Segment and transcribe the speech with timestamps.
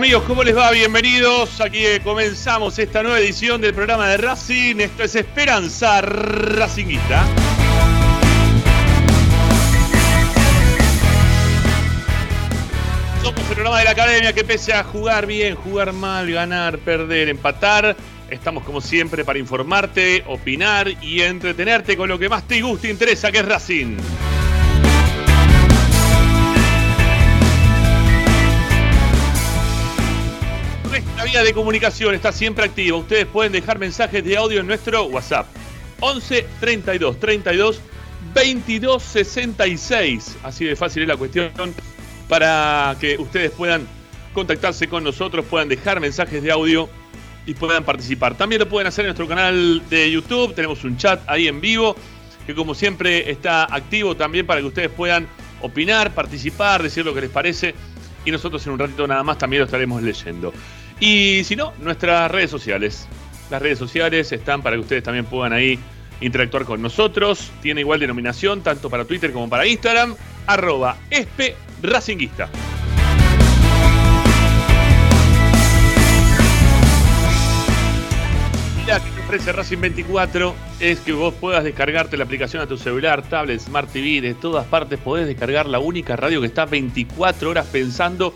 [0.00, 0.70] amigos, ¿cómo les va?
[0.70, 1.60] Bienvenidos.
[1.60, 4.76] Aquí comenzamos esta nueva edición del programa de Racing.
[4.76, 7.26] Esto es Esperanza Racinguista.
[13.22, 17.28] Somos el programa de la academia que pese a jugar bien, jugar mal, ganar, perder,
[17.28, 17.94] empatar,
[18.30, 22.90] estamos como siempre para informarte, opinar y entretenerte con lo que más te gusta e
[22.90, 23.98] interesa, que es Racing.
[31.40, 32.98] De comunicación está siempre activa.
[32.98, 35.46] Ustedes pueden dejar mensajes de audio en nuestro WhatsApp.
[36.00, 37.80] 11 32 32
[38.34, 40.36] 22 66.
[40.42, 41.50] Así de fácil es la cuestión
[42.28, 43.88] para que ustedes puedan
[44.34, 46.90] contactarse con nosotros, puedan dejar mensajes de audio
[47.46, 48.36] y puedan participar.
[48.36, 50.54] También lo pueden hacer en nuestro canal de YouTube.
[50.54, 51.96] Tenemos un chat ahí en vivo
[52.46, 55.26] que como siempre está activo también para que ustedes puedan
[55.62, 57.74] opinar, participar, decir lo que les parece
[58.26, 60.52] y nosotros en un ratito nada más también lo estaremos leyendo.
[61.00, 63.08] Y si no, nuestras redes sociales.
[63.50, 65.78] Las redes sociales están para que ustedes también puedan ahí
[66.20, 67.50] interactuar con nosotros.
[67.62, 70.14] Tiene igual denominación tanto para Twitter como para Instagram.
[70.46, 72.50] Arroba espe racinguista.
[78.86, 82.76] La que te ofrece Racing 24 es que vos puedas descargarte la aplicación a tu
[82.76, 87.50] celular, tablet, Smart TV, de todas partes podés descargar la única radio que está 24
[87.50, 88.34] horas pensando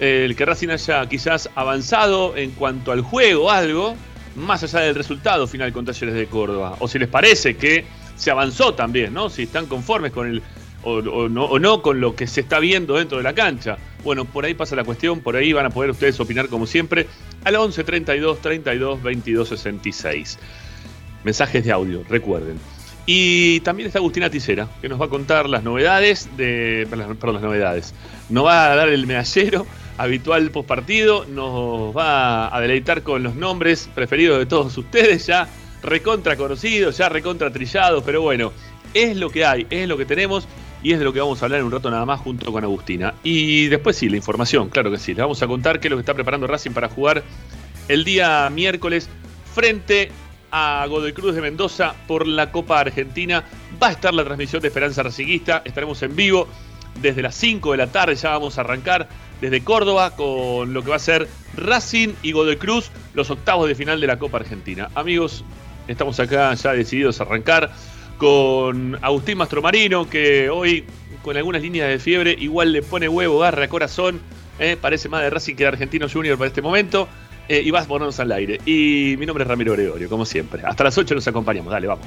[0.00, 3.96] eh, el que Racing haya quizás avanzado en cuanto al juego algo,
[4.36, 6.76] más allá del resultado final con Talleres de Córdoba.
[6.80, 7.84] O si les parece que
[8.14, 9.30] se avanzó también, ¿no?
[9.30, 10.42] Si están conformes con el.
[10.84, 13.76] O, no, con lo que se está viendo dentro de la cancha.
[14.04, 17.06] Bueno, por ahí pasa la cuestión, por ahí van a poder ustedes opinar como siempre
[17.44, 20.38] al 11 32 32 22 66
[21.24, 22.58] mensajes de audio, recuerden.
[23.10, 26.86] Y también está Agustina Ticera, que nos va a contar las novedades de.
[26.90, 27.94] Las novedades.
[28.28, 29.66] Nos va a dar el medallero
[29.96, 35.48] habitual post partido, nos va a deleitar con los nombres preferidos de todos ustedes, ya
[35.82, 38.52] recontra conocidos, ya recontra trillados, pero bueno,
[38.92, 40.46] es lo que hay, es lo que tenemos
[40.82, 42.64] y es de lo que vamos a hablar en un rato nada más junto con
[42.64, 43.14] Agustina.
[43.22, 45.96] Y después sí, la información, claro que sí, les vamos a contar qué es lo
[45.96, 47.22] que está preparando Racing para jugar
[47.88, 49.08] el día miércoles
[49.54, 50.10] frente
[50.50, 53.44] a Godoy Cruz de Mendoza por la Copa Argentina.
[53.82, 55.62] Va a estar la transmisión de Esperanza Raciguista.
[55.64, 56.48] Estaremos en vivo
[57.00, 58.14] desde las 5 de la tarde.
[58.14, 59.08] Ya vamos a arrancar
[59.40, 63.74] desde Córdoba con lo que va a ser Racing y Godoy Cruz, los octavos de
[63.74, 64.90] final de la Copa Argentina.
[64.94, 65.44] Amigos,
[65.86, 67.70] estamos acá ya decididos a arrancar
[68.18, 70.84] con Agustín Mastromarino, que hoy
[71.22, 74.20] con algunas líneas de fiebre igual le pone huevo, garra, corazón.
[74.58, 77.08] eh, parece más de Racing que de Argentino Junior para este momento.
[77.48, 78.60] eh, y vas ponernos al aire.
[78.66, 80.62] Y mi nombre es Ramiro Gregorio, como siempre.
[80.66, 81.72] Hasta las 8 nos acompañamos.
[81.72, 82.06] Dale, vamos.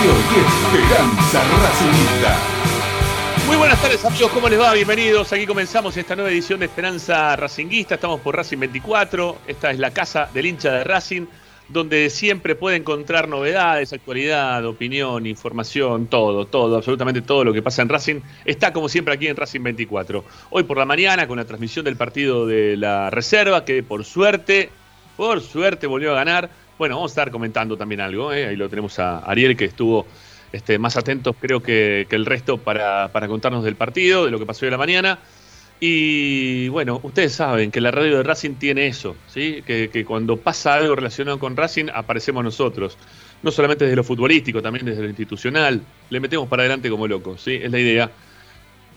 [0.00, 2.36] Y Esperanza Racinguista.
[3.48, 4.72] Muy buenas tardes amigos, ¿cómo les va?
[4.72, 5.32] Bienvenidos.
[5.32, 7.96] Aquí comenzamos esta nueva edición de Esperanza Racinguista.
[7.96, 9.38] Estamos por Racing 24.
[9.48, 11.26] Esta es la casa del hincha de Racing,
[11.68, 17.82] donde siempre puede encontrar novedades, actualidad, opinión, información, todo, todo, absolutamente todo lo que pasa
[17.82, 18.20] en Racing.
[18.44, 20.24] Está como siempre aquí en Racing 24.
[20.50, 24.70] Hoy por la mañana con la transmisión del partido de la reserva, que por suerte,
[25.16, 26.67] por suerte volvió a ganar.
[26.78, 28.32] Bueno, vamos a estar comentando también algo.
[28.32, 28.46] ¿eh?
[28.46, 30.06] Ahí lo tenemos a Ariel que estuvo
[30.52, 34.46] este, más atentos creo que, que el resto para, contarnos del partido, de lo que
[34.46, 35.18] pasó hoy a la mañana.
[35.80, 39.62] Y bueno, ustedes saben que la radio de Racing tiene eso, ¿sí?
[39.64, 42.96] que, que cuando pasa algo relacionado con Racing aparecemos nosotros.
[43.42, 45.80] No solamente desde lo futbolístico, también desde lo institucional.
[46.10, 47.54] Le metemos para adelante como locos, ¿sí?
[47.54, 48.10] es la idea.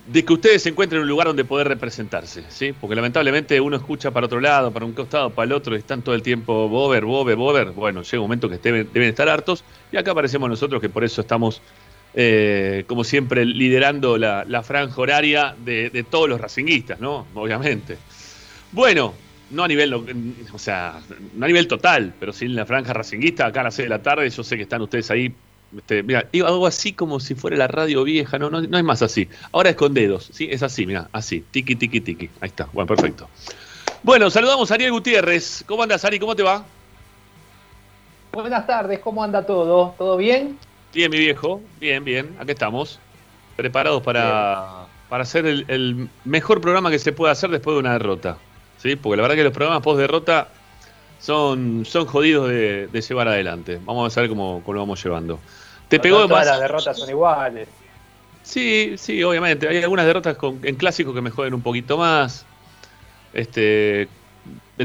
[0.08, 2.74] De que ustedes se encuentren en un lugar donde poder representarse, ¿sí?
[2.74, 6.01] Porque lamentablemente uno escucha para otro lado, para un costado, para el otro, y están
[6.01, 7.72] todo el tiempo bober, bober, bober.
[7.72, 11.03] Bueno, llega un momento que deben, deben estar hartos, y acá aparecemos nosotros que por
[11.03, 11.62] eso estamos,
[12.15, 17.27] eh, como siempre, liderando la, franja horaria de, todos los racinguistas, ¿no?
[17.36, 17.98] Obviamente.
[18.72, 19.13] Bueno,
[19.51, 21.00] no a nivel, o sea,
[21.36, 23.89] no a nivel total, pero sí en la franja racinguista, acá a las 6 de
[23.89, 25.31] la tarde, yo sé que están ustedes ahí.
[25.75, 29.01] Este, mira, algo así como si fuera la radio vieja, no, no, no es más
[29.01, 29.30] así.
[29.51, 30.48] Ahora es con dedos, ¿sí?
[30.51, 32.30] Es así, mira, así, tiki, tiki, tiki.
[32.42, 33.30] Ahí está, bueno, perfecto.
[34.04, 35.63] Bueno, saludamos a Ariel Gutiérrez.
[35.68, 36.20] ¿Cómo andas, Ari?
[36.20, 36.66] ¿Cómo te va?
[38.34, 39.94] Buenas tardes, ¿cómo anda todo?
[39.98, 40.58] ¿Todo bien?
[40.94, 41.62] Bien, mi viejo.
[41.80, 42.36] Bien, bien.
[42.40, 43.00] Aquí estamos.
[43.56, 47.94] Preparados para, para hacer el, el mejor programa que se pueda hacer después de una
[47.94, 48.38] derrota.
[48.78, 48.96] ¿Sí?
[48.96, 50.48] Porque la verdad que los programas post derrota
[51.20, 53.80] son, son jodidos de, de llevar adelante.
[53.86, 55.40] Vamos a ver cómo, cómo lo vamos llevando.
[55.91, 56.48] ¿Te No pegó todas más?
[56.48, 57.67] las derrotas son iguales.
[58.43, 59.67] Sí, sí, obviamente.
[59.67, 62.45] Hay algunas derrotas con- en clásicos que me joden un poquito más.
[63.33, 64.07] Este,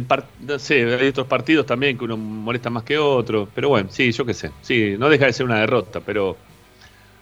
[0.07, 3.49] par- no sé, hay otros partidos también que uno molesta más que otro.
[3.55, 4.51] Pero bueno, sí, yo qué sé.
[4.63, 6.37] Sí, no deja de ser una derrota, pero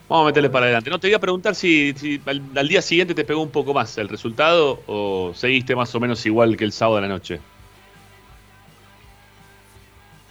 [0.09, 0.89] vamos a meterle para adelante.
[0.89, 3.73] No te iba a preguntar si, si al, al día siguiente te pegó un poco
[3.73, 7.39] más el resultado o seguiste más o menos igual que el sábado de la noche.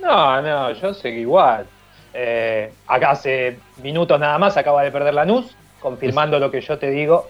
[0.01, 1.67] No, no, yo seguí igual.
[2.15, 6.91] Eh, acá hace minutos nada más acaba de perder Lanús, confirmando lo que yo te
[6.91, 7.29] digo,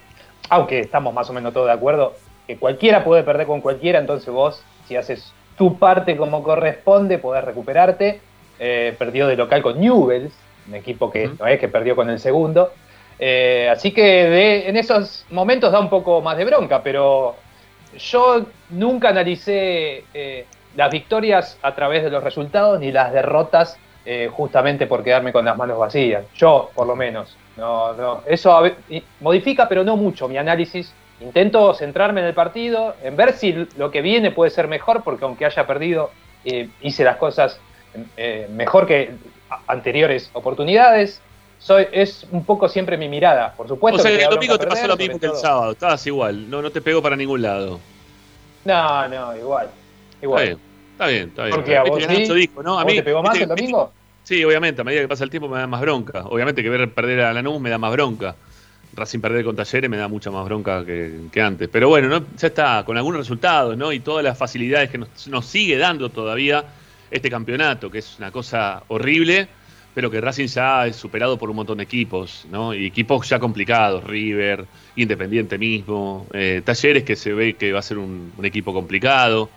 [0.50, 2.14] aunque estamos más o menos todos de acuerdo,
[2.46, 7.44] que cualquiera puede perder con cualquiera, entonces vos, si haces tu parte como corresponde, podés
[7.44, 8.20] recuperarte.
[8.58, 10.32] Eh, perdió de local con Newells,
[10.68, 12.72] un equipo que no es que perdió con el segundo.
[13.18, 17.36] Eh, así que de- en esos momentos da un poco más de bronca, pero
[17.96, 24.28] yo nunca analicé eh, las victorias a través de los resultados ni las derrotas eh,
[24.32, 26.24] justamente por quedarme con las manos vacías.
[26.34, 27.36] Yo, por lo menos.
[27.56, 28.22] No, no.
[28.26, 30.92] Eso a ve- y- modifica, pero no mucho mi análisis.
[31.20, 35.24] Intento centrarme en el partido, en ver si lo que viene puede ser mejor, porque
[35.24, 36.10] aunque haya perdido,
[36.44, 37.58] eh, hice las cosas
[38.16, 39.12] eh, mejor que
[39.66, 41.20] anteriores oportunidades.
[41.58, 44.00] Soy, es un poco siempre mi mirada, por supuesto.
[44.00, 45.40] o sea, que el domingo te pasó lo mismo que el todo.
[45.40, 45.72] sábado.
[45.72, 47.80] Estabas igual, no, no te pegó para ningún lado.
[48.64, 49.68] No, no, igual.
[50.20, 50.58] Igual.
[50.94, 51.56] Está bien, está bien.
[51.56, 52.78] Porque a vos que sí, Nacho dijo, ¿no?
[52.78, 53.92] A ¿Vos mí, te pegó más el domingo?
[54.22, 56.24] Sí, obviamente, a medida que pasa el tiempo me da más bronca.
[56.26, 58.34] Obviamente que ver perder a Lanús me da más bronca.
[58.96, 61.68] Racing perder con Talleres me da mucha más bronca que, que antes.
[61.68, 62.24] Pero bueno, ¿no?
[62.38, 63.92] ya está, con algunos resultados, ¿no?
[63.92, 66.64] Y todas las facilidades que nos, nos sigue dando todavía
[67.10, 69.48] este campeonato, que es una cosa horrible.
[69.94, 72.72] pero que Racing ya es superado por un montón de equipos, ¿no?
[72.74, 74.64] Y equipos ya complicados, River,
[74.96, 79.50] Independiente mismo, eh, Talleres que se ve que va a ser un, un equipo complicado,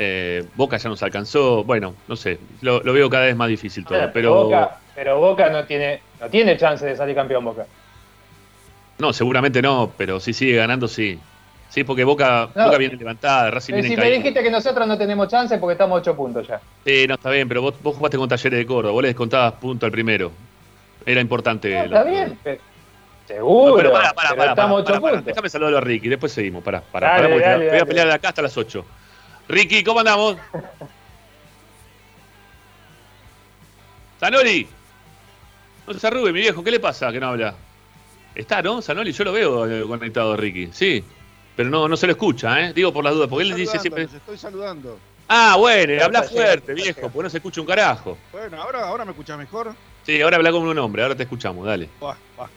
[0.00, 3.84] eh, Boca ya nos alcanzó, bueno, no sé, lo, lo veo cada vez más difícil
[3.84, 7.66] todo, Pero, pero Boca, pero Boca no tiene, no tiene chance de salir campeón Boca.
[8.98, 11.18] no, seguramente no, pero si sigue ganando, sí.
[11.68, 12.64] Sí, porque Boca, No.
[12.66, 15.96] Boca viene levantada, Racing viene si me dijiste que nosotros no tenemos chance porque estamos
[15.98, 16.60] a 8 puntos ya.
[16.86, 19.52] Sí, no, está bien, pero vos, vos jugaste con Talleres de Córdoba, vos le descontabas
[19.54, 20.32] punto al primero.
[21.04, 21.74] Era importante.
[21.74, 22.38] No, está bien.
[22.42, 22.60] pero-
[23.26, 23.72] Seguro.
[23.72, 25.12] No, pero pará, pará, pero pará, estamos pará, 8 pará, pará.
[25.16, 25.26] puntos.
[25.26, 26.64] Déjame saludarlo a Ricky, después seguimos.
[26.64, 28.84] Pará, Dale, pará, porque dale, voy a pelear acá hasta las 8.
[29.48, 30.36] Ricky, ¿cómo andamos?
[34.20, 34.68] Zanoli.
[35.86, 37.54] No se arrugue, mi viejo, ¿qué le pasa que no habla?
[38.34, 38.82] Está, ¿no?
[38.82, 40.68] Zanoli, yo lo veo eh, conectado, Ricky.
[40.72, 41.02] Sí.
[41.56, 42.72] Pero no, no se lo escucha, ¿eh?
[42.74, 44.04] Digo por las dudas, porque él dice siempre.
[44.04, 44.98] los estoy saludando.
[45.28, 48.16] Ah, bueno, habla llegando, fuerte, viejo, porque no se escucha un carajo.
[48.32, 49.74] Bueno, ahora, ahora me escuchas mejor.
[50.04, 51.88] Sí, ahora habla como un hombre, ahora te escuchamos, dale.
[52.00, 52.48] Buah, buah.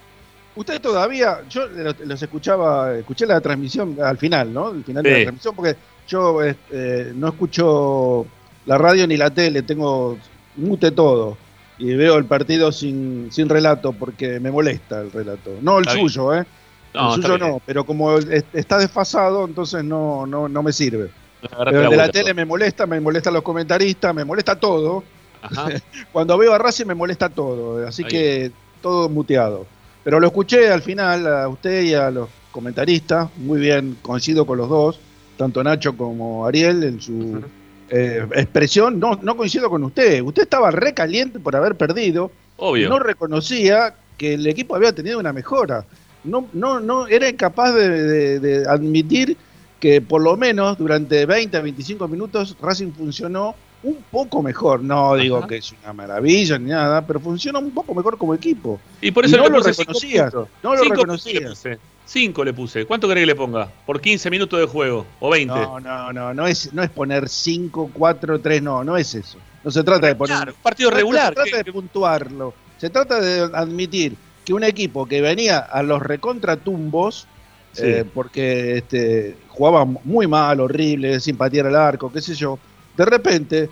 [0.56, 4.70] Usted todavía, yo los, escuchaba, escuché la transmisión al final, ¿no?
[4.70, 5.76] El final de la transmisión, porque
[6.08, 8.26] yo eh, eh, no escucho
[8.66, 10.18] la radio ni la tele, tengo
[10.58, 11.38] mute todo.
[11.78, 15.52] Y veo el partido sin, sin relato porque me molesta el relato.
[15.62, 16.08] No el Está bien.
[16.10, 16.46] suyo, ¿eh?
[16.94, 21.10] No, el suyo no, pero como es- está desfasado, entonces no, no, no me sirve.
[21.42, 25.04] Pero el de la vuelta, tele me molesta, me molestan los comentaristas, me molesta todo.
[25.42, 25.70] Ajá.
[26.12, 28.10] Cuando veo a Racing me molesta todo, así Ahí.
[28.10, 29.66] que todo muteado.
[30.04, 34.58] Pero lo escuché al final a usted y a los comentaristas, muy bien, coincido con
[34.60, 35.00] los dos,
[35.42, 37.42] tanto Nacho como Ariel en su
[37.90, 39.00] eh, expresión.
[39.00, 42.88] No, no coincido con usted, usted estaba recaliente por haber perdido, Obvio.
[42.90, 45.84] no reconocía que el equipo había tenido una mejora.
[46.24, 49.36] No, no, no era incapaz de, de- de admitir
[49.80, 54.84] que por lo menos durante 20 a 25 minutos Racing funcionó un poco mejor.
[54.84, 55.48] No digo Ajá.
[55.48, 58.80] que es una maravilla ni nada, pero funciona un poco mejor como equipo.
[59.02, 61.44] Y por eso no le lo puse reconocías, no lo reconocías.
[61.44, 61.92] puntos le puse.
[62.06, 62.86] Cinco le puse.
[62.86, 63.70] ¿Cuánto querés que le ponga?
[63.86, 65.06] Por 15 minutos de juego.
[65.20, 65.54] O 20.
[65.54, 69.38] No, no, no, no es, no es poner 5, 4, 3, no, no es eso.
[69.64, 71.30] No se trata de poner Claro, un partido regular.
[71.30, 72.54] Se trata que- de puntuarlo.
[72.80, 77.28] Se trata de admitir que un equipo que venía a los recontratumbos,
[77.74, 77.84] Sí.
[77.86, 82.60] eh, porque este, jugaba muy mal, horrible, sin patear al arco, qué sé yo,
[82.98, 83.70] de repente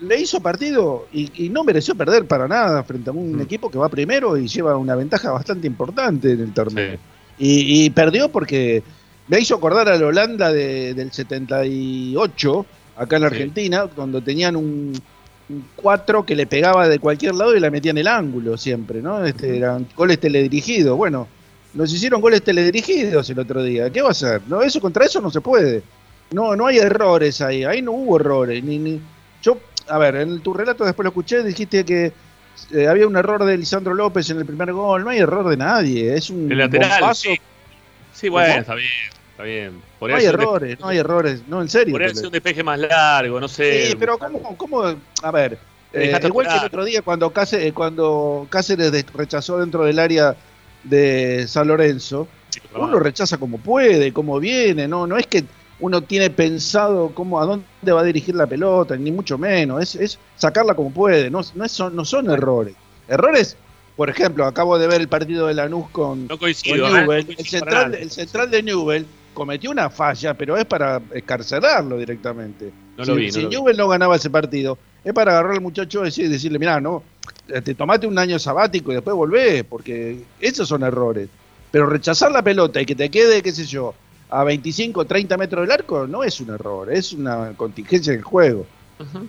[0.00, 3.40] le hizo partido y, y no mereció perder para nada frente a un Mm.
[3.40, 6.92] equipo que va primero y lleva una ventaja bastante importante en el torneo.
[6.92, 6.98] Sí.
[7.40, 8.82] Y, y perdió porque
[9.26, 12.66] me hizo acordar a la Holanda de- del 78,
[12.96, 13.34] acá en la Sí.
[13.36, 14.92] Argentina, cuando tenían un,
[15.76, 19.24] 4 que le pegaba de cualquier lado y la metía en el ángulo siempre, ¿no?
[19.24, 20.94] Este, eran goles teledirigidos.
[20.94, 21.26] Bueno,
[21.72, 23.88] nos hicieron goles teledirigidos el otro día.
[23.90, 24.42] ¿Qué va a hacer?
[24.46, 25.82] No, eso contra eso no se puede.
[26.30, 27.64] No, no hay errores ahí.
[27.64, 28.62] Ahí no hubo errores.
[28.62, 29.00] Ni, ni...
[29.42, 29.58] Yo,
[29.88, 32.12] a ver, en tu relato después lo escuché, dijiste que
[32.72, 35.04] eh, había un error de Lisandro López en el primer gol.
[35.04, 36.14] No hay error de nadie.
[36.14, 36.90] Es un El lateral.
[37.00, 37.22] bombazo.
[37.22, 37.40] Sí,
[38.12, 38.60] Sí, bueno, ¿Cómo?
[38.60, 38.90] está bien.
[39.30, 39.82] Está bien.
[40.00, 41.42] Por No hay errores, despeje- no hay errores.
[41.46, 41.96] No, en serio.
[42.04, 43.86] Hace lo- un despeje más largo, no sé.
[43.86, 44.82] Sí, pero ¿cómo, cómo
[45.22, 45.56] a ver,
[45.92, 50.34] eh, igual que el otro día cuando Cáceres, cuando Cáceres rechazó dentro del área
[50.82, 52.26] de San Lorenzo,
[52.74, 55.44] uno rechaza como puede, como viene, no, no es que
[55.80, 59.94] uno tiene pensado cómo a dónde va a dirigir la pelota, ni mucho menos, es,
[59.94, 62.74] es sacarla como puede, no, no, es- son, no son errores.
[63.08, 63.56] Errores,
[63.96, 66.88] por ejemplo, acabo de ver el partido de Lanús con, No coincido.
[66.88, 67.00] ¿eh?
[67.02, 71.96] Newell, No el, central, el central de Newell cometió una falla, pero es para escarcelarlo
[71.96, 72.72] directamente.
[72.96, 73.54] No si vi, no si lo vi.
[73.56, 77.02] Newell no ganaba ese partido, es para agarrar al muchacho y decir- decirle, mirá, no,
[77.64, 81.28] te tomate un año sabático y después volvés, porque esos son errores.
[81.70, 83.94] Pero rechazar la pelota y que te quede, qué sé yo,
[84.30, 88.66] a 25, 30 metros del arco, no es un error, es una contingencia del juego.
[89.00, 89.26] Ujú.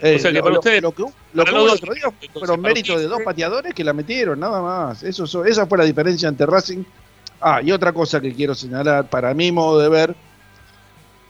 [0.00, 1.02] Eh, O sea que lo, para lo- usted- lo que,
[1.34, 5.02] lo que hubo otro día fueron méritos de dos pateadores que la metieron, nada más.
[5.02, 6.82] Eso, so- esa fue la diferencia entre Racing.
[7.40, 10.16] Ah, y otra cosa que quiero señalar, para mi modo de ver,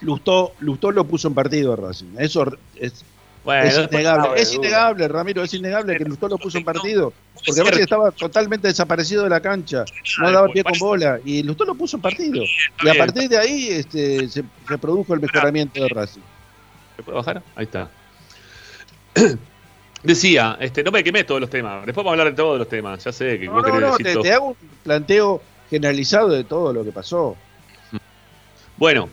[0.01, 2.15] Lustó, Lustó lo puso en partido a Racing.
[2.17, 3.05] Eso es,
[3.43, 4.41] Bueno, es innegable.
[4.41, 7.11] Es innegable, Ramiro, es innegable que Lustó lo puso en partido.
[7.45, 7.63] Porque.
[7.63, 9.83] Racing estaba totalmente desaparecido de la cancha,
[10.19, 11.19] no daba pie con bola.
[11.25, 12.43] Y Lustó lo puso en partido.
[12.83, 16.21] Y a partir de ahí este, se, se produjo el mejoramiento de Racing.
[16.95, 17.41] ¿Se puede bajar?
[17.55, 17.89] Ahí está.
[20.03, 21.85] Decía, este, no me quemé todos los temas.
[21.85, 23.03] Después vamos a hablar de todos los temas.
[23.03, 24.23] Ya sé que No, vos no, querés no, decir te, todo.
[24.23, 27.35] te hago un planteo generalizado de todo lo que pasó.
[28.77, 29.09] Bueno,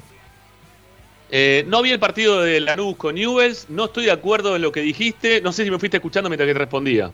[1.30, 3.68] eh, no vi el partido de Lanús con Newells.
[3.68, 5.40] No estoy de acuerdo en lo que dijiste.
[5.42, 7.12] No sé si me fuiste escuchando mientras que te respondía.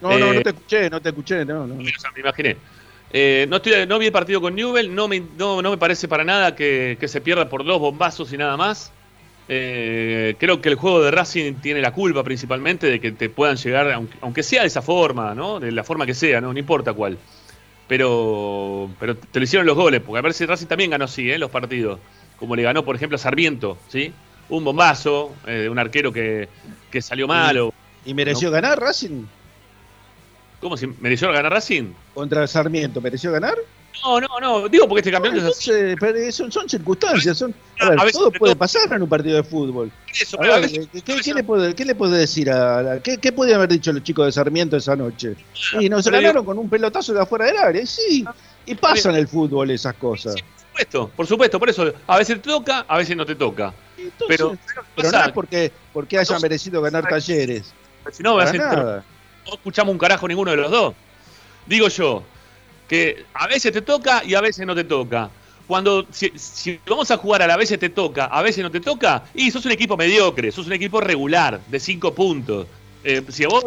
[0.00, 1.74] No, no, Eh, no te escuché, no te escuché, no, no.
[1.76, 2.56] O sea, me imaginé.
[3.10, 6.08] Eh, no, estoy, no vi el partido con Newell, no me, no, no me parece
[6.08, 8.92] para nada que, que se pierda por dos bombazos y nada más.
[9.46, 13.56] Eh, creo que el juego de Racing tiene la culpa principalmente de que te puedan
[13.56, 15.60] llegar, aunque, aunque sea de esa forma, ¿no?
[15.60, 16.52] De la forma que sea, ¿no?
[16.52, 17.18] No importa cuál.
[17.86, 21.30] Pero, pero te lo hicieron los goles, porque a ver si Racing también ganó así,
[21.30, 21.38] ¿eh?
[21.38, 22.00] Los partidos.
[22.38, 24.12] Como le ganó, por ejemplo, a Sarmiento, ¿sí?
[24.48, 26.48] Un bombazo eh, de un arquero que,
[26.90, 27.72] que salió malo.
[28.04, 29.24] ¿Y mereció ganar Racing
[30.60, 31.92] ¿Cómo si mereció ganar Racing?
[32.14, 33.00] contra Sarmiento?
[33.00, 33.54] ¿Mereció ganar?
[34.02, 34.68] No, no, no.
[34.68, 35.70] Digo porque este campeón No, es así.
[35.70, 39.08] entonces, pero son, son circunstancias, son, a ver, A veces todo puede pasar en un
[39.08, 39.90] partido de fútbol.
[40.20, 40.88] Eso, A pero a ver, veces-
[41.22, 44.02] ¿qué, le puede, qué le puede decir a, la- qué, qué podían haber dicho los
[44.02, 45.36] chicos de Sarmiento esa noche?
[45.78, 48.24] Y nos ganaron con un pelotazo de afuera del área, sí,
[48.66, 50.34] y pasa en el fútbol esas cosas.
[50.74, 53.72] Supuesto, por supuesto, por eso a veces te toca, a veces no te toca.
[53.96, 54.56] Entonces, Pero,
[54.96, 57.72] pero no es porque, porque hayan Entonces- merecido ganar talleres.
[58.10, 59.02] si no, a no
[59.54, 60.94] escuchamos un carajo ninguno de los dos.
[61.66, 62.24] Digo yo,
[62.88, 65.30] que a veces te toca y a veces no te toca.
[65.68, 68.80] Cuando, si, si vamos a jugar a la veces te toca, a veces no te
[68.80, 72.66] toca, y sos un equipo mediocre, sos un equipo regular, de cinco puntos.
[73.04, 73.66] Eh, si a vos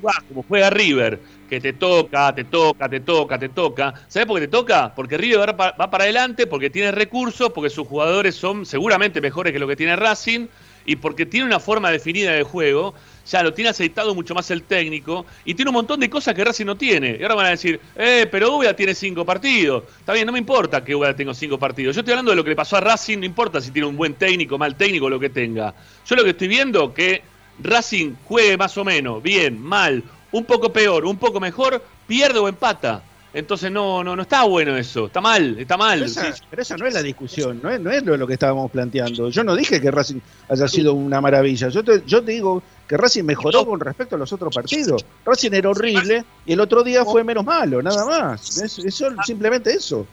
[0.00, 4.40] jugás como juega River, que te toca, te toca, te toca, te toca, ¿sabés por
[4.40, 4.94] qué te toca?
[4.94, 9.58] Porque River va para adelante, porque tiene recursos, porque sus jugadores son seguramente mejores que
[9.58, 10.48] lo que tiene Racing,
[10.86, 12.94] y porque tiene una forma definida de juego,
[13.26, 16.44] ya lo tiene aceitado mucho más el técnico y tiene un montón de cosas que
[16.44, 17.16] Racing no tiene.
[17.18, 19.84] Y ahora van a decir, eh, pero Ubeda tiene cinco partidos.
[19.98, 21.96] Está bien, no me importa que Ubeda tenga cinco partidos.
[21.96, 23.96] Yo estoy hablando de lo que le pasó a Racing, no importa si tiene un
[23.96, 25.74] buen técnico, mal técnico, lo que tenga.
[26.06, 27.22] Yo lo que estoy viendo que
[27.60, 32.48] Racing juegue más o menos, bien, mal, un poco peor, un poco mejor, pierde o
[32.48, 33.02] empata.
[33.36, 35.98] Entonces no, no, no está bueno eso, está mal, está mal.
[35.98, 38.26] Pero esa, Sí, pero esa no es la discusión, no es, no es lo, lo
[38.26, 39.28] que estábamos planteando.
[39.28, 41.68] Yo no dije que Racing haya sido una maravilla.
[41.68, 45.04] Yo te, yo te digo que Racing mejoró con respecto a los otros partidos.
[45.26, 48.56] Racing era horrible y el otro día fue menos malo, nada más.
[48.56, 50.06] Es, es simplemente eso.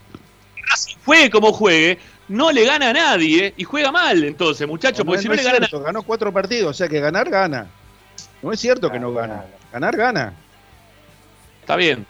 [0.69, 5.05] Racing juegue como juegue, no le gana a nadie y juega mal entonces, muchachos, No,
[5.05, 7.67] porque si no le ganan a cierto, ganó cuatro partidos, o sea que ganar, gana.
[8.41, 9.45] No es cierto que no gana.
[9.71, 10.33] Ganar, gana.
[11.61, 12.05] Está bien.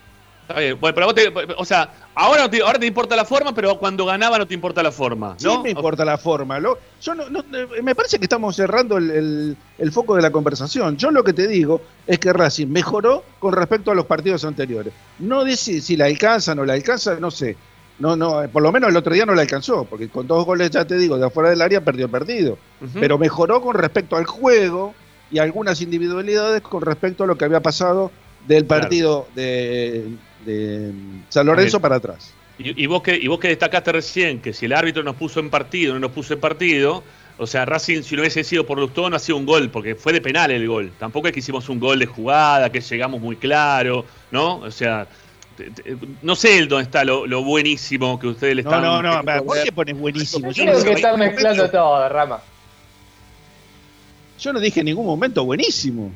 [0.47, 0.77] Está bien.
[0.79, 3.77] Bueno, pero vos te, o sea, ahora, no te, ahora te importa la forma, pero
[3.79, 6.59] cuando ganaba no te importa la forma, Sí me importa la forma.
[6.59, 10.21] Lo- yo no, no- eh, me parece que estamos cerrando el, el- el foco de
[10.21, 10.97] la conversación.
[10.97, 14.93] Yo lo que te digo es que Racing mejoró con respecto a los partidos anteriores.
[15.19, 17.55] No dice si la alcanza o no la alcanza, no sé.
[17.99, 20.45] No, no, eh, por lo menos el otro día no la alcanzó, porque con dos
[20.45, 22.07] goles, ya te digo, de afuera del área perdió.
[22.07, 22.99] Ujú.
[22.99, 24.93] Pero mejoró con respecto al juego
[25.31, 28.11] y algunas individualidades con respecto a lo que había pasado
[28.47, 28.81] del Claro.
[28.81, 30.07] partido de,
[30.45, 30.91] de
[31.29, 32.33] San Lorenzo para atrás.
[32.57, 35.39] Y, y vos que, y vos que destacaste recién que si el árbitro nos puso
[35.39, 37.03] en partido, no nos puso en partido,
[37.37, 40.13] o sea, Racing, si no hubiese sido por Lustó, no hacía un gol, porque fue
[40.13, 40.91] de penal el gol.
[40.99, 44.57] Tampoco es que hicimos un gol de jugada, que llegamos muy claro, ¿no?
[44.57, 45.07] O sea,
[46.21, 48.83] no sé el dónde está lo, lo buenísimo que ustedes le No, están.
[48.83, 50.51] no, no, ¿por qué pones buenísimo?
[50.51, 52.39] Yo no Creo que en están mezclando momento- todo, Rama.
[54.39, 56.11] Yo no dije en ningún momento buenísimo.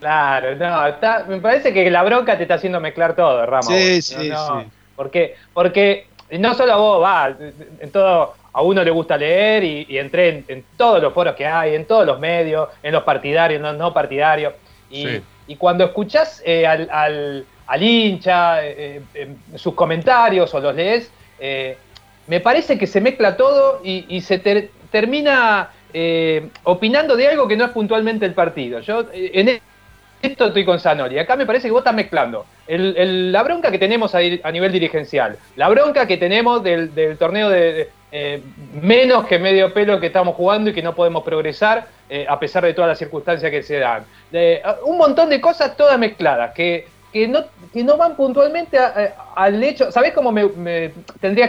[0.00, 3.62] Claro, no, está- me parece que la bronca te está haciendo mezclar todo, Rama.
[3.62, 4.68] Sí, sí, No, no, sí.
[4.96, 7.36] Porque, porque no solo a vos, va,
[7.80, 11.34] en todo, a uno le gusta leer y, y entré en, en todos los foros
[11.34, 14.54] que hay, en todos los medios, en los partidarios, no, no partidarios.
[14.90, 15.20] Y, Sí.
[15.48, 21.10] y cuando escuchás eh, al, al- al hincha, eh, eh, sus comentarios o los lees,
[21.38, 21.76] eh,
[22.26, 25.70] me parece que se mezcla todo y, se ter- termina
[26.64, 28.80] opinando de algo que no es puntualmente el partido.
[28.80, 29.60] Yo en
[30.20, 31.18] esto estoy con Zanoli.
[31.18, 34.20] Acá me parece que vos estás mezclando la bronca que tenemos a,
[34.52, 37.88] nivel dirigencial, la bronca que tenemos del, torneo de,
[38.82, 41.86] menos que medio pelo que estamos jugando y que no podemos progresar
[42.28, 44.04] a pesar de todas las circunstancias que se dan.
[44.84, 49.44] Un montón de cosas todas mezcladas que, que, no, que no van puntualmente a- a-
[49.44, 49.90] al hecho.
[49.92, 50.92] ¿Sabés cómo me, me-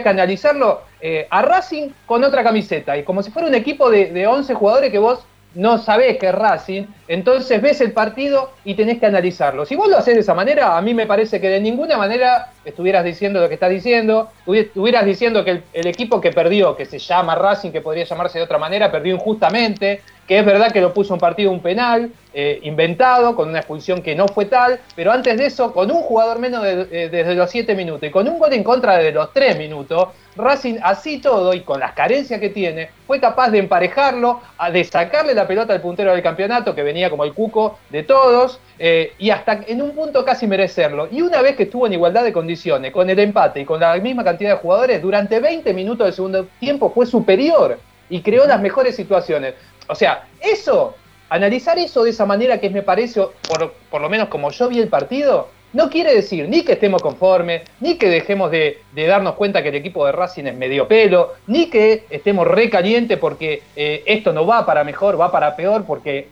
[0.02, 0.82] que analizarlo?
[1.00, 4.54] Eh, a Racing con otra camiseta y como si fuera un equipo de, de 11
[4.54, 5.20] jugadores que vos
[5.52, 9.66] no sabés que es Racing, entonces ves el partido y tenés que analizarlo.
[9.66, 12.52] Si vos lo haces de esa manera, a mí me parece que de ninguna manera
[12.64, 16.84] estuvieras diciendo lo que estás diciendo, estuvi- estuvieras diciendo que el equipo que perdió, que
[16.84, 20.80] se llama Racing, que podría llamarse de otra manera, perdió injustamente, que es verdad que
[20.80, 24.78] lo puso un partido un penal, eh, inventado, con una expulsión que no fue tal,
[24.94, 28.28] pero antes de eso, con un jugador menos eh, desde los 7 minutos y con
[28.28, 32.38] un gol en contra desde los 3 minutos, Racing así todo y con las carencias
[32.38, 34.40] que tiene, fue capaz de emparejarlo,
[34.72, 38.60] de sacarle la pelota al puntero del campeonato, que venía como el cuco de todos,
[38.78, 41.08] eh, y hasta en un punto casi merecerlo.
[41.10, 43.96] Y una vez que estuvo en igualdad de condiciones, con el empate y con la
[43.96, 47.78] misma cantidad de jugadores, durante 20 minutos del segundo tiempo fue superior
[48.10, 49.54] y creó las mejores situaciones.
[49.90, 50.94] O sea, eso,
[51.28, 54.78] analizar eso de esa manera que me parece, por, por lo menos como yo vi
[54.78, 59.34] el partido, no quiere decir ni que estemos conformes, ni que dejemos de, de darnos
[59.34, 64.02] cuenta que el equipo de Racing es medio pelo, ni que estemos recalientes porque eh,
[64.06, 66.28] esto no va para mejor, va para peor, porque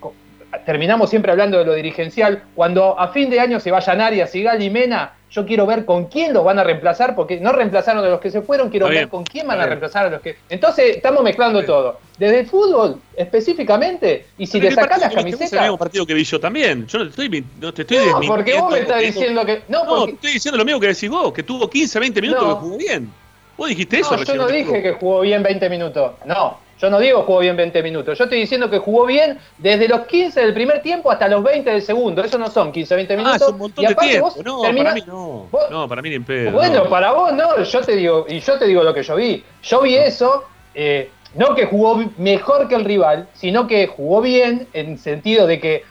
[0.64, 2.42] terminamos siempre hablando de lo dirigencial.
[2.55, 6.07] Cuando a fin de año se vayan Arias, Sigal y Mena, yo quiero ver con
[6.07, 9.09] quién los van a reemplazar, porque no reemplazaron a los que se fueron, quiero ver
[9.09, 10.37] con quién van a reemplazar a los que.
[10.49, 12.01] Entonces estamos mezclando todo.
[12.19, 15.19] Desde el fútbol específicamente, y si le ¿qué sacás las vos?
[15.19, 15.62] Es el camisetas.
[15.62, 16.87] mismo partido que vi yo también.
[16.87, 19.62] Yo no te estoy, no te estoy No, porque vos me estás porque- diciendo que.
[19.69, 20.12] No, No, te porque.
[20.14, 22.55] estoy diciendo lo mismo que decís vos, que tuvo 15, 20 minutos No.
[22.55, 23.12] que jugó bien.
[23.57, 26.12] Vos dijiste eso No, yo no dije que jugó bien 20 minutos.
[26.25, 28.17] No, yo no digo jugó bien 20 minutos.
[28.19, 31.71] Yo estoy diciendo que jugó bien desde los 15 del primer tiempo hasta los 20
[31.71, 32.23] del segundo.
[32.23, 33.43] Eso no son 15, 20 Ah, minutos.
[33.43, 34.27] es un montón y de aparte tiempo.
[34.35, 35.49] vos No, terminás- para mí no.
[35.51, 36.53] vos- No, para mí ni en pedo.
[36.53, 36.91] Bueno, no.
[36.91, 39.45] para vos no, yo te digo, y yo te digo lo que yo vi.
[39.62, 44.69] Yo vi eso, eh, no que jugó mejor que el rival, sino que jugó bien
[44.73, 45.85] en sentido de que.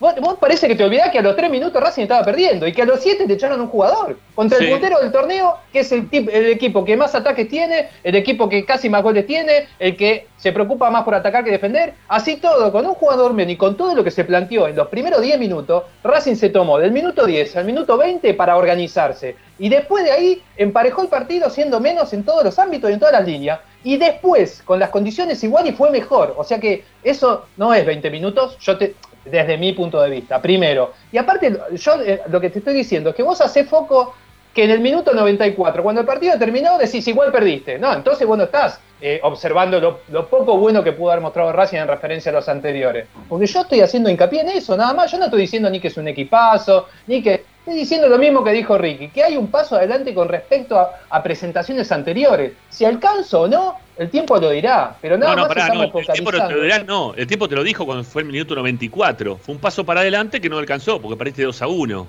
[0.00, 2.72] Vos, vos parece que te olvidás que a los 3 minutos Racing estaba perdiendo y
[2.72, 4.64] que a los 7 te echaron un jugador contra Sí.
[4.64, 8.14] el puntero del torneo, que es el, tip- el equipo que más ataques tiene, el
[8.16, 11.92] equipo que casi más goles tiene, el que se preocupa más por atacar que defender.
[12.08, 14.88] Así todo, con un jugador menos y con todo lo que se planteó en los
[14.88, 19.36] primeros 10 minutos, Racing se tomó del minuto 10 al minuto 20 para organizarse.
[19.58, 22.98] Y después de ahí emparejó el partido siendo menos en todos los ámbitos y en
[23.00, 23.60] todas las líneas.
[23.84, 26.34] Y después, con las condiciones igual y fue mejor.
[26.38, 30.40] O sea que eso no es 20 minutos, yo te, desde mi punto de vista,
[30.40, 30.92] primero.
[31.12, 34.14] Y aparte, yo eh, lo que te estoy diciendo es que vos hacés foco
[34.54, 37.78] que en el minuto 94, cuando el partido terminó, decís igual perdiste.
[37.78, 41.52] No, entonces vos no estás eh, observando lo, lo poco bueno que pudo haber mostrado
[41.52, 43.06] Racing en referencia a los anteriores.
[43.28, 45.10] Porque yo estoy haciendo hincapié en eso, nada más.
[45.12, 47.44] Yo no estoy diciendo ni que es un equipazo, ni que.
[47.70, 50.90] Estoy diciendo lo mismo que dijo Ricky, que hay un paso adelante con respecto a,
[51.08, 52.54] a presentaciones anteriores.
[52.68, 54.96] Si alcanzo o no, el tiempo lo dirá.
[55.00, 57.14] Pero nada No, no, más pará, no, estamos el tiempo no te lo dirá, no,
[57.14, 59.36] el tiempo te lo dijo cuando fue el minuto 94.
[59.36, 62.06] Fue un paso para adelante que no alcanzó, porque perdiste 2 a 1.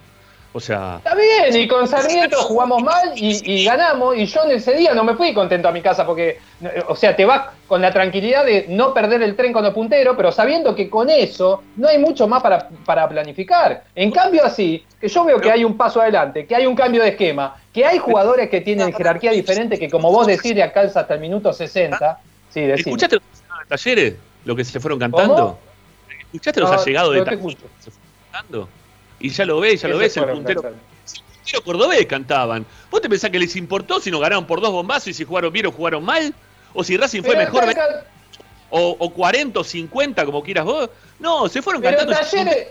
[0.54, 4.52] O sea, Está bien, y con Sarmiento jugamos mal y, y ganamos, y yo en
[4.52, 6.40] ese día no me fui contento a mi casa porque,
[6.90, 10.14] o sea, te vas con la tranquilidad de no perder el tren con los punteros,
[10.18, 13.86] pero sabiendo que con eso no hay mucho más para, para planificar.
[13.96, 17.02] En cambio así, que yo veo que hay un paso adelante, que hay un cambio
[17.02, 21.00] de esquema, que hay jugadores que tienen jerarquía diferente, que como vos decís, le alcanza
[21.00, 22.20] hasta el minuto 60.
[22.50, 22.76] Sí, decime.
[22.76, 24.16] ¿escuchaste los allegados de talleres?
[24.44, 25.36] Lo que se fueron cantando.
[25.36, 25.60] ¿Cómo?
[26.26, 27.58] ¿Escuchaste los No, allegados de talleres?
[27.80, 28.68] se fueron cantando?
[29.22, 30.62] Y ya lo ves, ya ¿Qué lo ves, el puntero.
[30.62, 30.84] cantando?
[31.06, 32.66] El puntero cordobés cantaban.
[32.90, 35.52] ¿Vos te pensás que les importó si nos ganaron por dos bombazos y si jugaron
[35.52, 36.34] bien o jugaron mal?
[36.74, 37.74] ¿O si Racing fue Pero mejor?
[38.70, 40.90] O, o 40 o 50, como quieras vos.
[41.20, 42.20] No, se fueron Pero cantando.
[42.20, 42.68] Talleres,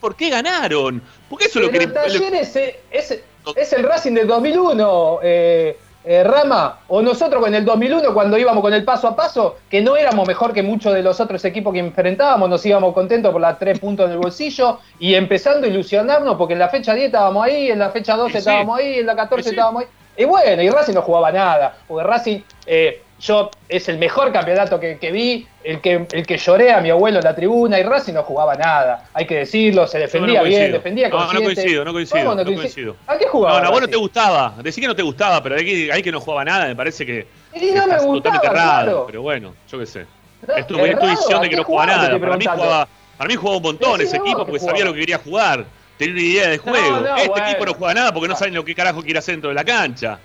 [0.00, 1.02] ¿Por qué ganaron?
[1.28, 1.86] Porque eso es lo que.
[1.86, 3.20] Talleres es, es,
[3.56, 6.78] es el Racing del 2001, eh, eh, Rama.
[6.86, 10.26] O nosotros en el 2001, cuando íbamos con el paso a paso, que no éramos
[10.26, 13.80] mejor que muchos de los otros equipos que enfrentábamos, nos íbamos contentos por las tres
[13.80, 17.70] puntos en el bolsillo y empezando a ilusionarnos porque en la fecha 10 estábamos ahí,
[17.72, 18.38] en la fecha 12 Y sí.
[18.38, 19.50] estábamos ahí, en la 14 Y sí.
[19.50, 19.88] estábamos ahí.
[20.18, 24.78] Y bueno, y Racing no jugaba nada, porque Racing, eh, yo, es el mejor campeonato
[24.78, 27.82] que, que vi, el que, el que lloré a mi abuelo en la tribuna, y
[27.82, 30.78] Racing no jugaba nada, hay que decirlo, se defendía no bien, coincido.
[30.78, 31.54] defendía No, no consciente.
[31.54, 32.96] coincido, no coincido, ¿Cómo no coincido.
[33.06, 33.58] ¿A qué jugaba?
[33.58, 34.54] No, no, vos no te gustaba.
[34.62, 37.26] Decí que no te gustaba, pero ahí, ahí que no jugaba nada, me parece que.
[37.54, 38.84] Y que no me gustaba, totalmente errado.
[38.84, 39.04] claro.
[39.06, 40.06] Pero bueno, yo qué sé.
[40.46, 42.18] No, Es tu, es tu visión ¿a de que no jugaba nada.
[42.20, 45.00] Para mí jugaba, para mí jugaba un montón ese equipo que porque sabía lo que
[45.00, 45.64] quería jugar.
[45.96, 47.00] Tenía una idea de juego.
[47.00, 47.46] no, este bueno.
[47.46, 49.64] equipo no juega nada porque no saben lo que carajo quiere hacer dentro de la
[49.64, 50.18] cancha.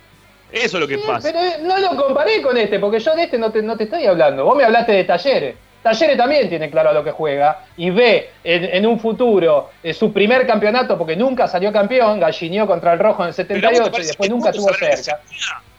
[0.52, 1.32] Eso es lo que Sí, pasa.
[1.32, 3.84] Pero eh, no lo comparé con este, porque yo de este no te, no te
[3.84, 4.44] estoy hablando.
[4.44, 5.56] Vos me hablaste de Talleres.
[5.82, 9.92] Talleres también tiene claro a lo que juega y ve en, en un futuro eh,
[9.92, 13.70] su primer campeonato, porque nunca salió campeón, gallineó contra el Rojo en el Pero ¿a
[13.70, 15.20] vos te 78 y después nunca que cerca.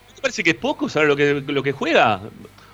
[0.09, 2.19] ¿No te parece que es poco saber lo que, lo que juega?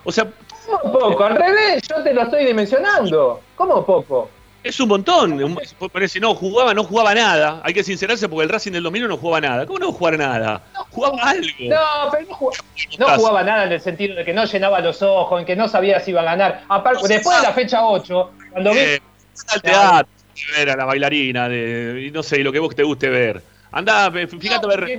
[0.02, 0.26] O sea,
[0.66, 1.24] ¿Cómo poco?
[1.24, 3.40] Al revés, yo te lo estoy dimensionando.
[3.56, 4.30] ¿Cómo poco?
[4.62, 5.58] Es un montón.
[5.92, 7.60] Parece, no, jugaba, no jugaba nada.
[7.64, 9.66] Hay que sincerarse porque el Racing del 2001 no jugaba nada.
[9.66, 10.62] ¿Cómo no jugar nada?
[10.92, 11.46] Jugaba algo.
[11.60, 12.64] No, pero no jugaba,
[12.98, 15.68] no jugaba nada en el sentido de que no llenaba los ojos, en que no
[15.68, 16.64] sabía si iba a ganar.
[16.68, 19.00] Aparte, después de la fecha 8, cuando vi Eh,
[19.40, 20.12] anda al teatro,
[20.56, 23.40] ver a la bailarina, de, y no sé, y lo que vos te guste ver.
[23.72, 24.98] Andá, eh, fíjate a ver.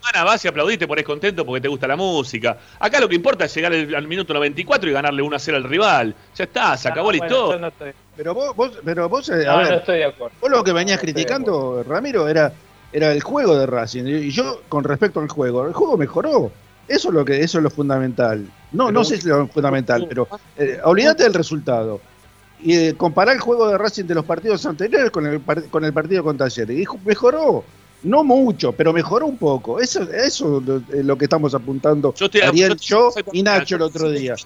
[0.00, 2.56] semana vas y aplaudís, te pones contento porque te gusta la música.
[2.78, 5.56] Acá lo que importa es llegar al, al minuto 94 y ganarle 1 a 0
[5.56, 6.14] al rival.
[6.36, 7.56] Ya está, se acabó Bueno, historia.
[7.56, 10.04] yo no estoy, Pero vos, vos, pero vos, eh, a no, ver, no estoy de
[10.04, 10.36] acuerdo.
[10.40, 12.52] vos lo que venías criticando, Ramiro, era,
[12.92, 14.04] era el juego de Racing.
[14.06, 16.50] Y yo, con respecto al juego, el juego mejoró.
[16.88, 18.46] Eso es lo que, eso es lo fundamental.
[18.72, 22.00] No, Pero no sé si es lo fundamental, pero eh, olvídate del resultado.
[22.60, 25.92] Y eh, comparar el juego de Racing de los partidos anteriores con el, con el
[25.92, 26.78] partido con Talleres.
[26.78, 27.64] Y mejoró.
[28.06, 29.80] No mucho, pero mejoró un poco.
[29.80, 33.82] Eso, eso es lo, que estamos apuntando Yo estoy- Ariel, yo- yo y Nacho el
[33.82, 34.36] otro día.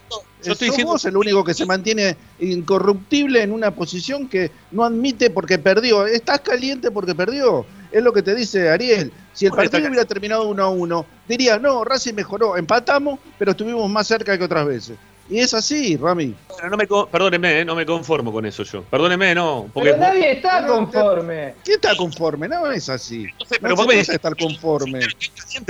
[0.42, 4.84] Yo estoy diciendo- vos el único que se mantiene incorruptible en una posición que no
[4.84, 6.06] admite porque perdió.
[6.06, 7.66] Estás caliente porque perdió.
[7.92, 9.12] Es lo que te dice Ariel.
[9.32, 13.90] Si el partido hubiera terminado 1 a 1, diría, no, Racing mejoró, empatamos, pero estuvimos
[13.90, 14.96] más cerca que otras veces.
[15.30, 16.34] Y es así, Rami.
[16.48, 18.82] Bueno, no me con- perdóneme, eh, no me conformo con eso yo.
[18.82, 19.70] Perdóneme, no.
[19.72, 21.54] Porque Pero nadie está Pero- conforme.
[21.64, 22.48] ¿Quién está conforme?
[22.48, 23.26] No es así.
[23.38, 25.00] No sé, No pero se estar conforme.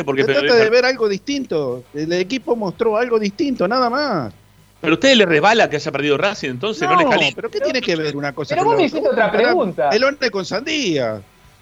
[0.05, 1.85] Porque Se pero, trata de ver algo distinto.
[1.93, 4.33] El equipo mostró algo distinto, nada más.
[4.81, 7.37] pero a ustedes les resbala que haya perdido Racing, entonces no, No, les calienta.
[7.37, 8.99] pero ¿qué tiene que ver una cosa Pero con vos la me otra?
[8.99, 9.91] hiciste otra pregunta.
[9.93, 11.21] Melones con sandía.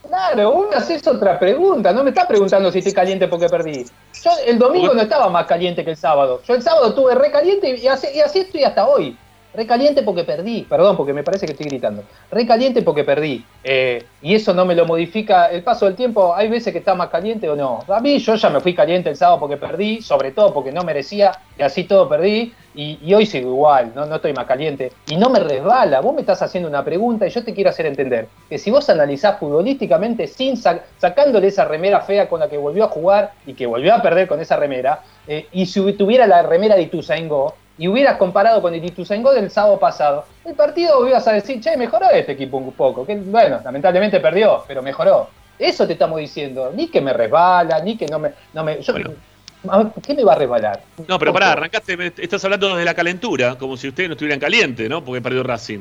[0.08, 1.92] Claro, me haces otra pregunta.
[1.92, 3.84] No me estás preguntando si estoy caliente porque perdí.
[4.24, 6.40] Yo el domingo no estaba más caliente que el sábado.
[6.46, 9.16] Yo el sábado estuve re caliente y así, y así estoy hasta hoy.
[9.54, 10.66] Re caliente porque perdí.
[10.68, 12.02] Perdón, porque me parece que estoy gritando.
[12.30, 13.44] Re caliente porque perdí.
[13.64, 16.34] Eh, y eso no me lo modifica el paso del tiempo.
[16.34, 17.80] Hay veces que está más caliente o no.
[17.88, 20.82] A mí yo ya me fui caliente el sábado porque perdí, sobre todo porque no
[20.82, 22.52] merecía y así todo perdí.
[22.74, 24.92] Y, hoy sigo igual, no, no estoy más caliente.
[25.08, 26.00] Y no me resbala.
[26.00, 28.88] Vos me estás haciendo una pregunta y yo te quiero hacer entender que si vos
[28.88, 33.54] analizás futbolísticamente sin sa- sacándole esa remera fea con la que volvió a jugar y
[33.54, 37.54] que volvió a perder con esa remera, eh, y si tuviera la remera de Ituzaingó
[37.78, 41.76] y hubieras comparado con el Ituzaingó del sábado pasado, el partido ibas a decir, che,
[41.76, 43.06] mejoró este equipo un poco.
[43.06, 45.28] Que, bueno, lamentablemente perdió, pero mejoró.
[45.58, 46.72] Eso te estamos diciendo.
[46.74, 48.32] Ni que me resbala, ni que no me.
[48.52, 49.92] No me yo- Bueno.
[50.06, 50.80] ¿Qué me va a resbalar?
[51.08, 54.38] No, pero pará, arrancaste, me- estás hablando de la calentura, como si ustedes no estuvieran
[54.38, 55.04] calientes, ¿no?
[55.04, 55.80] Porque perdió Racing.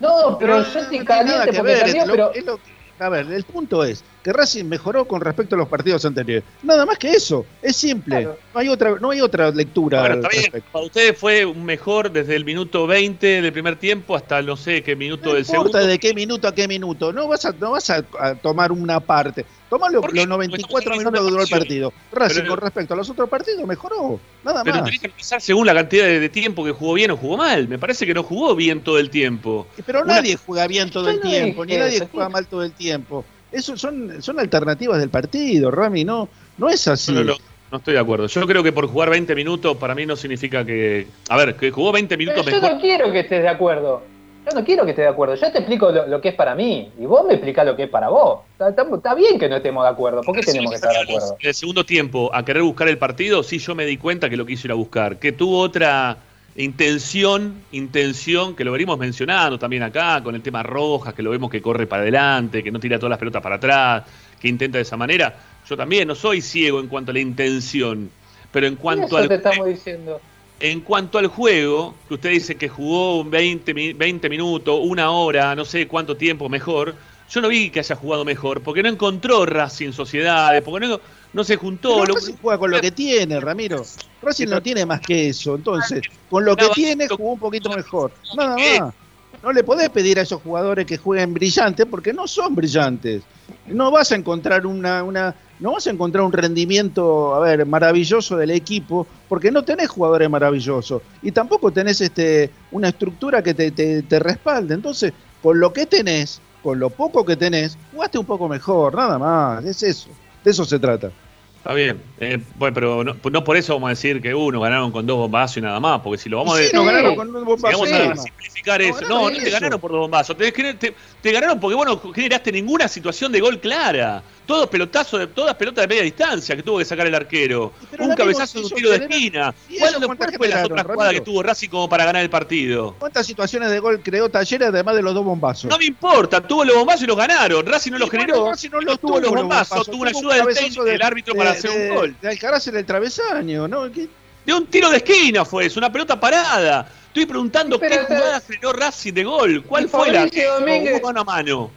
[0.00, 2.32] No, pero yo estoy no caliente porque ver, perdió, es lo- pero.
[2.34, 2.60] es lo-
[2.98, 6.44] a ver, el punto es que Racing mejoró con respecto a los partidos anteriores.
[6.62, 7.46] Nada más que eso.
[7.62, 8.22] Es simple.
[8.22, 8.38] Claro.
[8.52, 10.14] No hay otra, no hay otra lectura.
[10.14, 10.62] Está bien.
[10.72, 14.82] Para ustedes fue un mejor desde el minuto 20 del primer tiempo hasta no sé
[14.82, 15.86] qué minuto No del importa segundo.
[15.86, 17.12] de qué minuto a qué minuto.
[17.12, 19.46] No vas a, no vas a, a tomar una parte.
[19.68, 20.20] Toma lo- ¿Por qué?
[20.20, 21.92] los 94 Porque minutos que duró el partido.
[22.12, 24.18] Racing Pero- con respecto a los otros partidos mejoró.
[24.44, 24.84] Nada Pero más.
[24.86, 27.68] tenés que analizar según la cantidad de, de tiempo que jugó bien o jugó mal.
[27.68, 29.66] Me parece que no jugó bien todo el tiempo.
[29.84, 33.24] Pero Una- nadie juega bien todo el tiempo, ni nadie juega mal todo el tiempo.
[33.52, 36.28] Eso son, son alternativas del partido, Rami, no,
[36.58, 37.12] no es así.
[37.12, 37.38] No, no, no,
[37.72, 38.26] no estoy de acuerdo.
[38.26, 41.06] Yo creo que por jugar 20 minutos para mí no significa que...
[41.30, 42.76] A ver, que jugó 20 minutos Pero yo mejor.
[42.76, 44.02] no quiero que estés de acuerdo.
[44.48, 45.34] Yo no quiero que estés de acuerdo.
[45.34, 46.90] Yo te explico lo, lo que es para mí.
[46.98, 48.40] Y vos me explicás lo que es para vos.
[48.52, 50.22] Está, está- está bien que no estemos de acuerdo.
[50.22, 51.36] ¿Por qué tenemos que estar de acuerdo?
[51.40, 54.36] En el segundo tiempo, a querer buscar el partido, sí yo me di cuenta que
[54.36, 55.18] lo quiso ir a buscar.
[55.18, 56.16] Que tuvo otra
[56.56, 61.50] intención, intención, que lo venimos mencionando también acá, con el tema Rojas, que lo vemos
[61.50, 64.04] que corre para adelante, que no tira todas las pelotas para atrás,
[64.40, 65.34] que intenta de esa manera.
[65.68, 68.10] Yo también no soy ciego en cuanto a la intención.
[68.50, 70.20] Pero en cuanto Eso al te estamos diciendo.
[70.60, 75.54] En cuanto al juego, que usted dice que jugó 20, mi- 20 minutos, una hora,
[75.54, 76.94] no sé cuánto tiempo mejor,
[77.30, 81.00] yo no vi que haya jugado mejor, porque no encontró Racing sociedades, porque no,
[81.32, 81.90] no se juntó.
[82.00, 83.84] Pero lo- Racing juega con lo que tiene, Ramiro.
[84.22, 85.54] Racing no tiene más que eso.
[85.54, 88.12] Entonces, con lo que tiene, jugó un poquito mejor.
[88.36, 88.94] Nada más.
[89.42, 93.22] No le podés pedir a esos jugadores que jueguen brillantes porque no son brillantes.
[93.68, 98.36] No vas a encontrar una, una, no vas a encontrar un rendimiento, a ver, maravilloso
[98.36, 101.02] del equipo, porque no tenés jugadores maravillosos.
[101.22, 104.74] Y tampoco tenés este, una estructura que te, te, te respalde.
[104.74, 109.18] Entonces, con lo que tenés, con lo poco que tenés, jugaste un poco mejor, nada
[109.18, 109.64] más.
[109.64, 110.08] Es eso.
[110.44, 111.10] De eso se trata.
[111.58, 114.92] Está bien, eh, bueno, pero no, no por eso vamos a decir que uno ganaron
[114.92, 116.78] con dos bombazos y nada más, porque si lo vamos a decir.
[116.78, 119.00] ganaron con Vamos a simplificar eso.
[119.08, 120.36] no, No, te ganaron por dos bombazos.
[120.36, 124.22] Te, te- te ganaron porque vos no generaste ninguna situación de gol clara.
[124.46, 127.72] Todos pelotazos, de, todas pelotas de media distancia que tuvo que sacar el arquero.
[127.90, 129.54] Pero un cabezazo de un tiro de esquina.
[129.68, 132.94] ¿Y ¿Cuál fue las generaron, otras jugadas que tuvo Racing como para ganar el partido?
[132.98, 135.70] ¿Cuántas situaciones de gol creó Talleres además de los dos bombazos?
[135.70, 137.66] No me importa, tuvo los bombazos y los ganaron.
[137.66, 138.46] Racing no los generó.
[138.48, 141.70] Racing no los tuvo los bombazos, tuvo una ayuda del técnico del árbitro para hacer
[141.70, 142.16] de- un gol.
[142.20, 143.90] De Alcaraz en el travesaño, ¿no?
[143.92, 144.08] ¿Qué-
[144.44, 146.88] De un tiro de esquina fue eso, una pelota parada.
[147.08, 149.62] Estoy preguntando Pero qué jugada generó Racing de gol.
[149.64, 151.70] ¿Cuál Y fue la Domínguez- Hubo mano a mano?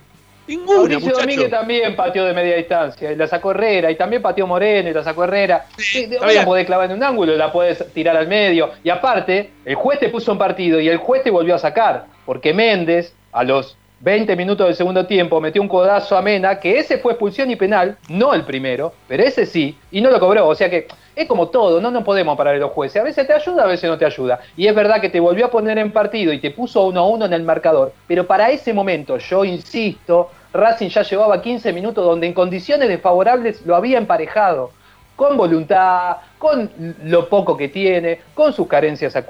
[0.47, 1.19] Ninguna, muchacho.
[1.19, 4.93] Domínguez también pateó de media distancia y la sacó Herrera y también pateó Moreno y
[4.93, 5.65] la sacó Herrera.
[5.77, 8.71] Sí, hoy la podés clavar en un ángulo, la podés tirar al medio.
[8.83, 12.05] Y aparte, el juez te puso un partido y el juez te volvió a sacar.
[12.25, 16.79] Porque Méndez, a los 20 minutos del segundo tiempo, metió un codazo a Mena, que
[16.79, 20.47] ese fue expulsión y penal, no el primero, pero ese sí, y no lo cobró.
[20.47, 22.99] O sea que es como todo, no nos podemos parar los jueces.
[22.99, 24.39] A veces te ayuda, a veces no te ayuda.
[24.57, 27.07] Y es verdad que te volvió a poner en partido y te puso uno a
[27.07, 27.93] uno en el marcador.
[28.07, 33.65] Pero para ese momento, yo insisto, Racing ya llevaba 15 minutos donde en condiciones desfavorables
[33.65, 34.71] lo había emparejado.
[35.15, 36.71] Con voluntad, con
[37.03, 39.25] lo poco que tiene, con sus carencias a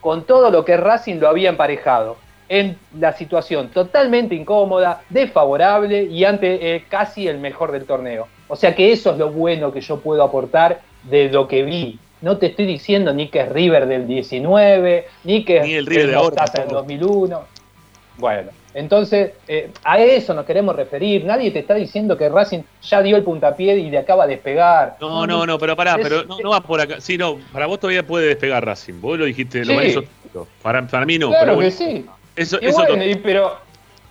[0.00, 2.16] con todo lo que Racing lo había emparejado.
[2.50, 8.26] En la situación totalmente incómoda, desfavorable y ante eh, casi el mejor del torneo.
[8.48, 11.98] O sea que eso es lo bueno que yo puedo aportar de lo que vi.
[12.22, 16.08] no te estoy diciendo ni que es River del 19, ni que Ni el River
[16.08, 16.74] de ahora del tampoco.
[16.80, 17.40] 2001.
[18.18, 21.24] Bueno, entonces eh, a eso nos queremos referir.
[21.24, 24.26] Nadie te está diciendo que Racing ya dio el puntapié y de acá va a
[24.26, 24.96] despegar.
[25.00, 27.00] No, no, no, pero pará, Es- pero no, no va por acá.
[27.00, 29.00] Sí, no, para vos todavía puede despegar Racing.
[29.00, 29.86] Vos lo dijiste, lo Sí.
[29.86, 30.04] eso,
[30.62, 32.04] para, para mí no, claro pero que sí.
[32.36, 33.58] Eso, Y eso bueno, to- y- pero,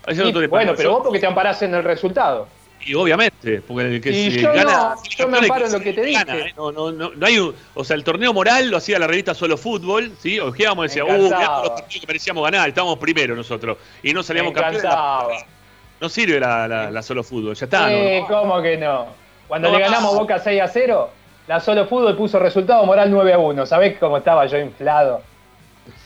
[0.08, 2.48] eso y- no bueno, pero vos porque te amparás en el resultado.
[2.86, 4.96] Y obviamente, porque el que Y se yo gana.
[4.96, 6.24] no, yo me amparo en lo que te dije.
[6.30, 6.54] ¿eh?
[6.56, 9.34] No, no, no, no hay un, o sea, el torneo moral lo hacía la revista
[9.34, 10.40] Solo Fútbol, ¿sí?
[10.40, 13.78] Ojeábamos y Me decía, uh, mirá los partidos que merecíamos ganar, estábamos primero nosotros.
[14.02, 14.90] Y no salíamos campeones.
[16.00, 17.92] No sirve la, la, la Solo Fútbol, ya está.
[17.92, 18.28] Eh, ¿no?
[18.28, 19.08] ¿Cómo que no?
[19.50, 20.20] Cuando No, le ganamos no.
[20.22, 21.10] Boca 6 a 0,
[21.48, 23.66] la Solo Fútbol puso resultado moral 9 a 1.
[23.66, 25.22] ¿Sabés cómo estaba yo inflado?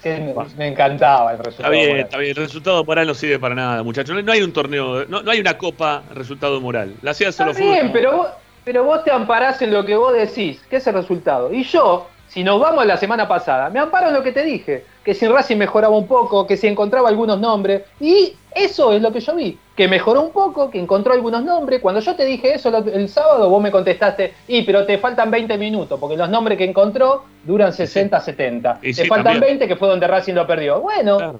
[0.01, 2.03] Que me, encantaba el Está resultado bien, moral.
[2.05, 2.29] está bien.
[2.31, 4.23] El resultado moral no sirve para nada, muchachos.
[4.23, 6.95] No, hay un torneo, no, no hay una copa resultado moral.
[7.01, 7.91] La hacía Está Solo bien, Fútbol.
[7.93, 8.27] pero vos,
[8.63, 11.53] pero vos te amparás en lo que vos decís, que es el resultado.
[11.53, 14.43] Y yo, si nos vamos a la semana pasada, me amparo en lo que te
[14.43, 19.03] dije, que si Racing mejoraba un poco, que si encontraba algunos nombres, y eso es
[19.03, 21.79] lo que yo vi, que mejoró un poco, que encontró algunos nombres.
[21.79, 25.59] Cuando yo te dije eso el sábado, vos me contestaste, y pero te faltan 20
[25.59, 28.79] minutos, porque los nombres que encontró duran 60, 70.
[28.81, 29.59] Y te sí, faltan también.
[29.59, 30.81] 20, que fue donde Racing lo perdió.
[30.81, 31.39] Bueno, Claro.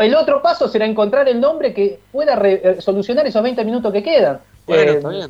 [0.00, 3.90] el otro paso será encontrar el nombre que pueda re- eh, solucionar esos 20 minutos
[3.92, 4.40] que quedan.
[4.66, 5.26] Bueno, Eh, está bien.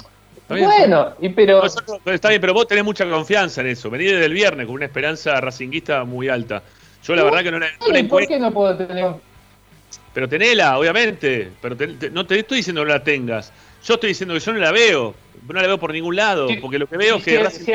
[0.54, 0.64] Bien.
[0.66, 3.90] bueno, y pero Nosotros- está bien, pero vos tenés mucha confianza en eso.
[3.90, 6.62] Venís desde el viernes con una esperanza racinguista muy alta.
[7.04, 9.12] Yo la verdad que no la, no la ¿y ¿por qué no puedo tener?
[10.14, 11.50] pero tenela, obviamente.
[11.60, 13.52] Pero ten- te- no te estoy diciendo que no la tengas.
[13.84, 15.14] Yo estoy diciendo que yo no la veo.
[15.46, 16.48] No la veo por ningún lado.
[16.48, 17.72] Sí, porque lo que veo es que Racing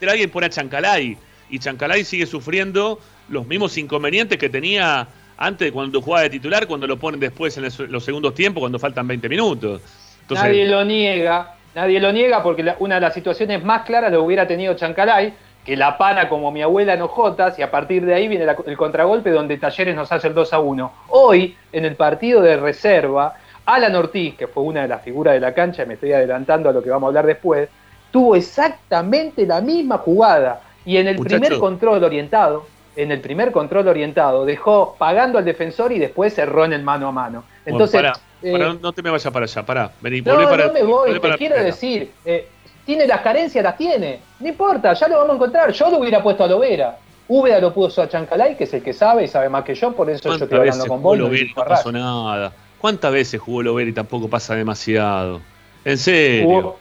[0.00, 1.16] el- alguien pone a Chancalay.
[1.50, 3.00] Y Chancalay sigue sufriendo
[3.30, 7.64] los mismos inconvenientes que tenía antes cuando jugaba de titular, cuando lo ponen después en
[7.64, 9.80] los- los segundos tiempos, cuando faltan 20 minutos.
[10.22, 14.12] Entonces, nadie lo niega, nadie lo niega porque la- una de las situaciones más claras
[14.12, 15.32] lo hubiera tenido Chancalay,
[15.64, 18.56] que la pana como mi abuela en Ojotas, y a partir de ahí viene la-
[18.66, 20.92] el contragolpe donde Talleres nos hace el 2 a 1.
[21.08, 23.34] Hoy, en el partido de reserva,
[23.66, 26.70] Alan Ortiz, que fue una de las figuras de la cancha, y me estoy adelantando
[26.70, 27.68] a lo que vamos a hablar después,
[28.10, 30.62] tuvo exactamente la misma jugada.
[30.86, 31.38] Y en el Muchacho.
[31.38, 32.64] primer control orientado,
[32.96, 37.08] en el primer control orientado, dejó pagando al defensor y después cerró en el mano
[37.08, 37.44] a mano.
[37.66, 38.10] Entonces,
[38.42, 39.92] eh, pará, no te me vayas para allá, pará.
[40.00, 41.62] Vení, no, para no me voy, para te quiero primera.
[41.74, 42.48] decir, eh,
[42.84, 44.20] tiene las carencias, las tiene.
[44.40, 45.72] No importa, ya lo vamos a encontrar.
[45.72, 46.98] Yo lo hubiera puesto a Lovera.
[47.28, 49.92] Úbeda lo puso a Chancalay, que es el que sabe y sabe más que yo,
[49.92, 51.18] por eso yo ¿Cuántas estoy hablando con vos.
[51.18, 52.52] lo Lovera y no pasó nada?
[52.78, 55.40] ¿Cuántas veces jugó Lovera y tampoco pasa demasiado?
[55.84, 56.46] En serio.
[56.46, 56.78] Jugó-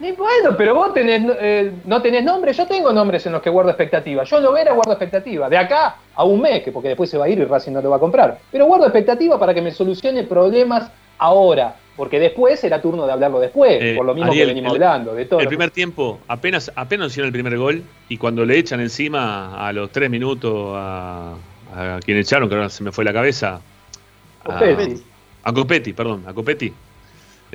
[0.00, 3.48] Ni bueno, pero vos tenés, eh, no tenés nombre, yo tengo nombres en los que
[3.48, 4.24] guardo expectativa.
[4.24, 5.48] Yo Lovera guardo expectativa.
[5.48, 7.80] De acá a un mes, que porque después se va a ir y Racing no
[7.80, 8.38] lo va a comprar.
[8.50, 11.76] Pero guardo expectativa para que me solucione problemas ahora.
[11.96, 14.82] Porque después será turno de hablarlo después, Eh, por lo mismo Ariel, que venimos el-
[14.82, 15.38] hablando, de todo.
[15.38, 19.72] El primer tiempo, apenas, apenas hicieron el primer gol y cuando le echan encima a
[19.72, 21.34] los tres minutos a,
[21.72, 23.60] a quien echaron, que ahora se me fue la cabeza,
[24.44, 25.02] a, Copetti.
[25.44, 26.72] a Copetti, perdón, a Copetti,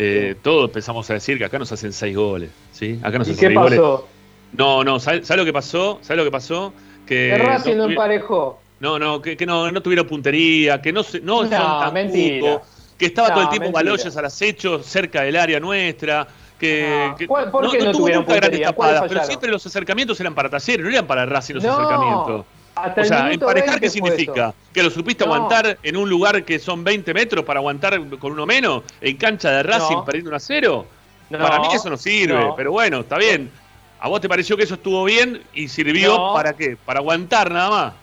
[0.02, 3.00] eh, todos empezamos a decir que acá nos hacen seis goles, ¿sí?
[3.04, 3.80] Acá nos ¿Y hacen qué seis goles.
[3.80, 4.08] pasó?
[4.54, 6.00] No, no, ¿sabes lo que pasó?
[6.02, 6.74] ¿Sabes lo que pasó?
[7.06, 8.60] Que Racing no emparejó.
[8.80, 11.94] No, no, que, que no, no tuvieron puntería, que no, se- no, No, son tan
[11.94, 12.62] mentira.
[12.98, 13.72] que estaba todo el tiempo.
[13.72, 16.26] Baloyes al acecho cerca del área nuestra,
[16.58, 18.72] que, que- ¿Cuál- por qué no tuvieron nunca grandes puntería?
[18.74, 22.46] ¿Cuáles tapadas, pero siempre los acercamientos eran para Talleres, no eran para Racing los acercamientos.
[22.84, 24.50] Hasta O sea, emparejar 20 qué significa?
[24.50, 24.56] eso.
[24.74, 25.34] Que lo supiste No.
[25.34, 29.52] aguantar en un lugar que son 20 metros para aguantar con uno menos, en cancha
[29.52, 30.06] de Racing No.
[30.06, 30.86] perdiendo un a cero.
[31.30, 33.52] No, para mí eso no sirve, pero bueno, está bien.
[34.00, 36.78] ¿A vos te pareció que eso estuvo bien y sirvió para qué?
[36.86, 37.94] Para aguantar nada más.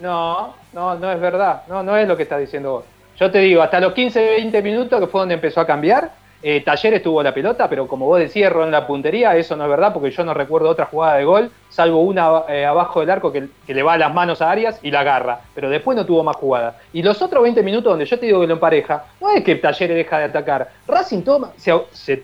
[0.00, 1.62] No, no, no es verdad.
[1.68, 2.84] No, no es lo que estás diciendo vos.
[3.20, 6.12] Yo te digo, hasta los 15, 20 minutos que fue donde empezó a cambiar,
[6.46, 9.70] eh, Talleres tuvo la pelota, pero como vos decías, en la puntería, eso no es
[9.70, 13.32] verdad, porque yo no recuerdo otra jugada de gol, salvo una eh, abajo del arco
[13.32, 16.22] que, le va a las manos a Arias y la agarra, pero después no tuvo
[16.22, 16.74] más jugadas.
[16.92, 19.54] Y los otros 20 minutos donde yo te digo que lo empareja, no es que
[19.54, 22.22] Talleres deja de atacar, Racing toma, se-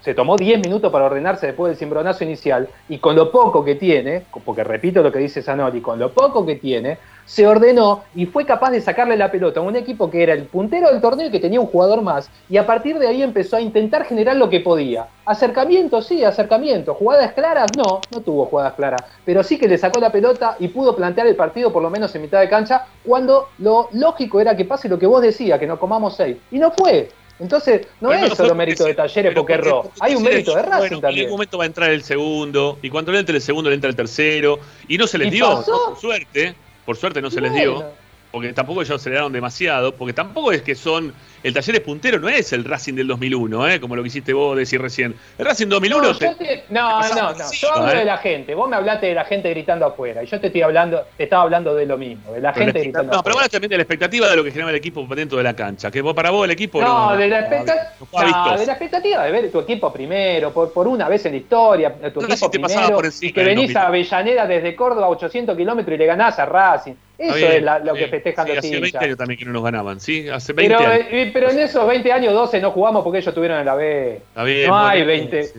[0.00, 3.74] se tomó 10 minutos para ordenarse después del cimbronazo inicial, y con lo poco que
[3.74, 6.98] tiene, porque repito lo que dice Zanoli, con lo poco que tiene,
[7.28, 10.44] se ordenó y fue capaz de sacarle la pelota a un equipo que era el
[10.44, 12.30] puntero del torneo y que tenía un jugador más.
[12.48, 15.08] Y a partir de ahí empezó a intentar generar lo que podía.
[15.26, 16.94] Acercamiento, sí, acercamiento.
[16.94, 19.02] Jugadas claras, no, no tuvo jugadas claras.
[19.26, 22.14] Pero sí que le sacó la pelota y pudo plantear el partido por lo menos
[22.14, 25.66] en mitad de cancha, cuando lo lógico era que pase lo que vos decías, que
[25.66, 26.38] nos comamos seis.
[26.50, 27.10] Y no fue.
[27.40, 29.90] Entonces, no Pero es solo mérito de Talleres porque erró.
[30.00, 31.24] Hay un mérito de Racing bueno, En también.
[31.26, 33.88] algún momento va a entrar el segundo, y cuando le entre el segundo, le entra
[33.90, 34.58] el tercero,
[34.88, 37.84] y no se les ¿Y dio, por suerte, por suerte no se les dio.
[38.32, 41.14] porque tampoco ellos aceleraron demasiado, porque tampoco es que son.
[41.42, 43.80] El taller es puntero, no es el Racing del 2001, ¿eh?
[43.80, 45.14] como lo que hiciste vos decir recién.
[45.38, 46.08] El Racing 2001.
[46.08, 47.52] No, te- no, te no, no.
[47.52, 47.96] Yo hablo ¿eh?
[47.98, 48.54] de la gente.
[48.54, 50.22] Vos me hablaste de la gente gritando afuera.
[50.22, 52.78] Y yo te estoy hablando, te estaba hablando de lo mismo, de la Pero gente
[52.80, 55.06] la- gritando no, pero vos también de la expectativa de lo que generaba el equipo
[55.14, 55.90] dentro de la cancha.
[55.90, 57.10] Que vos, para vos el equipo no.
[57.10, 58.58] No, de la, no, expecta- no fue no, vistoso.
[58.58, 61.92] de la expectativa de ver tu equipo primero, por, por una vez en la historia,
[62.12, 63.76] tu equipo te primero, por encima y que venís 2000.
[63.76, 66.94] a Avellaneda desde Córdoba a 800 kilómetros y le ganás a Racing.
[67.18, 69.02] Eso bien, es la- lo que festejan sí, los Hace 20 hinchas.
[69.02, 70.28] años también que no nos ganaban, ¿sí?
[70.28, 71.06] Hace 20 Pero, años.
[71.32, 74.16] Pero en esos 20 años, 12 no jugamos porque ellos tuvieron en la B.
[74.16, 74.68] Está bien.
[74.68, 75.42] no hay bueno, 20.
[75.44, 75.52] sí.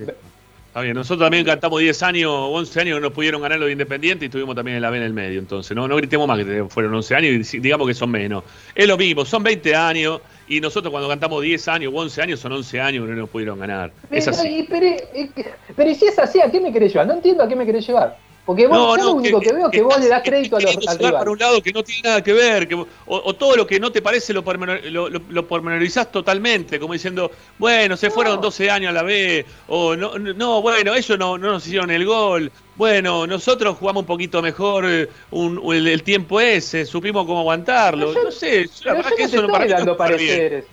[0.67, 3.71] Está bien, nosotros también cantamos 10 años, 11 años que no pudieron ganar los de
[3.71, 5.39] Independiente y estuvimos también en la B en el medio.
[5.39, 8.43] Entonces, no, no gritemos más que fueron 11 años y digamos que son menos.
[8.75, 12.39] Es lo mismo, son 20 años y nosotros cuando cantamos 10 años o 11 años
[12.39, 13.91] son 11 años que no nos pudieron ganar.
[14.11, 14.59] Es Pero, así.
[14.59, 14.95] y- pero,
[15.75, 17.07] pero y si es así, ¿a qué me querés llevar?
[17.07, 18.17] No entiendo a qué me querés llevar.
[18.49, 20.97] Porque vos, No, lo único que, veo que, vos le das crédito a los, al
[20.97, 23.79] para un lado que no tiene nada que ver, que, o, o todo lo que
[23.79, 27.29] no te parece lo, pormenor- lo, lo- lo pormenorizás totalmente, como diciendo,
[27.59, 28.41] bueno, se fueron No.
[28.41, 31.91] 12 años a la B, o no, no, no, bueno, ellos no, no nos hicieron
[31.91, 37.27] el gol, bueno, nosotros jugamos un poquito mejor eh, un- el, el tiempo ese, supimos
[37.27, 40.65] cómo aguantarlo, yo- no sé, la verdad yo que eso no estoy dando pareceres.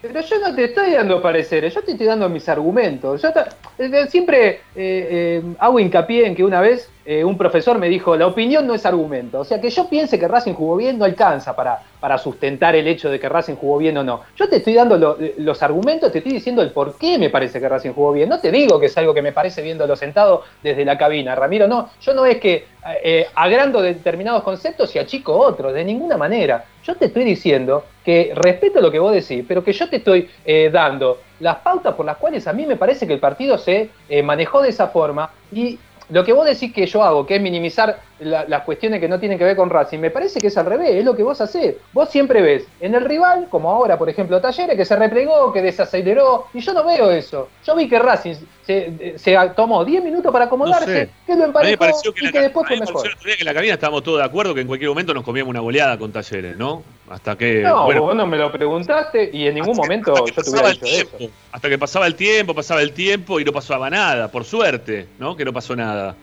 [0.00, 3.20] Pero yo no te estoy dando pareceres, yo te estoy dando mis argumentos.
[3.20, 7.78] Yo ta- eh, siempre eh, eh, hago hincapié en que una vez eh, un profesor
[7.78, 9.40] me dijo, la opinión no es argumento.
[9.40, 12.86] O sea, que yo piense que Racing jugó bien no alcanza para, para sustentar el
[12.86, 14.20] hecho de que Racing jugó bien o no.
[14.36, 17.58] Yo te estoy dando lo- los argumentos, te estoy diciendo el por qué me parece
[17.58, 18.28] que Racing jugó bien.
[18.28, 21.66] No te digo que es algo que me parece viéndolo sentado desde la cabina, Ramiro.
[21.66, 22.66] No, yo no es que
[23.02, 26.64] eh, agrando determinados conceptos y achico otros, de ninguna manera.
[26.88, 30.26] Yo te estoy diciendo que respeto lo que vos decís, pero que yo te estoy
[30.46, 33.90] eh, dando las pautas por las cuales a mí me parece que el partido se
[34.08, 35.78] eh, manejó de esa forma y
[36.10, 39.18] lo que vos decís que yo hago, que es minimizar la- las cuestiones que no
[39.20, 41.40] tienen que ver con Racing, me parece que es al revés, es lo que vos
[41.40, 41.76] hacés.
[41.92, 45.60] Vos siempre ves en el rival, como ahora, por ejemplo, Talleres, que se replegó, que
[45.62, 47.48] desaceleró, y yo no veo eso.
[47.66, 48.34] Yo vi que Racing
[48.66, 51.10] se, se tomó 10 minutos para acomodarse, No sé.
[51.26, 53.24] que lo me emparejó pareció que, y la, que después fue me pareció mejor.
[53.36, 55.60] que en la cabina estábamos todos de acuerdo que en cualquier momento nos comíamos una
[55.60, 56.82] goleada con Talleres, ¿no?
[57.10, 60.24] Hasta que, No, bueno, vos no me lo preguntaste y en ningún Hasta- momento hasta
[60.24, 61.16] que yo te pasaba hubiera el dicho eso.
[61.16, 65.08] tiempo, Hasta que pasaba el tiempo, pasaba el tiempo y no pasaba nada, por suerte,
[65.18, 65.36] ¿no?
[65.36, 66.18] Que no pasó nada.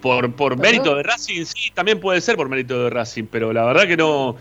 [0.00, 3.64] Por, por mérito de Racing, sí, también puede ser por mérito de Racing, pero la
[3.64, 4.36] verdad que no,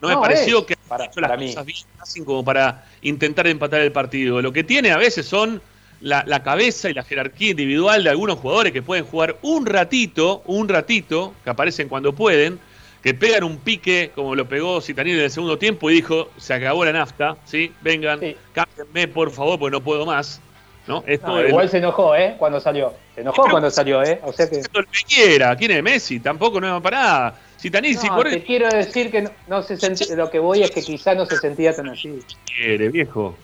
[0.00, 1.48] no me pareció es, que para- hecho las para mí.
[1.48, 4.40] cosas bien Racing como para intentar empatar el partido.
[4.40, 5.60] Lo que tiene a veces son
[6.00, 10.42] la, la cabeza y la jerarquía individual de algunos jugadores que pueden jugar un ratito,
[10.46, 12.58] un ratito, que aparecen cuando pueden,
[13.02, 16.52] que pegan un pique como lo pegó Citanil en el segundo tiempo y dijo, se
[16.54, 17.72] acabó la nafta, ¿sí?
[17.80, 18.36] Vengan, Sí.
[18.52, 20.40] cámbienme por favor porque no puedo más.
[20.86, 21.04] ¿no?
[21.06, 22.34] Esto No, es igual se enojó, ¿eh?
[22.38, 22.92] Cuando salió.
[23.14, 24.18] Se enojó Pero- cuando salió, ¿eh?
[24.24, 24.60] O sea que.
[25.06, 26.18] quiera, ¿quién es Messi?
[26.18, 27.40] Tampoco no es para nada.
[27.60, 30.62] Citanil, si No, por te quiero decir que no, no se sentía, lo que voy
[30.62, 32.20] es que quizá no se sentía tan así.
[32.46, 33.36] quiere, viejo.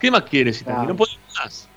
[0.00, 0.88] ¿Qué más quiere Citanil?
[0.88, 0.96] No.
[0.96, 1.68] Puede más.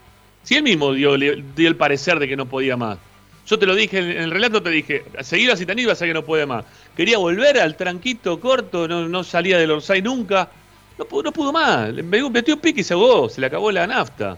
[0.44, 2.98] Si él mismo dio, dio el parecer de que no podía más.
[3.46, 6.46] Yo te lo dije en el relato, te dije, seguir a a que no puede
[6.46, 6.66] más.
[6.96, 10.50] Quería volver al tranquito corto, no, no salía del Orsay nunca.
[10.98, 11.90] No pudo, no pudo más.
[11.94, 14.38] Le metió metió pique y se ahogó, se le acabó la nafta.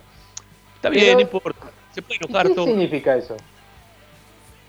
[0.76, 1.68] Está bien, Pero- no importa.
[1.94, 2.66] Se puede ¿Y enojar ¿Qué todo.
[2.66, 3.38] significa eso?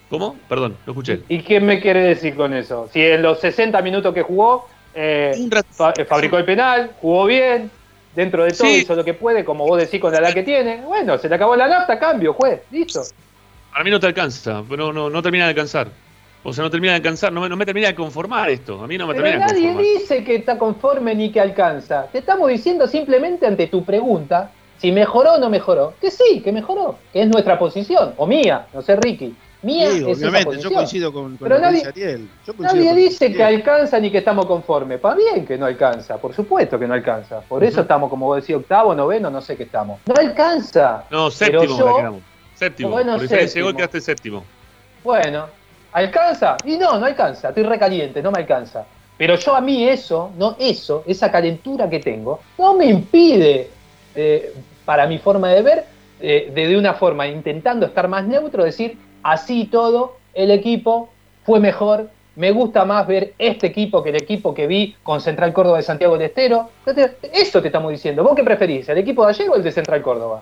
[0.09, 0.35] ¿Cómo?
[0.47, 1.21] Perdón, lo escuché.
[1.29, 2.89] ¿Y qué me quiere decir con eso?
[2.91, 7.69] Si en los 60 minutos que jugó, eh, Un fa- fabricó el penal, jugó bien,
[8.15, 8.77] dentro de todo Sí.
[8.81, 10.81] hizo lo que puede, como vos decís con la edad que tiene.
[10.81, 13.03] Bueno, se le acabó la nafta, cambio, juez, listo.
[13.71, 15.87] Para mí no te alcanza, no, no, no termina de alcanzar.
[16.43, 18.81] O sea, no termina de alcanzar, no me, no me termina de conformar esto.
[18.83, 19.93] A mí no me Pero termina de nadie conformar.
[19.99, 22.07] dice que está conforme ni que alcanza.
[22.11, 25.93] Te estamos diciendo simplemente ante tu pregunta si mejoró o no mejoró.
[25.99, 29.35] Que sí, que mejoró, que es nuestra posición, o mía, no sé, Ricky.
[29.61, 30.73] Mía Sí, es esa obviamente, yo posición.
[30.73, 32.29] coincido con, con Pero nadie- dice Ariel.
[32.47, 33.59] Yo coincido Nadie con lo que dice que Ariel.
[33.61, 35.01] alcanza ni que estamos conformes.
[35.01, 37.41] Para bien que no alcanza, por supuesto que no alcanza.
[37.41, 39.99] Por eso estamos, como vos decís, octavo, noveno, no sé qué estamos.
[40.07, 41.03] No alcanza.
[41.11, 42.21] No, Pero séptimo yo- la quedamos.
[42.59, 42.89] Séptimo.
[42.89, 43.77] Bueno, Por diferencia gol séptimo.
[43.77, 44.43] quedaste séptimo.
[45.03, 45.45] Bueno,
[45.93, 46.57] ¿alcanza?
[46.65, 47.49] Y no, no alcanza.
[47.49, 48.85] Estoy recaliente, no me alcanza.
[49.17, 53.69] Pero yo a mí eso, no eso, esa calentura que tengo, no me impide,
[54.15, 54.53] eh,
[54.85, 55.85] para mi forma de ver,
[56.21, 61.09] eh, de, de una forma intentando estar más neutro, decir así todo, el equipo
[61.45, 62.09] fue mejor.
[62.35, 65.83] Me gusta más ver este equipo que el equipo que vi con Central Córdoba de
[65.83, 66.69] Santiago del Estero.
[67.33, 68.23] Eso te estamos diciendo.
[68.23, 68.87] ¿Vos qué preferís?
[68.87, 70.41] ¿El equipo de ayer o el de Central Córdoba?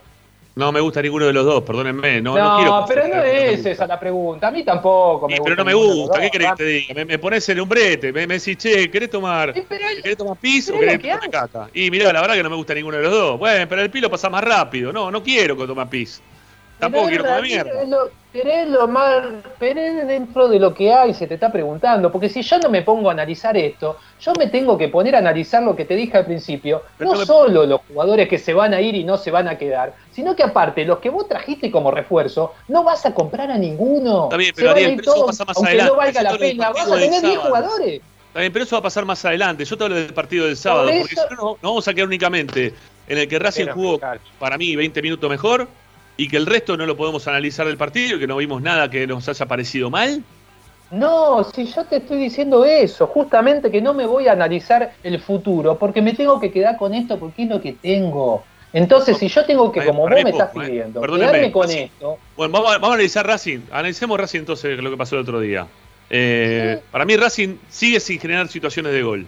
[0.57, 2.19] No me gusta ninguno de los dos, perdónenme.
[2.21, 4.47] No, No, no, quiero pero no es esa la pregunta.
[4.47, 5.43] A mí tampoco me Sí, gusta.
[5.43, 6.93] pero no me gusta, ¿qué querés que te diga?
[6.95, 10.37] Me, me pones el umbrete, me, me decís, che, ¿querés tomar, Sí, el- ¿querés tomar
[10.39, 11.69] pis o querés tomar caca?
[11.73, 13.37] Y mirá, la verdad que no me gusta ninguno de los dos.
[13.39, 14.91] Bueno, pero el pi lo pasa más rápido.
[14.91, 16.23] No, no quiero que tome pis.
[16.79, 17.83] Tampoco Pero quiero comer mierda.
[17.85, 18.09] lo-
[18.79, 19.23] lo más,
[19.59, 22.11] dentro de lo que hay, se te está preguntando.
[22.11, 25.17] Porque si yo no me pongo a analizar esto, yo me tengo que poner a
[25.19, 26.83] analizar lo que te dije al principio.
[26.97, 29.47] Pero no me- solo los jugadores que se van a ir y no se van
[29.47, 33.49] a quedar, sino que aparte, los que vos trajiste como refuerzo, no vas a comprar
[33.49, 34.25] a ninguno.
[34.25, 35.91] Está bien, pero Ariel, pero eso pasa más aunque adelante.
[35.91, 37.41] no valga la pena, vas a tener 10 sábado.
[37.41, 38.01] jugadores.
[38.27, 39.65] Está bien, pero eso va a pasar más adelante.
[39.65, 41.87] Yo te hablo del partido del sábado, Por porque eso- si no, no no vamos
[41.87, 42.73] a quedar únicamente
[43.07, 43.99] en el que Racing Pero, jugó,
[44.37, 45.67] para mí, 20 minutos mejor
[46.17, 48.89] y que el resto no lo podemos analizar del partido y que no vimos nada
[48.89, 50.23] que nos haya parecido mal.
[50.89, 55.19] No, si yo te estoy diciendo eso, justamente que no me voy a analizar el
[55.19, 58.43] futuro, porque me tengo que quedar con esto porque es lo que tengo.
[58.73, 60.59] Entonces, si yo tengo que, como vos me estás eh.
[60.59, 61.83] pidiendo, quedarme con Racing.
[61.83, 63.59] esto, Bueno, vamos a, vamos a analizar Racing.
[63.71, 65.67] Analicemos Racing entonces lo que pasó el otro día.
[66.09, 69.27] Eh, Para mí Racing sigue sin generar situaciones de gol.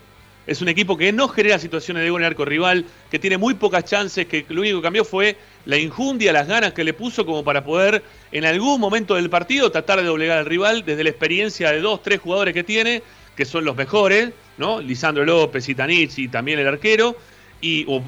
[0.49, 3.53] Es un equipo que no genera situaciones de gol en arco rival, que tiene muy
[3.53, 7.23] pocas chances, que lo único que cambió fue la injundia, las ganas que le puso
[7.23, 11.11] como para poder en algún momento del partido tratar de doblegar al rival desde la
[11.11, 13.03] experiencia de dos, tres jugadores que tiene,
[13.37, 14.81] que son los mejores, ¿no?
[14.81, 17.15] Lisandro López y Tanich y también el arquero.
[17.61, 18.01] Y o,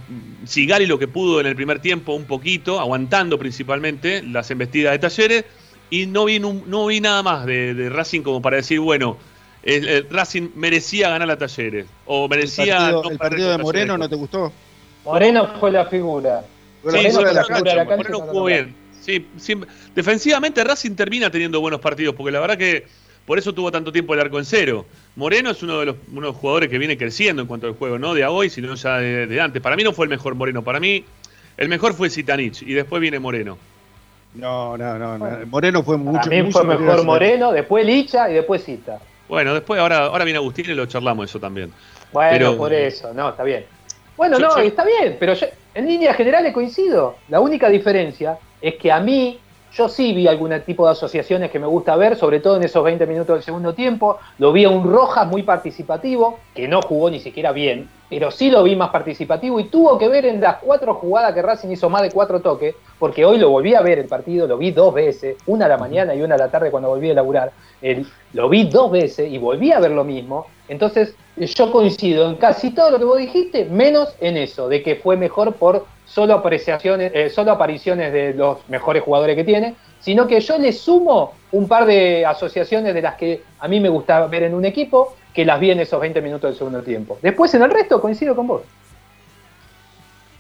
[0.46, 5.00] Sigali lo que pudo en el primer tiempo un poquito, aguantando principalmente las embestidas de
[5.00, 5.46] talleres,
[5.92, 9.20] y no vi, nun- no vi nada más de, de Racing como para decir, bueno,
[9.64, 13.58] el, el Racing merecía ganar a Talleres, o El merecía partido, no el partido de
[13.60, 14.52] Moreno no te gustó.
[15.06, 16.44] Moreno fue la figura.
[16.84, 18.76] Sí, la Moreno- cancha, la cancha Moreno no jugó la bien.
[19.02, 22.86] Sí, siempre- defensivamente Racing termina teniendo buenos partidos, porque la verdad que
[23.26, 24.86] por eso tuvo tanto tiempo el arco en cero.
[25.16, 27.74] Moreno es uno de los, uno de los jugadores que viene creciendo en cuanto al
[27.74, 29.62] juego, no de a hoy, sino ya de, de antes.
[29.62, 31.04] Para mí no fue el mejor Moreno, para mí
[31.58, 33.58] el mejor fue Zitanich y después viene Moreno.
[34.34, 35.18] No, no, no.
[35.18, 35.46] no.
[35.48, 37.04] Moreno fue mucho Para mí fue mejor.
[37.04, 39.00] Moreno, después Licha y después Cita.
[39.32, 41.72] Bueno, después ahora, ahora viene Agustín y lo charlamos eso también.
[42.12, 43.66] Bueno, Pero- por eso, no, está bien.
[44.18, 47.16] Bueno, Yo- no, yo- está bien, pero yo, en líneas generales coincido.
[47.30, 49.40] La única diferencia es que a mí,
[49.74, 52.84] yo sí vi algún tipo de asociaciones que me gusta ver, sobre todo en esos
[52.84, 54.18] 20 minutos del segundo tiempo.
[54.38, 58.52] Lo vi a un Rojas muy participativo, que no jugó ni siquiera bien, pero sí
[58.52, 61.90] lo vi más participativo y tuvo que ver en las cuatro jugadas que Racing hizo
[61.90, 64.94] más de cuatro toques, porque hoy lo volví a ver el partido, lo vi dos
[64.94, 67.54] veces, una a la mañana y una a la tarde cuando volví a laburar.
[68.34, 70.48] Lo vi dos veces y volví a ver lo mismo.
[70.68, 71.16] Entonces,
[71.48, 75.18] yo coincido en casi todo lo que vos dijiste, menos en eso, de que fue
[75.18, 80.40] mejor por solo apreciaciones, eh, solo apariciones de los mejores jugadores que tiene, sino que
[80.40, 84.44] yo le sumo un par de asociaciones de las que a mí me gusta ver
[84.44, 87.18] en un equipo, que las vi en esos 20 minutos del segundo tiempo.
[87.22, 88.62] Después en el resto coincido con vos.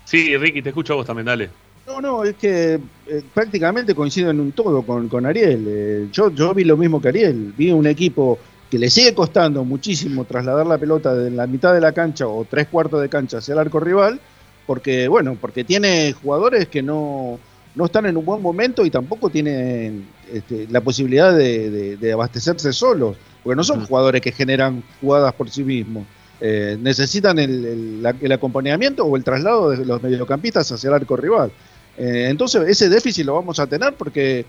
[0.03, 1.49] Sí, Ricky, te escucho a vos también, dale.
[1.87, 5.65] No, no, es que eh, prácticamente coincido en un todo con, con Ariel.
[5.67, 7.53] Eh, yo, yo vi lo mismo que Ariel.
[7.57, 8.37] Vi un equipo
[8.71, 12.45] que le sigue costando muchísimo trasladar la pelota de la mitad de la cancha o
[12.49, 14.19] tres cuartos de cancha hacia el arco rival,
[14.65, 17.37] porque, bueno, porque tiene jugadores que no,
[17.75, 22.13] no están en un buen momento y tampoco tienen este, la posibilidad de, de- de
[22.13, 26.05] abastecerse solos, porque no son jugadores que generan jugadas por sí mismos.
[26.39, 31.51] Eh, necesitan el, el acompañamiento o el traslado de los mediocampistas hacia el arco rival.
[31.97, 34.45] Eh, entonces, ese déficit lo vamos a tener porque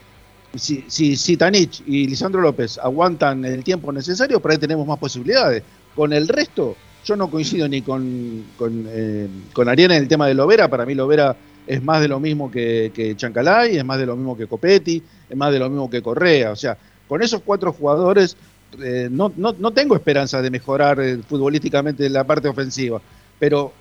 [0.54, 4.98] si, si, si Tanich y Lisandro López aguantan el tiempo necesario, por ahí tenemos más
[4.98, 5.62] posibilidades.
[5.94, 9.28] Con el resto, yo no coincido ni con, con, eh,
[9.66, 10.68] Ariel en el tema de Lovera.
[10.68, 11.36] Para mí, Lovera
[11.66, 15.02] es más de lo mismo que, que Chancalay, es más de lo mismo que Copetti,
[15.28, 16.50] es más de lo mismo que Correa.
[16.50, 16.76] O sea,
[17.08, 18.36] con esos cuatro jugadores
[18.80, 19.30] eh, no,
[19.72, 23.00] tengo esperanza de mejorar eh, futbolísticamente la parte ofensiva.
[23.38, 23.72] Pero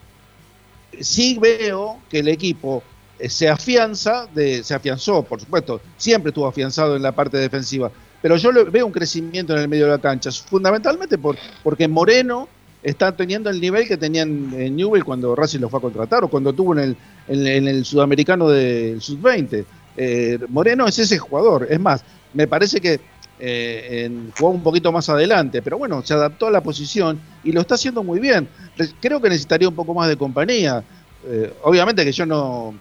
[0.99, 2.83] sí veo que el equipo
[3.29, 7.91] se afianza, de, se afianzó, por supuesto, siempre estuvo afianzado en la parte defensiva,
[8.21, 12.47] pero yo veo un crecimiento en el medio de la cancha, fundamentalmente por, porque Moreno
[12.83, 16.27] está teniendo el nivel que tenía en, Newell cuando Racing lo fue a contratar o
[16.27, 19.65] cuando tuvo en el, en, el sudamericano del sub-20.
[19.97, 22.03] Eh, Moreno es ese jugador, es más,
[22.33, 22.99] me parece que
[23.43, 27.61] eh, jugó un poquito más adelante, pero bueno, se adaptó a la posición y lo
[27.61, 28.47] está haciendo muy bien.
[28.77, 30.83] Re- Creo que necesitaría un poco más de compañía.
[31.25, 32.73] Eh, obviamente que yo no,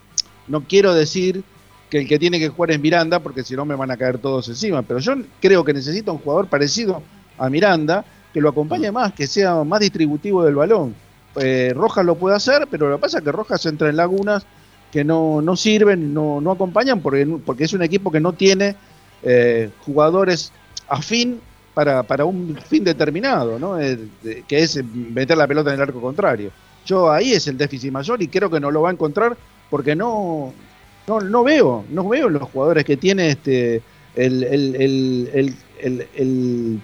[0.48, 1.42] no quiero decir
[1.90, 4.18] que el que tiene que jugar es Miranda, porque si no me van a caer
[4.18, 7.02] todos encima, pero yo creo que necesita un jugador parecido
[7.36, 10.94] a Miranda, que lo acompañe más, que sea más distributivo del balón.
[11.36, 14.46] Eh, Rojas lo puede hacer, pero lo que pasa es que Rojas entra en lagunas
[14.92, 18.76] que no, no sirven, no, no acompañan, porque, porque es un equipo que no tiene
[19.22, 20.52] eh, jugadores
[20.88, 21.40] afín
[21.74, 23.78] para, para un fin determinado, ¿no?
[23.78, 23.98] Eh,
[24.46, 26.50] que es meter la pelota en el arco contrario.
[26.84, 29.36] Yo ahí es el déficit mayor y creo que no lo va a encontrar
[29.70, 30.52] porque no,
[31.06, 33.80] no, no veo, no veo los jugadores que tiene este
[34.16, 36.80] el, el, el, el, el- el-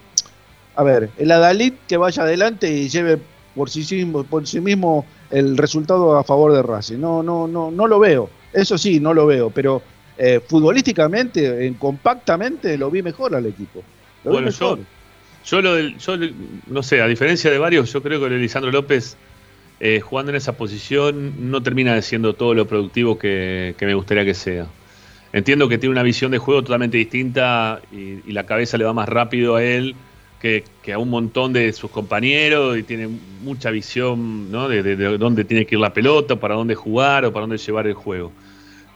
[0.77, 3.19] a ver, el Adalid que vaya adelante y lleve
[3.55, 6.99] por sí mismo, por sí mismo el resultado a favor de Racing.
[6.99, 8.29] No, no, no, no lo veo.
[8.53, 9.83] Eso sí, no lo veo, pero
[10.19, 13.83] eh, futbolísticamente, en, compactamente, lo vi mejor al equipo.
[14.25, 14.79] Lo vi Bueno, mejor.
[14.79, 14.85] yo,
[15.45, 16.13] yo, lo del- yo,
[16.69, 19.17] no sé, a diferencia de varios, yo creo que de Lisandro López,
[19.81, 24.35] eh, jugando en esa posición, no termina siendo todo lo productivo que, me gustaría que
[24.35, 24.67] sea.
[25.33, 29.09] Entiendo que tiene una visión de juego totalmente distinta y, la cabeza le va más
[29.09, 29.95] rápido a él
[30.41, 33.09] que, a un montón de sus compañeros y tiene
[33.43, 34.69] mucha visión ¿no?
[34.69, 37.95] de dónde tiene que ir la pelota, para dónde jugar o para dónde llevar el
[37.95, 38.33] juego.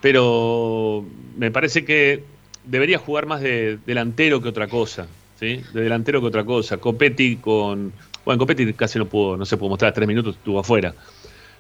[0.00, 1.04] Pero
[1.36, 2.22] me parece que
[2.64, 5.06] debería jugar más de delantero que otra cosa,
[5.38, 5.62] ¿sí?
[5.72, 6.78] De delantero que otra cosa.
[6.78, 7.92] Copetti con...
[8.30, 10.94] Bueno, Copetti casi no pudo, no se pudo mostrar, tres minutos estuvo afuera.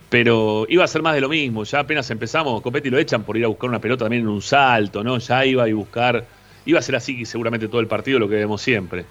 [0.08, 3.36] Pero iba a ser más de lo mismo, ya apenas empezamos, Copetti lo echan por
[3.36, 5.18] ir a buscar una pelota también en un salto, ¿no?
[5.18, 6.24] Ya iba a buscar,
[6.66, 9.04] iba a ser así seguramente todo el partido, lo que vemos siempre.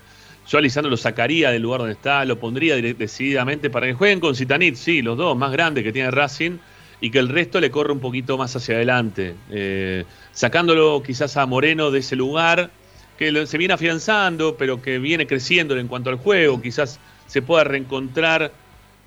[0.47, 4.37] Yo a lo sacaría del lugar donde está, lo pondría decididamente para que jueguen con
[4.37, 6.59] Zitanit, sí, los dos más grandes que tiene Racing,
[7.01, 11.45] y que el resto le corra un poquito más hacia adelante, eh, sacándolo quizás a
[11.45, 12.71] Moreno de ese lugar,
[13.17, 17.63] que se viene afianzando, pero que viene creciendo en cuanto al juego, quizás se pueda
[17.63, 18.51] reencontrar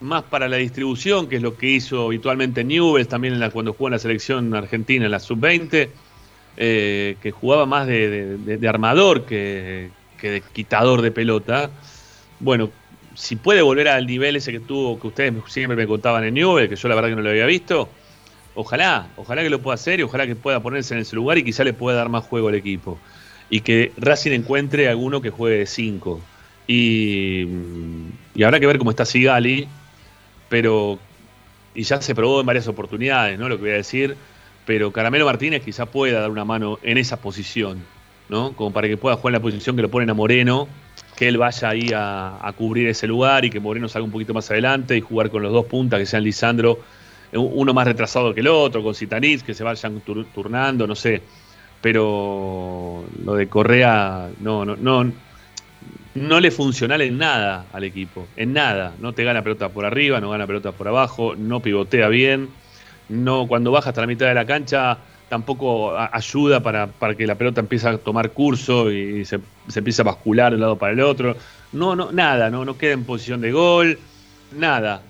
[0.00, 3.72] más para la distribución, que es lo que hizo habitualmente Newell's, también en la- cuando
[3.72, 5.88] jugó en la selección argentina en la sub-20,
[6.56, 11.70] eh, que jugaba más de, armador que, de quitador de pelota.
[12.40, 12.70] Bueno,
[13.14, 16.68] si puede volver al nivel ese que tuvo, que ustedes siempre me contaban en Newell,
[16.68, 17.88] que yo la verdad que no lo había visto,
[18.54, 21.44] ojalá, ojalá que lo pueda hacer y ojalá que pueda ponerse en ese lugar y
[21.44, 22.98] quizá le pueda dar más juego al equipo.
[23.50, 26.20] Y que Racing encuentre alguno que juegue de 5.
[26.66, 27.46] Y,
[28.34, 29.66] y habrá que ver cómo está Sigali,
[30.48, 30.98] pero
[31.74, 33.48] y ya se probó en varias oportunidades, ¿no?
[33.48, 34.16] Lo que voy a decir,
[34.66, 37.82] pero Caramelo Martínez quizá pueda dar una mano en esa posición,
[38.28, 38.52] ¿no?
[38.52, 40.68] Como para que pueda jugar en la posición que lo ponen a Moreno,
[41.16, 44.50] que él vaya ahí a, cubrir ese lugar y que Moreno salga un poquito más
[44.50, 46.80] adelante y jugar con los dos puntas, que sean Lisandro,
[47.32, 51.22] uno más retrasado que el otro, con Citanitz, que se vayan tur- turnando, no sé.
[51.80, 55.12] Pero lo de Correa, no, no, no,
[56.14, 58.94] no le funcional en nada al equipo, en nada.
[59.00, 62.48] No te gana pelota por arriba, no gana pelota por abajo, no pivotea bien,
[63.08, 64.98] no cuando baja hasta la mitad de la cancha
[65.28, 70.02] tampoco ayuda para, para que la pelota empiece a tomar curso y se, se empieza
[70.02, 71.34] a bascular de un lado para el otro.
[71.72, 73.98] No, no, nada, no, no queda en posición de gol,
[74.54, 75.00] nada.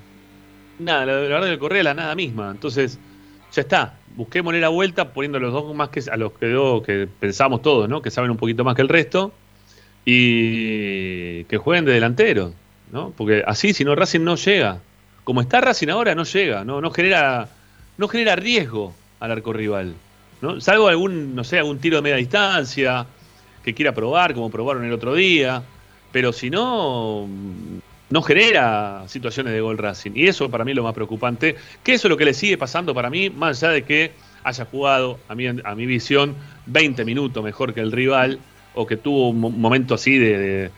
[0.79, 2.53] Nada, la, la verdad que Correa la nada misma.
[2.53, 3.01] Entonces,
[3.53, 3.99] ya está.
[4.15, 7.89] Busquémosle la vuelta poniendo a los dos más que a los que, que pensamos todos,
[7.89, 8.01] ¿no?
[8.01, 9.33] Que saben un poquito más que el resto
[10.05, 12.53] y que jueguen de delantero,
[12.91, 13.13] ¿no?
[13.17, 14.81] Porque así, si no, Racing no llega.
[15.25, 17.49] Como está Racing ahora, no llega, no, no genera,
[17.97, 19.95] no genera riesgo al arco rival,
[20.41, 20.61] ¿no?
[20.61, 23.07] Salvo algún, no sé, algún tiro de media distancia
[23.63, 25.63] que quiera probar, como probaron el otro día,
[26.11, 27.29] pero si no,
[28.11, 30.13] no genera situaciones de gol Racing.
[30.17, 32.59] Y eso para mí es lo más preocupante, que eso es lo que le sigue
[32.59, 36.35] pasando para mí, más allá de que haya jugado, a mi, a mi visión,
[36.67, 38.41] 20 minutos mejor que el rival,
[38.75, 40.71] o que tuvo un mo- momento así de, de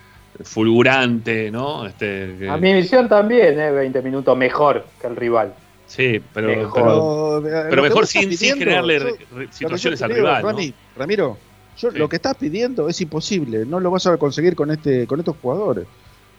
[0.43, 1.85] fulgurante, ¿no?
[1.85, 3.71] Este, que- A mi visión también, ¿eh?
[3.71, 5.53] 20 minutos mejor que el rival.
[5.87, 7.43] sí, pero, mejor.
[7.69, 9.15] pero, mejor sin, sin pidiendo, generarle yo-
[9.51, 10.41] situaciones al rival.
[10.41, 10.49] ¿no?
[10.49, 11.37] Rami, Ramiro,
[11.77, 11.97] yo, Sí.
[11.97, 15.35] lo que estás pidiendo es imposible, no lo vas a conseguir con este con estos
[15.41, 15.85] jugadores.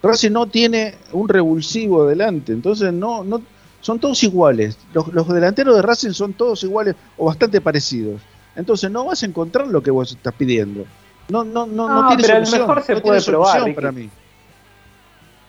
[0.03, 3.41] Racing no tiene un revulsivo delante, entonces no no
[3.81, 4.79] son todos iguales.
[4.93, 8.21] Los, los delanteros de Racing son todos iguales o bastante parecidos.
[8.57, 10.85] Entonces no vas a encontrar lo que vos estás pidiendo.
[11.29, 13.75] No no no no, No, tiene pero a lo mejor se no puede probar, Ricky.
[13.75, 14.11] para mí.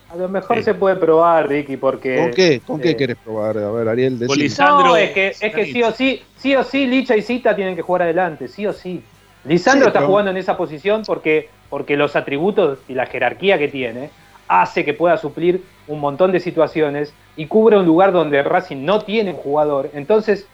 [0.10, 2.16] A lo mejor se puede probar, Ricky, porque.
[2.18, 2.62] ¿Con qué?
[2.66, 3.58] ¿Con qué eh, querés probar?
[3.58, 4.50] A ver, Ariel, decime.
[4.66, 7.76] No, es que, es que sí o sí, sí o sí, Licha y Cita tienen
[7.76, 9.04] que jugar adelante, sí o sí.
[9.44, 13.58] Lisandro Sí, está pero- jugando en esa posición porque, porque los atributos y la jerarquía
[13.58, 14.10] que tiene
[14.48, 19.02] hace que pueda suplir un montón de situaciones y cubre un lugar donde Racing no
[19.02, 19.90] tiene un jugador.
[19.94, 20.48] Entonces,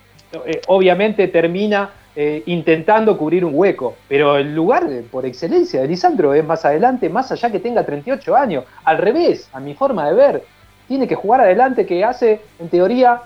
[0.46, 5.88] eh, obviamente termina eh, intentando cubrir un hueco, pero el lugar eh, por excelencia de
[5.88, 8.66] Lisandro es más adelante, más allá que tenga 38 años.
[8.84, 10.44] Al revés, a mi forma de ver,
[10.88, 13.24] tiene que jugar adelante que hace, en teoría,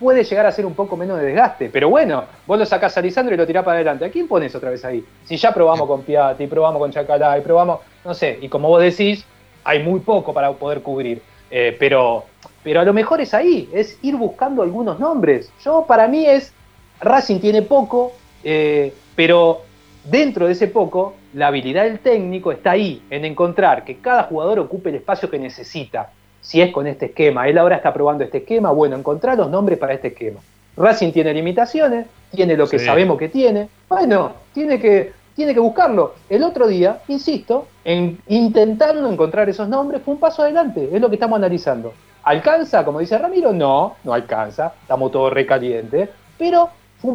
[0.00, 1.68] puede llegar a ser un poco menos de desgaste.
[1.68, 4.06] Pero bueno, vos lo sacás a Lisandro y lo tirás para adelante.
[4.06, 5.04] ¿A quién pones otra vez ahí?
[5.24, 8.80] Si ya probamos con Piatti, probamos con Chacalá y probamos, no sé, y como vos
[8.82, 9.26] decís,
[9.64, 11.20] hay muy poco para poder cubrir.
[11.50, 12.24] Eh, pero,
[12.62, 15.52] pero a lo mejor es ahí, es ir buscando algunos nombres.
[15.62, 16.54] Yo, para mí, es
[17.00, 18.12] Racing tiene poco,
[18.44, 19.62] eh, pero
[20.04, 24.58] dentro de ese poco, la habilidad del técnico está ahí, en encontrar que cada jugador
[24.58, 26.10] ocupe el espacio que necesita.
[26.40, 29.78] Si es con este esquema, él ahora está probando este esquema, bueno, encontrar los nombres
[29.78, 30.40] para este esquema.
[30.76, 32.86] Racing tiene limitaciones, tiene lo que Sí.
[32.86, 36.14] sabemos que tiene, bueno, tiene que, tiene que buscarlo.
[36.30, 41.08] El otro día, insisto, en intentando encontrar esos nombres fue un paso adelante, es lo
[41.08, 41.92] que estamos analizando.
[42.22, 43.52] ¿Alcanza, como dice Ramiro?
[43.52, 46.70] No, no alcanza, estamos todos recalientes, pero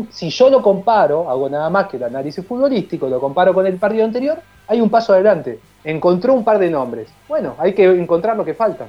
[0.09, 3.77] si yo lo comparo, hago nada más que el análisis futbolístico, lo comparo con el
[3.77, 5.59] partido anterior, hay un paso adelante.
[5.83, 7.07] Encontró un par de nombres.
[7.27, 8.87] Bueno, hay que encontrar lo que falta.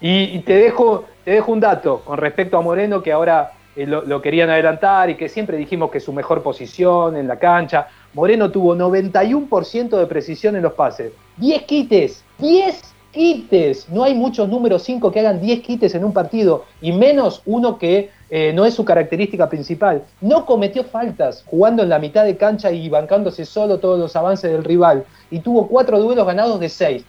[0.00, 4.02] Y, te, dejo, te dejo un dato con respecto a Moreno, que ahora eh, lo,
[4.02, 7.88] lo querían adelantar y que siempre dijimos que su mejor posición en la cancha.
[8.12, 11.12] Moreno tuvo 91% de precisión en los pases.
[11.38, 13.88] 10 quites, 10 quites.
[13.88, 17.78] No hay muchos números 5 que hagan 10 quites en un partido, y menos uno
[17.78, 20.02] que eh, no es su característica principal.
[20.20, 24.50] No cometió faltas jugando en la mitad de cancha y bancándose solo todos los avances
[24.50, 25.04] del rival.
[25.30, 27.04] Y tuvo 4 duelos ganados de 6.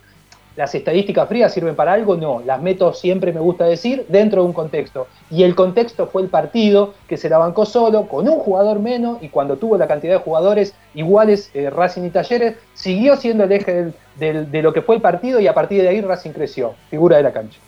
[0.55, 2.17] ¿Las estadísticas frías sirven para algo?
[2.17, 5.05] No, las meto siempre, me gusta decir, dentro de un contexto.
[5.29, 9.19] Y el contexto fue el partido, que se la bancó solo, con un jugador menos,
[9.21, 13.51] y cuando tuvo la cantidad de jugadores iguales, eh, Racing y Talleres, siguió siendo el
[13.51, 17.17] eje de lo que fue el partido, y a partir de ahí Racing creció, figura
[17.17, 17.59] de la cancha.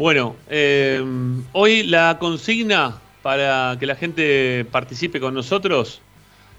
[0.00, 1.04] Bueno, eh,
[1.52, 6.00] hoy la consigna para que la gente participe con nosotros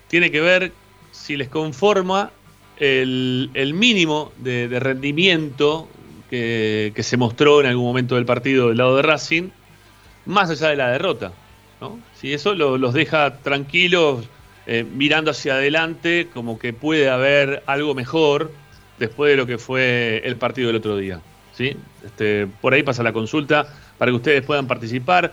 [0.10, 0.74] tiene que ver
[1.12, 2.30] si les conforma
[2.78, 5.90] el, el mínimo de, rendimiento
[6.30, 9.50] que, que se mostró en algún momento del partido del lado de Racing,
[10.28, 11.32] más allá de la derrota.
[11.82, 12.00] ¿no?
[12.14, 14.24] Si eso lo- los deja tranquilos,
[14.68, 18.52] eh, mirando hacia adelante, como que puede haber algo mejor
[19.00, 21.22] después de lo que fue el partido del otro día.
[21.62, 21.78] ¿Sí?
[22.06, 25.32] Este, por ahí pasa la consulta para que ustedes puedan participar.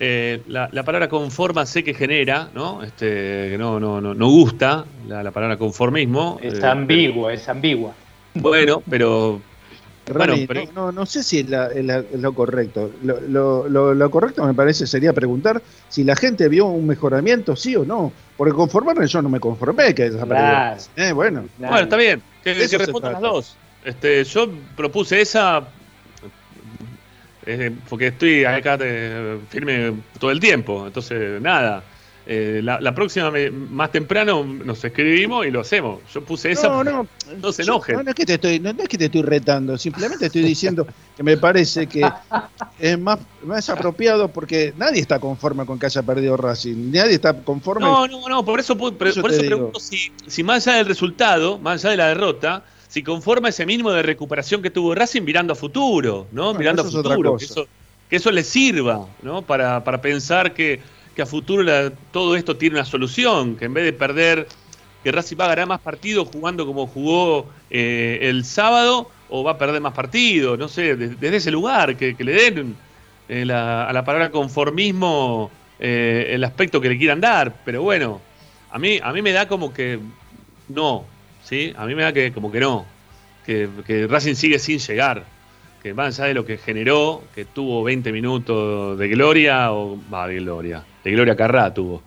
[0.00, 2.82] Eh, la, la palabra conforma sé que genera, ¿no?
[2.84, 6.38] Este, que no, no, no, no gusta la, la palabra conformismo.
[6.42, 7.94] Es eh, ambigua, es ambigua.
[8.34, 9.40] Bueno, pero
[10.06, 12.90] Bueno, Rami, pero- no, no, no sé si es, la- es la- es lo correcto.
[13.02, 17.56] Lo, lo- lo- lo correcto me parece sería preguntar si la gente vio un mejoramiento,
[17.56, 18.12] sí o no.
[18.36, 20.80] Porque conformarme yo no me conformé que esa Claro.
[20.96, 21.70] Eh, bueno, Nadie.
[21.72, 23.56] Bueno, está bien, que, que respondan las dos.
[23.84, 25.66] Este, yo propuse esa
[27.46, 31.82] eh, porque estoy acá eh, firme todo el tiempo, entonces nada.
[32.26, 36.00] Eh, la, la próxima, me- más temprano, nos escribimos y lo hacemos.
[36.12, 36.68] Yo puse esa.
[36.68, 37.06] no, no,
[37.40, 37.96] no se enojen.
[37.96, 40.42] No, no es que te estoy, no, no es que te estoy retando, simplemente estoy
[40.42, 42.10] diciendo que me parece que
[42.78, 47.32] es más, más apropiado porque nadie está conforme con que haya perdido Racing, nadie está
[47.42, 47.86] conforme.
[47.86, 50.76] No, no, no, por eso, pu- por Eso por eso pregunto si, si más allá
[50.78, 54.94] del resultado, más allá de la derrota, si conforma ese mínimo de recuperación que tuvo
[54.94, 56.54] Racing mirando a futuro, ¿no?
[56.54, 57.68] Bueno, mirando a es futuro, que eso,
[58.08, 59.42] que eso le sirva, ¿no?
[59.46, 60.82] Para, para pensar que,
[61.14, 64.48] que a futuro la- todo esto tiene una solución, que en vez de perder,
[65.02, 69.52] que Racing va a ganar más partidos jugando como jugó eh, el sábado, o va
[69.52, 72.76] a perder más partidos, no sé, de- desde ese lugar, que, que le den
[73.28, 78.20] eh, la- a la palabra conformismo eh, el aspecto que le quieran dar, pero bueno,
[78.70, 80.00] a mí, a mí me da como que
[80.68, 81.04] no,
[81.48, 81.72] ¿sí?
[81.76, 82.84] A mí me da que como que no,
[83.46, 85.24] que, que Racing sigue sin llegar,
[85.82, 90.28] que más allá de lo que generó, que tuvo 20 minutos de gloria, o va,
[90.28, 92.02] de gloria, de gloria Carrá tuvo,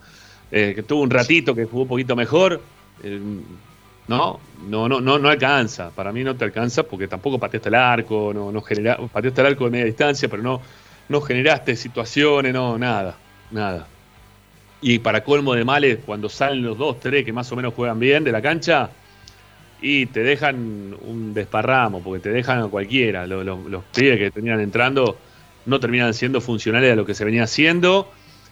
[0.52, 2.62] eh, que tuvo un ratito que jugó un poquito mejor,
[3.04, 3.20] eh,
[4.08, 7.76] no, no, no, no, no alcanza, para mí no te alcanza porque tampoco pateaste el
[7.76, 10.62] arco, no, no genera, pateaste el arco de media distancia, pero no,
[11.10, 13.18] no generaste situaciones, no, nada,
[13.50, 13.88] nada.
[14.84, 18.00] Y para colmo de males, cuando salen los dos, tres que más o menos juegan
[18.00, 18.90] bien de la cancha,
[19.82, 23.26] y te dejan un desparramo, porque te dejan a cualquiera.
[23.26, 25.18] Los, los, los pibes que tenían entrando
[25.66, 28.12] no terminan siendo funcionales a lo que se venía haciendo,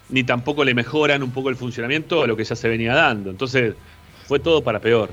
[0.10, 3.30] ni tampoco le mejoran un poco el funcionamiento a lo que ya se venía dando.
[3.30, 3.76] Entonces,
[4.26, 5.12] fue todo para peor.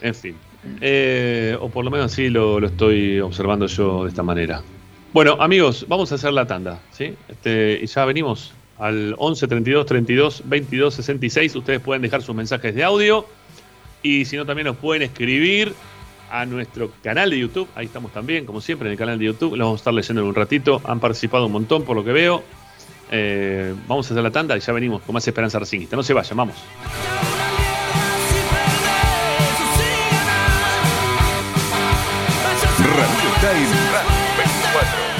[0.00, 0.36] En fin.
[0.80, 4.62] Eh, o por lo menos así lo, lo estoy observando yo de esta manera.
[5.12, 7.14] Bueno, amigos, vamos a hacer la tanda, ¿sí?
[7.28, 11.56] Este, y ya venimos al 11 32 32 22 66.
[11.56, 13.26] Ustedes pueden dejar sus mensajes de audio
[14.02, 15.74] y si no, también nos pueden escribir
[16.30, 17.68] a nuestro canal de YouTube.
[17.74, 19.56] Ahí estamos también, como siempre, en el canal de YouTube.
[19.56, 20.80] Lo vamos a estar leyendo en un ratito.
[20.84, 22.42] Han participado un montón, por lo que veo.
[23.10, 25.96] Eh, vamos a hacer la tanda y ya venimos con más Esperanza Racingista.
[25.96, 26.56] No se vayan, vamos.
[32.78, 35.10] Radio está en Radio 24.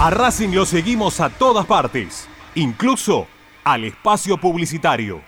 [0.00, 3.26] A Racing lo seguimos a todas partes, incluso
[3.64, 5.27] al espacio publicitario.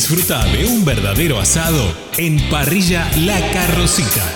[0.00, 4.32] Disfruta de un verdadero asado en Parrilla La Carrocita.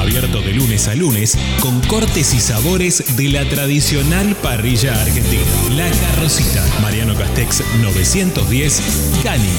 [0.00, 5.42] Abierto de lunes a lunes con cortes y sabores de la tradicional parrilla argentina.
[5.70, 6.64] La Carrocita.
[6.80, 8.80] Mariano Castex 910
[9.24, 9.50] Cani.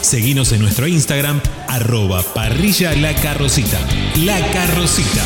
[0.00, 3.78] Seguinos en nuestro Instagram, arroba parrilla la carrocita.
[4.16, 5.22] La carrocita.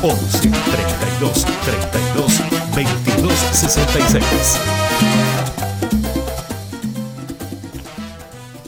[0.00, 4.60] 11 32 32 22 66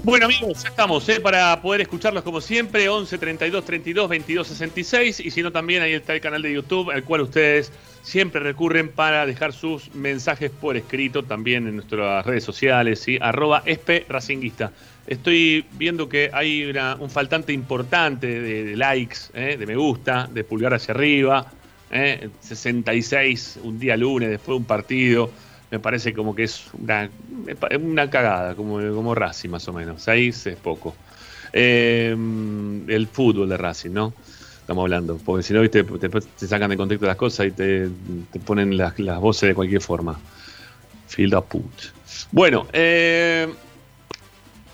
[0.02, 1.20] Bueno amigos, ya estamos ¿eh?
[1.20, 5.92] para poder escucharlos como siempre, 11 32 32 22 66 y si no también ahí
[5.92, 7.70] está el canal de YouTube al cual ustedes
[8.02, 13.18] siempre recurren para dejar sus mensajes por escrito también en nuestras redes sociales, ¿sí?
[13.20, 14.72] arroba espe racinguista.
[15.10, 19.56] Estoy viendo que hay un faltante importante de, likes, ¿eh?
[19.58, 21.46] de me gusta, de pulgar hacia arriba,
[21.90, 22.30] ¿eh?
[22.38, 25.28] 66 un día lunes después de un partido.
[25.68, 27.10] Me parece como que es una,
[27.80, 30.00] una cagada, como, como Racing más o menos.
[30.00, 30.94] Seis es poco.
[31.52, 34.14] Eh, el fútbol de Racing, ¿no?
[34.60, 35.16] Estamos hablando.
[35.16, 37.88] Porque si no, viste, te, sacan de contexto las cosas y te,
[38.44, 40.16] ponen las, voces de cualquier forma.
[41.08, 41.64] Field up put.
[42.30, 43.48] Bueno, eh,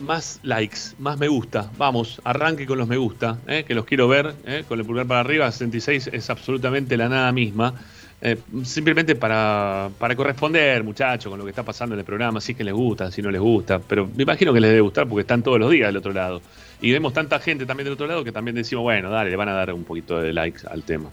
[0.00, 1.70] más likes, más me gusta.
[1.78, 5.06] Vamos, arranque con los me gusta, eh, que los quiero ver, eh, con el pulgar
[5.06, 5.50] para arriba.
[5.50, 7.74] 66 es absolutamente la nada misma.
[8.22, 12.52] Eh, simplemente para, para corresponder, muchachos, con lo que está pasando en el programa, si
[12.52, 13.78] es que les gusta, si no les gusta.
[13.78, 16.40] Pero me imagino que les debe gustar porque están todos los días del otro lado.
[16.80, 19.48] Y vemos tanta gente también del otro lado que también decimos, bueno, dale, le van
[19.48, 21.10] a dar un poquito de likes al tema.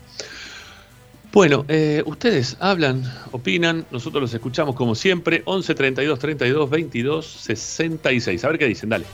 [1.34, 8.46] Bueno, eh, ustedes hablan, opinan, nosotros los escuchamos como siempre, 11 32 32 22 66.
[8.46, 9.06] A ver qué dicen, dale.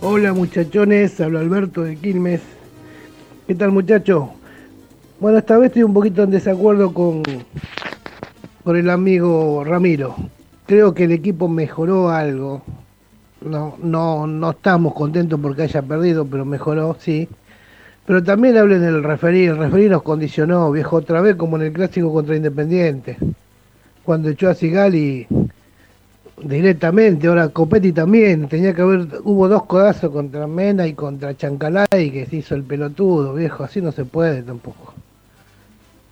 [0.00, 2.42] Hola muchachones, habla Alberto de Quilmes.
[3.48, 4.39] ¿Qué tal muchacho?
[5.20, 7.22] Bueno, esta vez estoy un poquito en desacuerdo con,
[8.64, 10.16] con el amigo Ramiro.
[10.64, 12.62] Creo que el equipo mejoró algo.
[13.42, 17.28] No, no, no estamos contentos porque haya perdido, pero mejoró, sí.
[18.06, 21.72] Pero también hablen del referí, el referí nos condicionó, viejo, otra vez como en el
[21.74, 23.18] clásico contra Independiente.
[24.02, 25.26] Cuando echó a Sigali
[26.42, 32.10] directamente, ahora Copetti también, tenía que haber, hubo dos codazos contra Mena y contra Chancalay
[32.10, 34.89] que se hizo el pelotudo, viejo, así no se puede tampoco.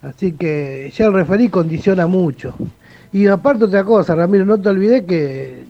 [0.01, 2.55] Así que ya el referí condiciona mucho.
[3.11, 5.65] Y aparte otra cosa, Ramiro, no te olvides que,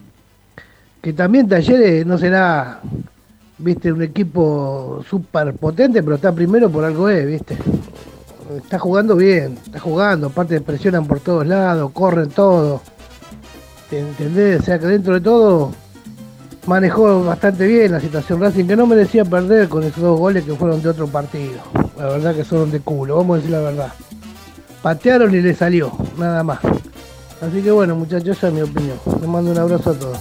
[1.02, 2.82] que también Talleres no será,
[3.58, 7.58] viste, un equipo súper potente, pero está primero por algo es, viste.
[8.58, 12.82] Está jugando bien, está jugando, aparte presionan por todos lados, corren todo.
[13.90, 14.62] ¿Te ¿Entendés?
[14.62, 15.72] O sea que dentro de todo
[16.66, 20.54] manejó bastante bien la situación Racing, que no merecía perder con esos dos goles que
[20.54, 21.60] fueron de otro partido.
[21.98, 23.94] La verdad que fueron de culo, vamos a decir la verdad.
[24.82, 26.60] Patearon y le salió, nada más.
[27.42, 28.98] Así que bueno, muchachos, esa es mi opinión.
[29.20, 30.18] Les mando un abrazo a todos.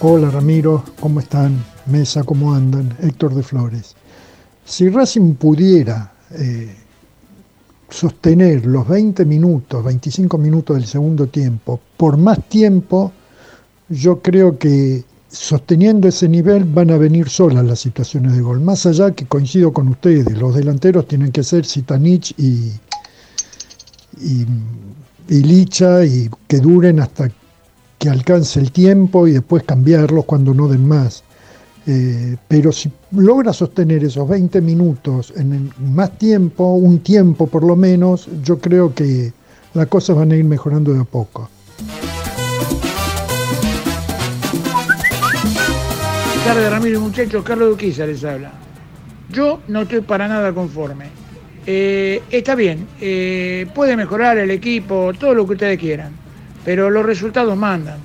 [0.00, 1.62] Hola Ramiro, ¿cómo están?
[1.86, 2.96] Mesa, ¿cómo andan?
[3.02, 3.94] Héctor de Flores.
[4.64, 6.74] Si Racing pudiera eh,
[7.90, 13.12] sostener los 20 minutos, 25 minutos del segundo tiempo por más tiempo,
[13.88, 18.60] yo creo que sosteniendo ese nivel van a venir solas las situaciones de gol.
[18.60, 22.72] Más allá que coincido con ustedes, los delanteros tienen que ser Sitanich y,
[24.20, 24.46] y,
[25.28, 27.30] Licha y que duren hasta
[27.98, 31.24] que alcance el tiempo y después cambiarlos cuando no den más.
[31.86, 37.74] Eh, pero si logra sostener esos 20 minutos en más tiempo, un tiempo por lo
[37.74, 39.32] menos, yo creo que
[39.72, 41.48] las cosas van a ir mejorando de a poco.
[46.42, 47.44] Buenas tardes, Ramiro muchachos.
[47.44, 48.50] Carlos Duquiza les habla.
[49.30, 51.04] Yo no estoy para nada conforme.
[51.64, 56.10] Eh, está bien, eh, puede mejorar el equipo, todo lo que ustedes quieran,
[56.64, 58.00] pero los resultados mandan.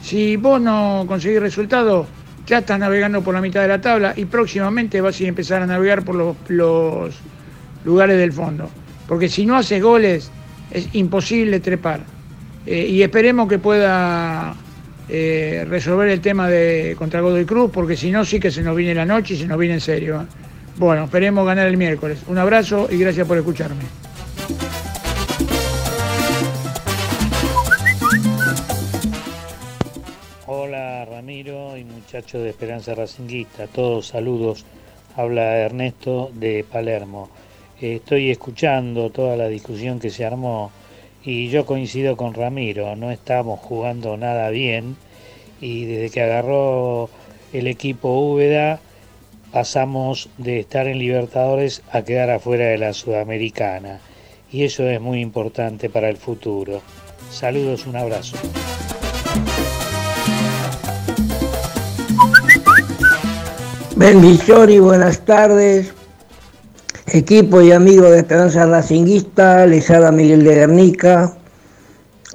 [0.00, 2.06] Si vos no conseguís resultados,
[2.46, 5.66] ya estás navegando por la mitad de la tabla y próximamente vas a empezar a
[5.66, 7.14] navegar por los, los
[7.84, 8.70] lugares del fondo.
[9.06, 10.30] Porque si no haces goles,
[10.70, 12.00] es imposible trepar.
[12.64, 14.56] Eh, y esperemos que pueda
[15.08, 18.76] eh, resolver el tema de contra Godoy Cruz, porque si no, sí que se nos
[18.76, 20.22] viene la noche y se nos viene en serio.
[20.22, 20.26] ¿eh?
[20.76, 22.20] Bueno, esperemos ganar el miércoles.
[22.28, 23.82] Un abrazo y gracias por escucharme.
[30.46, 34.64] Hola Ramiro y muchachos de Esperanza Racinguista, todos saludos.
[35.16, 37.28] Habla Ernesto de Palermo.
[37.80, 40.70] Estoy escuchando toda la discusión que se armó
[41.24, 44.96] y yo coincido con Ramiro, no estamos jugando nada bien
[45.60, 47.08] y desde que agarró
[47.52, 48.80] el equipo Úbeda
[49.52, 54.00] pasamos de estar en Libertadores a quedar afuera de la Sudamericana
[54.50, 56.82] y eso es muy importante para el futuro.
[57.30, 58.36] Saludos, un abrazo.
[63.96, 65.94] Bendición buenas tardes.
[67.06, 71.32] Equipo y amigos de Esperanza Racinguista, les habla Miguel de Guernica.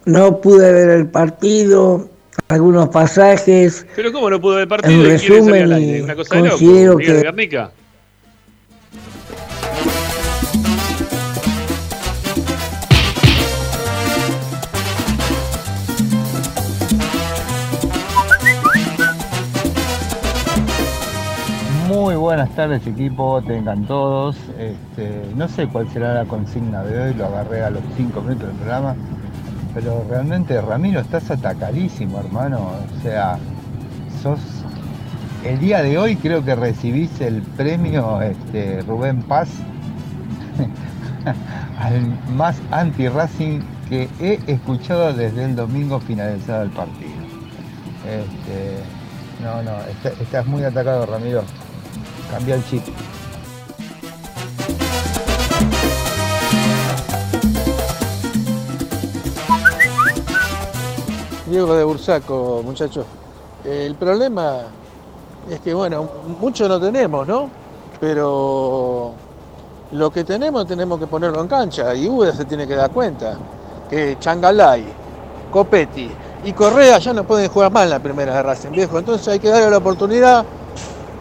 [0.06, 2.10] No pude ver el partido,
[2.50, 3.86] algunos pasajes.
[3.96, 6.04] Pero ¿cómo no pudo ver el partido En resumen, aire?
[6.04, 6.52] Una cosa de loco.
[6.58, 7.72] considero que- Guernica.
[22.08, 24.38] Muy buenas tardes equipo, tengan todos.
[24.58, 28.48] Este, no sé cuál será la consigna de hoy, lo agarré a los 5 minutos
[28.48, 28.96] del programa,
[29.74, 33.38] pero realmente Ramiro estás atacadísimo hermano, o sea,
[34.24, 34.40] sos...
[35.44, 39.50] El día de hoy creo que recibís el premio este, Rubén Paz
[41.78, 47.12] al más anti-Racing que he escuchado desde el domingo finalizado el partido.
[48.06, 48.78] Este,
[49.44, 51.44] no, no, está- estás muy atacado Ramiro.
[52.32, 52.84] Cambia el chip.
[61.50, 63.06] Diego de Bursaco, muchachos.
[63.64, 64.64] El problema
[65.50, 66.08] es que, bueno,
[66.40, 67.50] mucho no tenemos, ¿no?
[68.00, 69.14] Pero
[69.92, 73.38] lo que tenemos tenemos que ponerlo en cancha y Uda se tiene que dar cuenta
[73.90, 74.86] que Changalay,
[75.50, 76.12] Copetti
[76.44, 79.00] y Correa ya no pueden jugar mal en la primera de Racing, viejo.
[79.00, 80.46] Entonces hay que darle la oportunidad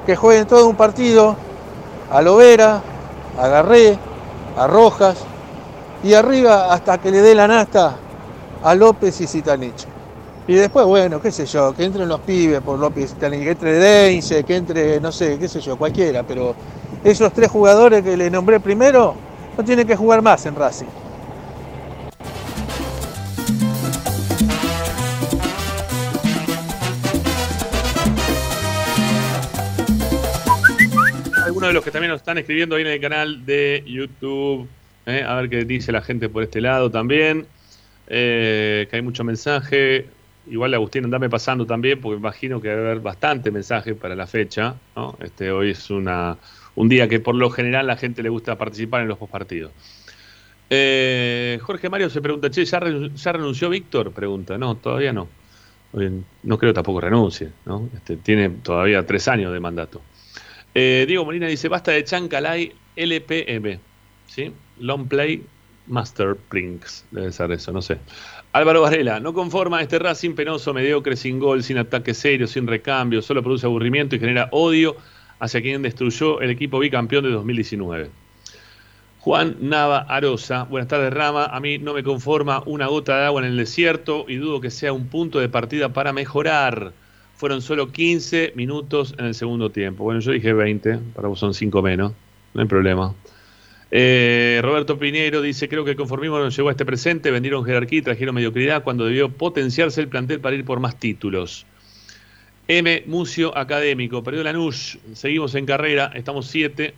[0.06, 1.34] que jueguen todo un partido
[2.10, 2.80] a Lovera,
[3.38, 3.98] a Garré,
[4.56, 5.18] a Rojas
[6.04, 7.96] y arriba hasta que le dé la nasta
[8.62, 9.86] a López y Zitanich.
[10.48, 13.72] Y después, bueno, qué sé yo, que entren los pibes por López y que entre
[13.74, 16.54] Deinze, que entre, no sé, qué sé yo, cualquiera, pero
[17.02, 19.14] esos tres jugadores que le nombré primero
[19.58, 21.05] no tienen que jugar más en Racing.
[31.66, 34.68] Algunos de los que también nos están escribiendo ahí en el canal de YouTube.
[35.06, 35.22] ¿eh?
[35.26, 37.46] A ver qué dice la gente por este lado también.
[38.08, 40.06] Eh, que hay mucho mensaje.
[40.48, 44.28] Igual Agustín, andame pasando también, porque imagino que va a haber bastante mensaje para la
[44.28, 44.76] fecha.
[45.18, 46.36] Este, hoy es una,
[46.76, 49.72] un día que por lo general la gente le gusta participar en los postpartidos.
[50.70, 54.12] Eh, Jorge Mario se pregunta, che, ¿ya, re- ya renunció Víctor?
[54.12, 55.28] Pregunta, no, todavía no.
[56.42, 57.48] No creo tampoco renuncie.
[57.94, 60.00] Este, tiene todavía tres años de mandato.
[60.78, 63.80] Eh, Diego Molina dice, basta de Chancalay LPM,
[64.26, 64.52] ¿sí?
[64.78, 65.42] Long Play
[65.86, 67.96] Master Prinks, debe ser eso, no sé.
[68.52, 73.22] Álvaro Varela, no conforma este Racing penoso, mediocre, sin gol, sin ataque serio, sin recambio,
[73.22, 74.98] solo produce aburrimiento y genera odio
[75.38, 78.10] hacia quien destruyó el equipo bicampeón de 2019.
[79.20, 83.40] Juan Nava Arosa, buenas tardes Rama, a mí no me conforma una gota de agua
[83.40, 86.92] en el desierto y dudo que sea un punto de partida para mejorar.
[87.36, 90.04] Fueron solo 15 minutos en el segundo tiempo.
[90.04, 92.12] Bueno, yo dije 20, para vos son 5 menos,
[92.54, 93.14] no hay problema.
[93.90, 98.02] Eh, Roberto Piñero dice, creo que conformismo nos llegó a este presente, vendieron jerarquía y
[98.02, 101.66] trajeron mediocridad cuando debió potenciarse el plantel para ir por más títulos.
[102.68, 103.04] M.
[103.06, 106.94] Mucio Académico, perdió Lanús, seguimos en carrera, estamos 7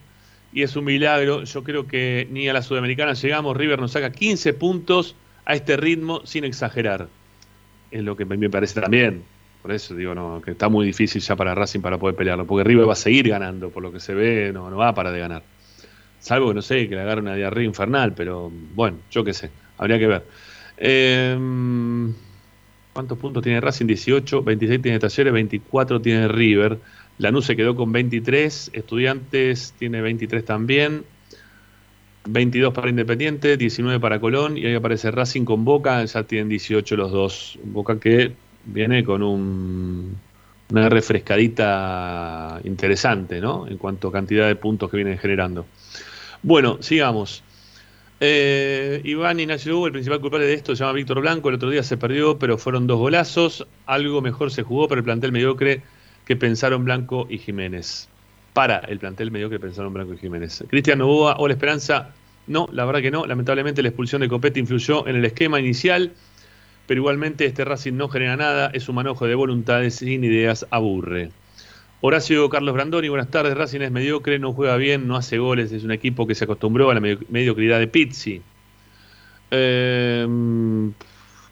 [0.52, 1.44] y es un milagro.
[1.44, 5.14] Yo creo que ni a la Sudamericana llegamos, River nos saca 15 puntos
[5.44, 7.08] a este ritmo sin exagerar.
[7.90, 9.24] Es lo que me parece también.
[9.70, 12.88] Eso digo, no, que está muy difícil ya para Racing para poder pelearlo, porque River
[12.88, 15.18] va a seguir ganando, por lo que se ve, no, no va a parar de
[15.20, 15.42] ganar.
[16.20, 19.50] Salvo que no sé, que le agarre una diarrea infernal, pero bueno, yo qué sé,
[19.76, 20.24] habría que ver.
[20.76, 21.36] Eh,
[22.98, 23.86] ¿Cuántos puntos tiene Racing?
[23.86, 26.78] 18, 26 tiene Talleres, 24 tiene River.
[27.18, 31.04] Lanús se quedó con 23, Estudiantes tiene 23 también,
[32.28, 36.96] 22 para Independiente, 19 para Colón y ahí aparece Racing con Boca, ya tienen 18
[36.96, 37.58] los dos.
[37.62, 38.32] Boca que
[38.64, 40.16] viene con un,
[40.70, 43.66] una refrescadita interesante, ¿no?
[43.66, 45.66] En cuanto a cantidad de puntos que vienen generando.
[46.42, 47.42] Bueno, sigamos.
[48.20, 51.48] Eh, Iván Ignacio Hugo, el principal culpable de esto, se llama Víctor Blanco.
[51.48, 53.66] El otro día se perdió, pero fueron dos golazos.
[53.86, 55.82] Algo mejor se jugó para el plantel mediocre
[56.24, 58.08] que pensaron Blanco y Jiménez.
[58.52, 60.64] Para el plantel mediocre pensaron Blanco y Jiménez.
[60.68, 62.10] Cristian Novoa, hola Esperanza.
[62.46, 63.24] No, la verdad que no.
[63.24, 66.12] Lamentablemente la expulsión de Copete influyó en el esquema inicial,
[66.88, 68.70] pero igualmente este Racing no genera nada.
[68.72, 71.30] Es un manojo de voluntades sin ideas, aburre.
[72.00, 73.56] Horacio Carlos Brandoni, buenas tardes.
[73.56, 75.70] Racing es mediocre, no juega bien, no hace goles.
[75.70, 78.40] Es un equipo que se acostumbró a la medio- mediocridad de Pizzi.
[79.50, 80.26] Eh,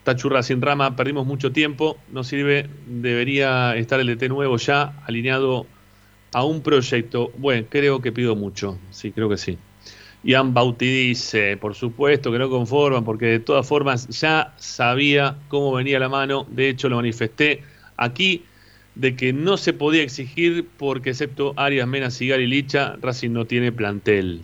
[0.03, 5.67] Tachu Racing Rama, perdimos mucho tiempo, no sirve, debería estar el DT nuevo ya alineado
[6.33, 7.31] a un proyecto.
[7.37, 9.57] Bueno, creo que pido mucho, sí, creo que sí.
[10.27, 15.71] Ian Bauti dice, por supuesto que no conforman, porque de todas formas ya sabía cómo
[15.71, 17.63] venía la mano, de hecho lo manifesté
[17.95, 18.43] aquí,
[18.95, 23.45] de que no se podía exigir porque excepto Arias, Mena, Sigal y Licha, Racing no
[23.45, 24.41] tiene plantel.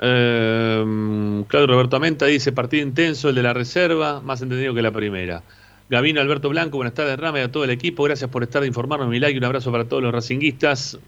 [0.00, 4.92] Eh, Claudio Roberto Amenta dice, partido intenso, el de la reserva, más entendido que la
[4.92, 5.42] primera.
[5.90, 8.68] Gavino Alberto Blanco, buenas tardes Rama y a todo el equipo, gracias por estar de
[8.68, 10.98] informarnos, mi like, un abrazo para todos los racinguistas.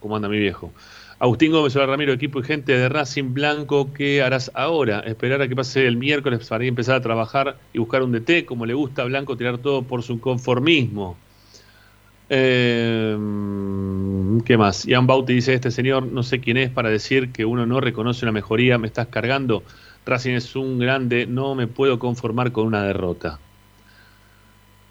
[0.00, 0.70] ¿Cómo anda mi viejo?
[1.18, 5.00] Agustín Gómez, hola Ramiro, equipo y gente de Racing Blanco, ¿qué harás ahora?
[5.00, 8.66] Esperar a que pase el miércoles para empezar a trabajar y buscar un DT, como
[8.66, 11.16] le gusta a Blanco tirar todo por su conformismo.
[12.28, 13.16] Eh,
[14.44, 14.84] ¿Qué más?
[14.84, 18.26] Ian Bauti dice, este señor no sé quién es para decir que uno no reconoce
[18.26, 19.62] una mejoría, me estás cargando.
[20.04, 23.38] Racing es un grande, no me puedo conformar con una derrota.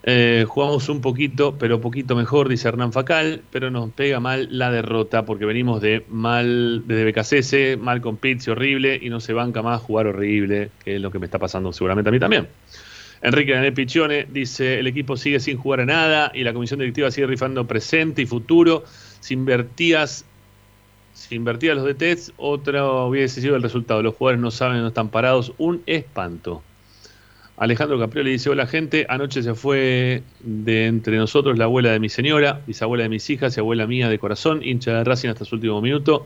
[0.08, 4.70] Eh, jugamos un poquito, pero poquito mejor, dice Hernán Facal, pero nos pega mal la
[4.70, 9.64] derrota porque venimos de mal, desde BKCS, mal con Pizzi, horrible, y no se banca
[9.64, 12.48] más jugar horrible, que es lo que me está pasando seguramente a mí también.
[13.24, 17.10] Enrique Daniel Pichone dice, el equipo sigue sin jugar a nada y la comisión directiva
[17.10, 18.84] sigue rifando presente y futuro.
[19.22, 20.24] Si invertías,
[21.14, 24.04] si invertías los DTs, otro hubiese sido el resultado.
[24.04, 25.54] Los jugadores no saben, no están parados.
[25.58, 26.62] Un espanto.
[27.58, 32.10] Alejandro Caprioli dice, hola gente, anoche se fue de entre nosotros la abuela de mi
[32.10, 35.56] señora, bisabuela de mis hijas y abuela mía de corazón, hincha de Racing hasta su
[35.56, 36.26] último minuto.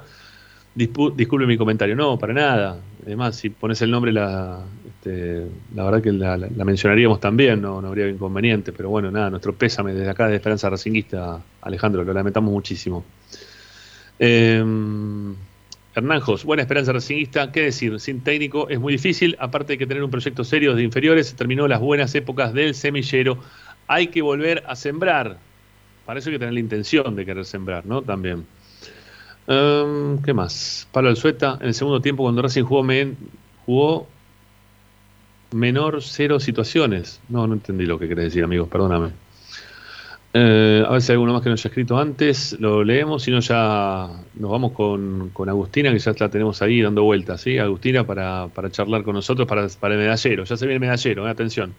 [0.75, 2.77] Dispu- disculpe mi comentario, no, para nada.
[3.05, 8.71] Además, si pones el nombre, la, este, verdad que la, mencionaríamos también, no, habría inconveniente,
[8.71, 13.03] pero bueno, nada, nuestro pésame desde acá de Esperanza Racinguista, Alejandro, lo lamentamos muchísimo.
[14.17, 14.63] Eh,
[15.99, 19.85] Hernán Jos, buena esperanza racinguista, qué decir, sin técnico es muy difícil, aparte de que
[19.87, 23.37] tener un proyecto serio de inferiores, terminó las buenas épocas del semillero,
[23.87, 25.37] hay que volver a sembrar,
[26.07, 28.01] hay que tener la intención de querer sembrar, ¿no?
[28.01, 28.45] También.
[29.47, 30.87] Em, ¿Qué más?
[30.91, 33.17] Pablo Alzueta, en el segundo tiempo cuando Racing jugó, men-
[33.65, 34.07] jugó
[35.51, 37.19] menor cero situaciones.
[37.29, 39.09] No, no entendí lo que querés decir, amigos, perdóname.
[40.31, 43.31] Eh, a ver si hay alguno más que nos haya escrito antes, lo leemos, si
[43.31, 47.57] no ya nos vamos con, con Agustina, que ya la tenemos ahí dando vueltas, ¿sí?
[47.57, 51.27] Agustina para, para charlar con nosotros para, para el medallero, ya se viene el medallero,
[51.27, 51.73] eh, atención.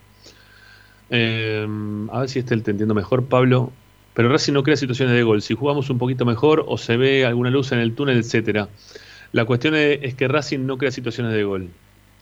[1.11, 1.67] Eh,
[2.11, 3.71] a ver si este te entiendo mejor, Pablo.
[4.13, 5.41] Pero Racing no crea situaciones de gol.
[5.41, 8.67] Si jugamos un poquito mejor o se ve alguna luz en el túnel, etcétera.
[9.31, 11.69] La cuestión es, que Racing no crea situaciones de gol.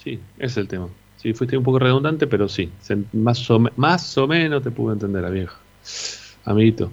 [0.04, 0.88] Sí, ese es el tema.
[1.18, 2.70] Sí, fuiste un poco redundante, pero sí.
[3.14, 5.58] Más, o, más o menos te pude entender, la vieja.
[6.50, 6.92] Amiguito.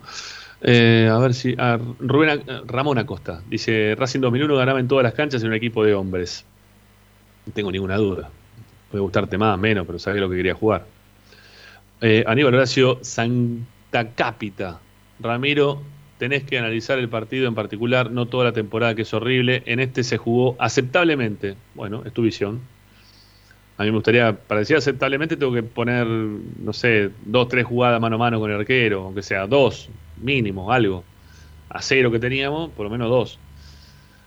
[0.61, 1.55] Eh, a ver si.
[1.59, 5.83] ah, Rubén Ramón Acosta dice: Racing 2001 ganaba en todas las canchas en un equipo
[5.83, 6.45] de hombres.
[7.47, 8.31] No tengo ninguna duda.
[8.91, 10.85] Puede gustarte más, menos, pero sabés lo que quería jugar.
[12.03, 14.79] Eh, Aníbal Horacio Santa Cápita.
[15.21, 15.81] Ramiro,
[16.19, 19.63] tenés que analizar el partido en particular, no toda la temporada que es horrible.
[19.65, 21.57] En este se jugó aceptablemente.
[21.75, 22.61] Bueno, es tu visión.
[23.79, 28.01] A mí me gustaría, para decir aceptablemente, tengo que poner, no sé, dos, tres jugadas
[28.01, 31.05] mano a mano con el arquero, aunque sea dos, mínimo, algo.
[31.69, 33.39] A cero que teníamos, por lo menos dos.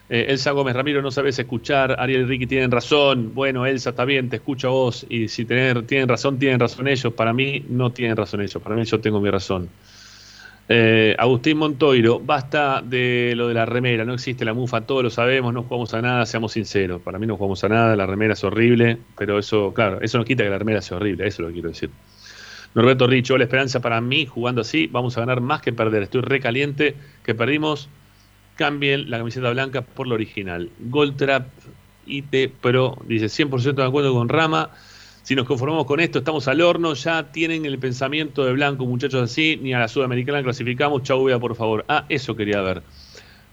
[0.09, 1.95] Eh, Elsa Gómez, Ramiro, no sabes escuchar.
[1.99, 3.33] Ariel Ricky tienen razón.
[3.33, 5.05] Bueno, Elsa, está bien, te escucho a vos.
[5.07, 7.13] Y si tener, tienen razón, tienen razón ellos.
[7.13, 8.61] Para mí, no tienen razón ellos.
[8.61, 9.69] Para mí, yo tengo mi razón.
[10.71, 14.05] Eh, Agustín Montoiro, basta de lo de la remera.
[14.05, 15.51] No existe la mufa, todos lo sabemos.
[15.51, 17.01] No jugamos a nada, seamos sinceros.
[17.01, 17.95] Para mí, no jugamos a nada.
[17.95, 18.99] La remera es horrible.
[19.17, 21.27] Pero eso, claro, eso no quita que la remera sea horrible.
[21.27, 21.89] Eso es lo que quiero decir.
[22.75, 26.03] Norberto Richo, la esperanza para mí, jugando así, vamos a ganar más que perder.
[26.03, 27.89] Estoy recaliente que perdimos.
[28.55, 30.69] Cambien la camiseta blanca por la original.
[30.79, 31.47] Goldtrap
[32.05, 34.69] IT Pro dice 100% de acuerdo con Rama.
[35.23, 36.93] Si nos conformamos con esto, estamos al horno.
[36.95, 39.59] Ya tienen el pensamiento de blanco, muchachos, así.
[39.61, 41.03] Ni a la sudamericana clasificamos.
[41.03, 41.85] Chau, vea, por favor.
[41.87, 42.81] Ah, eso quería ver.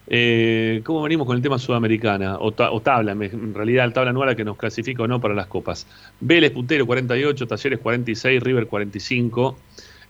[0.09, 2.39] Eh, ¿Cómo venimos con el tema sudamericana?
[2.39, 5.35] O, ta- o tabla, en realidad el tabla anual que nos clasifica o no para
[5.35, 5.87] las copas.
[6.21, 9.59] Vélez puntero 48, Talleres 46, River 45.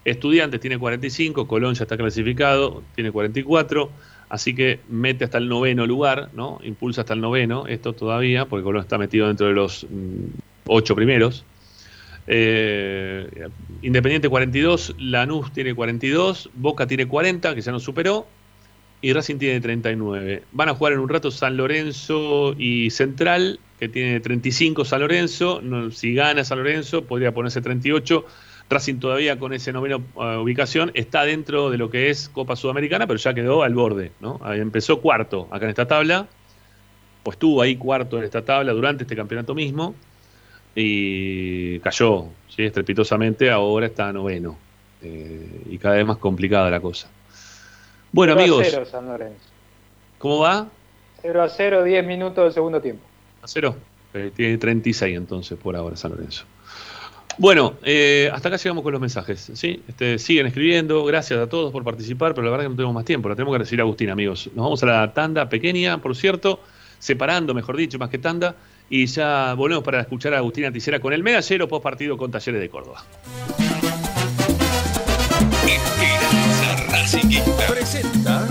[0.04, 3.90] Estudiantes tiene 45, Colón ya está clasificado, tiene 44.
[4.28, 6.58] Así que mete hasta el noveno lugar, ¿no?
[6.62, 10.26] Impulsa hasta el noveno, esto todavía, porque Colón está metido dentro de los mm,
[10.66, 11.44] ocho primeros.
[12.26, 13.48] Eh,
[13.82, 18.26] Independiente 42, Lanús tiene 42, Boca tiene 40, que ya nos superó,
[19.00, 20.42] y Racing tiene 39.
[20.52, 25.60] Van a jugar en un rato San Lorenzo y Central, que tiene 35 San Lorenzo.
[25.92, 28.24] Si gana San Lorenzo, podría ponerse 38.
[28.68, 33.06] Racing todavía con ese noveno eh, ubicación está dentro de lo que es Copa Sudamericana,
[33.06, 34.10] pero ya quedó al borde.
[34.20, 34.40] ¿no?
[34.52, 36.26] Empezó cuarto acá en esta tabla,
[37.22, 39.94] o estuvo ahí cuarto en esta tabla durante este campeonato mismo,
[40.76, 42.64] y cayó ¿sí?
[42.64, 44.58] estrepitosamente, ahora está noveno.
[45.02, 47.08] Eh, y cada vez más complicada la cosa.
[48.12, 49.40] Bueno, 0 amigos, a 0 San Lorenzo.
[50.18, 50.68] ¿cómo va?
[51.22, 53.02] 0 a 0, 10 minutos del segundo tiempo.
[53.42, 53.76] A cero.
[54.14, 56.44] Eh, tiene 36 entonces por ahora San Lorenzo.
[57.38, 59.50] Bueno, eh, hasta acá llegamos con los mensajes.
[59.54, 59.82] ¿sí?
[59.88, 63.04] Este, siguen escribiendo, gracias a todos por participar, pero la verdad que no tenemos más
[63.04, 64.48] tiempo, la tenemos que recibir a Agustín, amigos.
[64.54, 66.60] Nos vamos a la tanda pequeña, por cierto,
[66.98, 68.56] separando, mejor dicho, más que tanda,
[68.88, 72.60] y ya volvemos para escuchar a Agustín Anticera con el medallero post partido con Talleres
[72.60, 73.04] de Córdoba.
[77.68, 78.46] Presenta.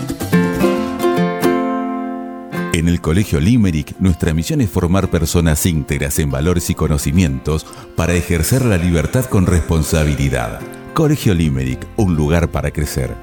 [2.73, 8.13] En el Colegio Limerick, nuestra misión es formar personas íntegras en valores y conocimientos para
[8.13, 10.59] ejercer la libertad con responsabilidad.
[10.93, 13.15] Colegio Limerick, un lugar para crecer.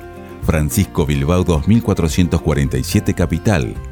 [0.43, 3.91] Francisco Bilbao 2447 Capital.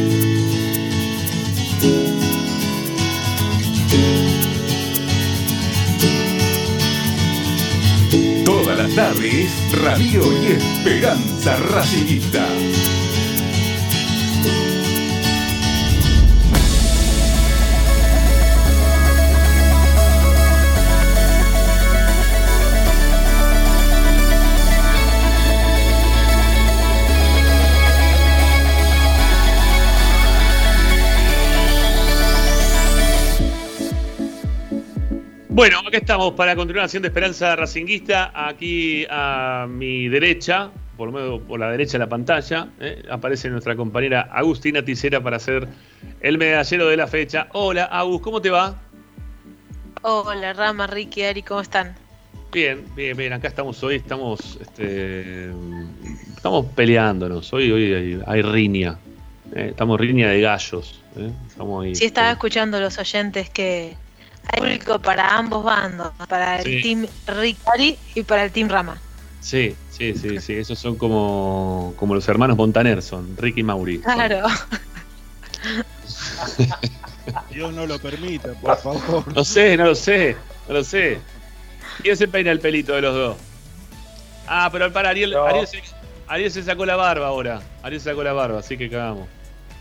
[8.95, 12.45] Tardes, Radio y Esperanza Racingista.
[35.53, 38.31] Bueno, acá estamos para continuar haciendo Esperanza Racinguista.
[38.33, 43.49] Aquí a mi derecha, por lo menos por la derecha de la pantalla, eh, aparece
[43.49, 45.67] nuestra compañera Agustina Ticera para hacer
[46.21, 47.47] el medallero de la fecha.
[47.51, 48.79] Hola, Agus, ¿cómo te va?
[50.03, 51.95] Hola Rama, Ricky, Ari, ¿cómo están?
[52.53, 53.33] Bien, bien, bien.
[53.33, 55.51] Acá estamos hoy, estamos, este,
[56.33, 57.51] estamos peleándonos.
[57.51, 58.97] Hoy, hoy hay, hay riña.
[59.53, 61.01] Eh, estamos riña de gallos.
[61.17, 61.29] ¿eh?
[61.49, 61.93] Estamos ahí.
[61.93, 63.97] Sí, estaba escuchando los oyentes que
[64.51, 66.81] hay público para ambos bandos, para el Sí.
[66.81, 68.99] team Ricari y para el team Rama.
[69.39, 70.53] Sí, sí, sí, sí.
[70.53, 73.99] Esos son como, como los hermanos Montaner, son Ricky y Mauri.
[73.99, 74.47] Claro.
[77.51, 79.33] Dios no lo permita, por favor.
[79.35, 80.35] No sé, no lo sé,
[80.67, 81.19] no lo sé.
[82.01, 83.37] ¿Quién se peina el pelito de los dos?
[84.47, 85.43] Ah, pero para Ariel, No.
[85.45, 85.81] Ariel, se,
[86.27, 87.61] Ariel se sacó la barba ahora.
[87.83, 89.27] Ariel se sacó la barba, así que cagamos.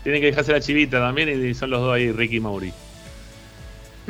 [0.03, 2.73] Tienen que dejarse la chivita también y son los dos ahí, Ricky y Mauri.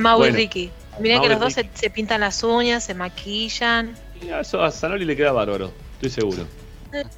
[0.00, 0.34] Mau Bueno.
[0.34, 0.70] y Ricky.
[0.98, 3.96] Miren Mau que los dos se, se pintan las uñas, se maquillan.
[4.22, 6.46] Y a eso a Zanoli le queda bárbaro, estoy seguro.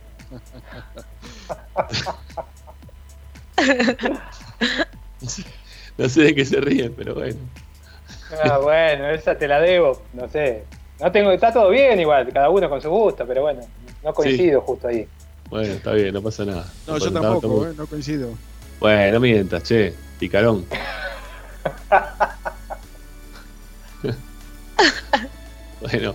[5.98, 7.36] No sé de qué se ríen, pero bueno.
[8.44, 10.64] Ah, bueno, esa te la debo, no sé.
[11.00, 13.60] No tengo, está todo bien igual, cada uno con su gusto, pero bueno,
[14.02, 15.06] no coincido justo ahí.
[15.50, 16.66] Bueno, está bien, no pasa nada.
[16.86, 18.30] No, yo tampoco, eh, no coincido.
[18.80, 20.64] Bueno, no mientas, che, picarón.
[25.80, 26.14] bueno.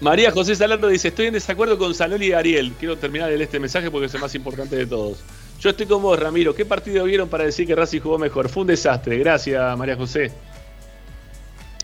[0.00, 2.72] María José Salando dice, estoy en desacuerdo con Zanoli y Ariel.
[2.78, 5.18] Quiero terminar el- este mensaje porque es el más importante de todos.
[5.60, 6.54] Yo estoy con vos, Ramiro.
[6.54, 8.48] ¿Qué partido vieron para decir que Racing jugó mejor?
[8.48, 9.18] Fue un desastre.
[9.18, 10.30] Gracias, María José.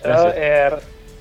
[0.04, 0.70] Yo, eh,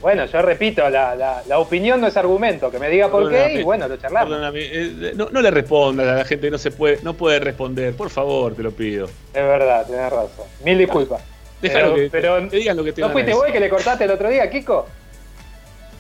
[0.02, 3.54] bueno, yo repito, la, la- la opinión no es argumento, que me diga por qué
[3.60, 4.30] y bueno, lo charlamos.
[4.30, 7.40] Perdóname, eh, no, no le respondas a la gente que no se puede, no puede
[7.40, 7.96] responder.
[7.96, 9.06] Por favor, te lo pido.
[9.06, 10.46] Es verdad, tenés razón.
[10.64, 11.22] Mil disculpas.
[11.64, 14.04] Déjalo Pero- que, pero- que digan lo que te ¿No fuiste vos que le cortaste
[14.04, 14.86] el otro día, Kiko?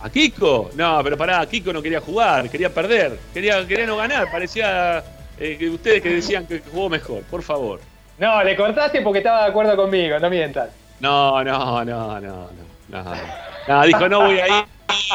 [0.02, 0.72] ¿A Kiko?
[0.76, 5.02] No, pero pará, Kiko no quería jugar, quería perder, quería, quería no ganar, parecía
[5.40, 7.80] eh, que ustedes que decían que jugó mejor, por favor.
[8.18, 10.70] No, le cortaste porque estaba de acuerdo conmigo, no mientas.
[11.00, 12.50] No, no, no, no,
[12.90, 13.06] no.
[13.68, 14.48] No, dijo, no voy a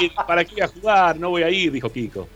[0.00, 1.16] ir, ¿para qué voy a jugar?
[1.18, 2.26] No voy a ir, dijo Kiko.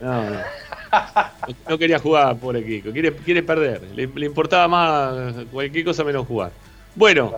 [0.00, 0.30] No, no.
[0.32, 6.02] No, no quería jugar, pobre Kiko, quiere, quiere perder, le, le importaba más cualquier cosa
[6.02, 6.50] menos jugar.
[6.94, 7.32] Bueno,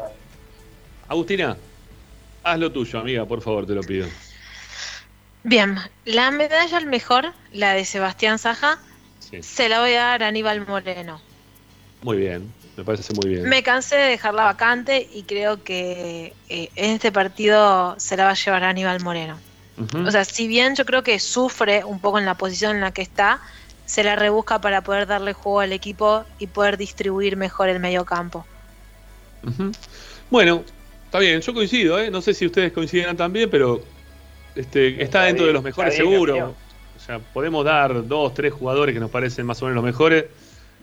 [1.09, 1.56] Agustina,
[2.43, 4.06] haz lo tuyo, amiga, por favor, te lo pido.
[5.44, 8.78] Bien, la medalla al mejor, la de Sebastián Saja,
[9.20, 9.43] Sí.
[9.43, 11.20] se la voy a dar a Aníbal Moreno.
[12.02, 13.48] Muy bien, me parece muy bien.
[13.48, 18.31] Me cansé de dejarla vacante y creo que eh, en este partido se la va
[18.31, 19.39] a llevar Aníbal Moreno.
[20.06, 22.93] O sea, si bien yo creo que sufre un poco en la posición en la
[22.93, 23.40] que está,
[23.86, 28.05] se la rebusca para poder darle juego al equipo y poder distribuir mejor el medio
[28.05, 28.47] campo.
[30.31, 30.65] Bueno,
[31.05, 32.11] está bien, yo coincido, ¿eh?
[32.11, 33.81] no sé si ustedes coinciden también, pero
[34.55, 36.33] este, está dentro de los mejores está bien, seguro.
[36.35, 36.57] campeón.
[36.97, 40.27] O sea, podemos dar dos, tres jugadores que nos parecen más o menos los mejores,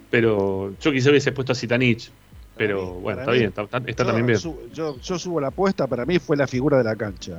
[0.10, 2.12] pero yo quizá hubiese puesto a Zitanich.
[2.58, 4.38] Pero bueno, está mí- bien, está, está- está yo, también bien.
[4.40, 7.38] su- yo, yo subo la apuesta, para mí fue la figura de la cancha.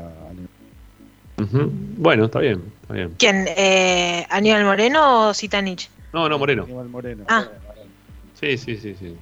[1.37, 3.15] Bueno, está bien, está bien.
[3.19, 3.45] ¿Quién?
[3.49, 5.91] Eh, ¿Aníbal Moreno o Zitanich?
[6.13, 6.65] No, no, Moreno.
[6.65, 7.25] Aníbal Moreno.
[7.29, 7.47] Ah,
[8.41, 9.15] Sí, sí, sí, sí.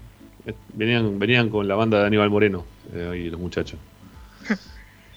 [0.47, 2.65] Eh, Venían, venían con la banda de Aníbal Moreno,
[2.95, 3.79] eh, ahí los muchachos.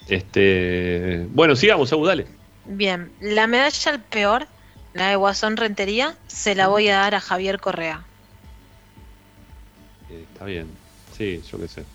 [0.09, 2.27] Este, bueno, sigamos, Abu, dale.
[2.65, 3.09] bien.
[3.21, 4.47] La medalla al peor,
[4.93, 8.03] la de Guasón Rentería, se la voy a dar a Javier Correa.
[10.09, 10.67] Eh, está bien.
[11.17, 11.85] Sí, yo qué sé.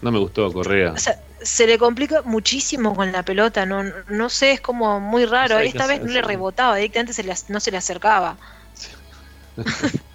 [0.00, 0.92] No me gustó Correa.
[0.92, 5.24] O sea, se le complica muchísimo con la pelota, no, no sé, es como muy
[5.24, 5.56] raro.
[5.56, 8.38] Sé qué Esta vez no le rebotaba, directamente se le- no se le acercaba.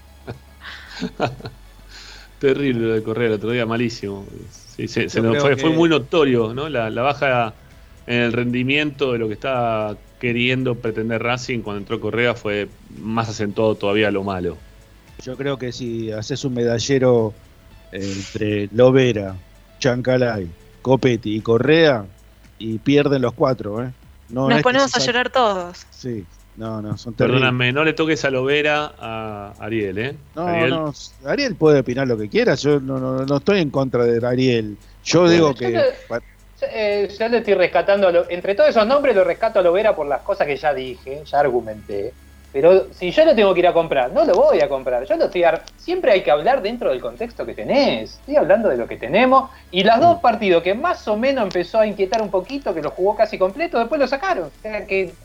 [2.39, 4.25] Terrible lo de Correa el otro día, malísimo.
[4.49, 6.69] Sí, se, nos fue, que- fue muy notorio, ¿no?
[6.69, 7.53] La, la baja
[8.07, 13.29] en el rendimiento de lo que estaba queriendo pretender Racing cuando entró Correa fue más
[13.29, 14.57] acentuado todavía lo malo.
[15.23, 17.33] Yo creo que si haces un medallero
[17.91, 19.35] entre Lovera,
[19.79, 20.47] Chancalay,
[20.81, 22.05] Copetti y Correa,
[22.57, 23.91] y pierden los cuatro, ¿eh?
[24.29, 25.85] No Nos ponemos a llorar todos.
[25.91, 26.25] Sí,
[26.59, 27.41] no, no, son terribles.
[27.41, 30.19] Perdóname, no le toques a Lovera a Ariel, ¿eh?
[30.35, 30.91] No, Ariel, no,
[31.25, 34.77] Ariel puede opinar lo que quiera, yo no, no, no estoy en contra de Ariel.
[35.01, 35.33] Yo Bueno.
[35.33, 35.69] digo Yo que...
[35.69, 35.83] le-
[36.61, 39.95] Eh, yo le estoy rescatando, a Lo- entre todos esos nombres lo rescato a Lovera
[39.95, 42.17] por las cosas que ya dije, ya argumenté.
[42.51, 45.05] Pero si yo lo tengo que ir a comprar, no lo voy a comprar.
[45.05, 48.15] Yo lo estoy ar- Siempre hay que hablar dentro del contexto que tenés.
[48.19, 49.51] Estoy hablando de lo que tenemos.
[49.69, 52.89] Y los dos partidos que más o menos empezó a inquietar un poquito, que lo
[52.91, 54.47] jugó casi completo, después lo sacaron.
[54.47, 55.15] O sea que.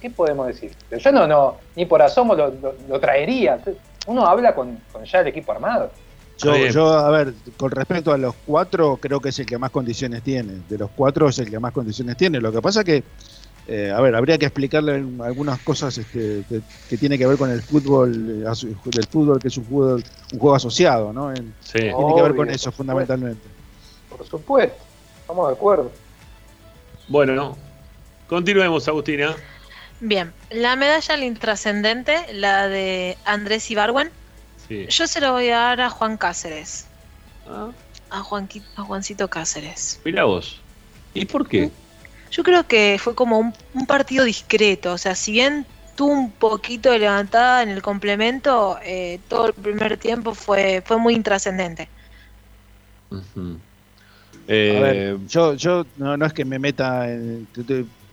[0.00, 0.72] ¿Qué podemos decir?
[0.88, 3.58] Pero yo no, no, ni por asomo lo, lo- lo traería.
[4.06, 5.90] Uno habla con, con ya el equipo armado.
[6.38, 9.70] Yo, yo, a ver, con respecto a los cuatro, creo que es el que más
[9.70, 10.60] condiciones tiene.
[10.68, 12.40] De los cuatro es el que más condiciones tiene.
[12.40, 13.02] Lo que pasa que,
[13.66, 14.92] eh, a ver, habría que explicarle
[15.24, 16.60] algunas cosas este, que,
[16.90, 18.12] que tiene que ver con el fútbol,
[18.44, 21.30] eh, del fútbol que es un fútbol, un juego asociado, ¿no?
[21.30, 21.78] En- sí.
[21.80, 23.48] tiene que ver con eso por fundamentalmente.
[24.10, 24.76] Por supuesto.
[25.22, 25.90] Estamos de acuerdo.
[27.08, 27.56] Bueno, no.
[28.28, 29.34] Continuemos, Agustina.
[30.00, 34.10] Bien, la medalla al intrascendente, la de Andrés Ibarwen,
[34.68, 34.84] Sí.
[34.88, 36.86] Yo se lo voy a dar a Juan Cáceres.
[37.46, 37.70] Ah.
[38.10, 40.00] A, Juanqui- a Juancito Cáceres.
[40.04, 40.60] Mirá vos.
[41.14, 41.70] ¿Y por qué?
[42.32, 44.92] Yo creo que fue como un, un partido discreto.
[44.92, 49.54] O sea, si bien tuvo un poquito de levantada en el complemento, eh, todo el
[49.54, 51.88] primer tiempo fue, fue muy intrascendente.
[53.10, 53.60] Ujú.
[54.32, 57.48] A Eh, ver, yo, yo no, no es que me meta en.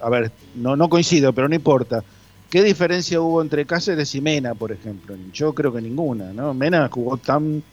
[0.03, 2.03] A ver, no, no coincido, pero no importa.
[2.49, 5.15] ¿Qué diferencia hubo entre Cáceres y Mena, por ejemplo?
[5.33, 6.53] Yo creo que ninguna, ¿no?
[6.53, 7.63] Mena jugó tan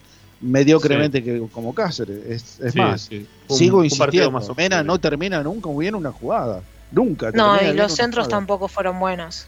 [0.41, 2.25] mediocremente que como Cáceres.
[2.25, 3.27] Es, es Sí, más, sí.
[3.47, 4.31] Fue un- sigo insistiendo.
[4.31, 6.61] más Mena no termina nunca muy bien una jugada.
[6.91, 7.31] Nunca.
[7.31, 8.39] No, y los centros jugada.
[8.39, 9.45] tampoco fueron buenos.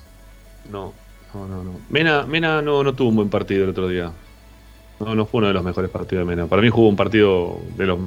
[0.72, 0.94] No,
[1.34, 1.64] no, no.
[1.64, 1.72] no.
[1.90, 4.12] Mena, Mena no, no tuvo un buen partido el otro día.
[5.00, 6.48] No, no fue uno de los mejores partidos de Mena.
[6.48, 8.00] Para mí jugó un partido de los,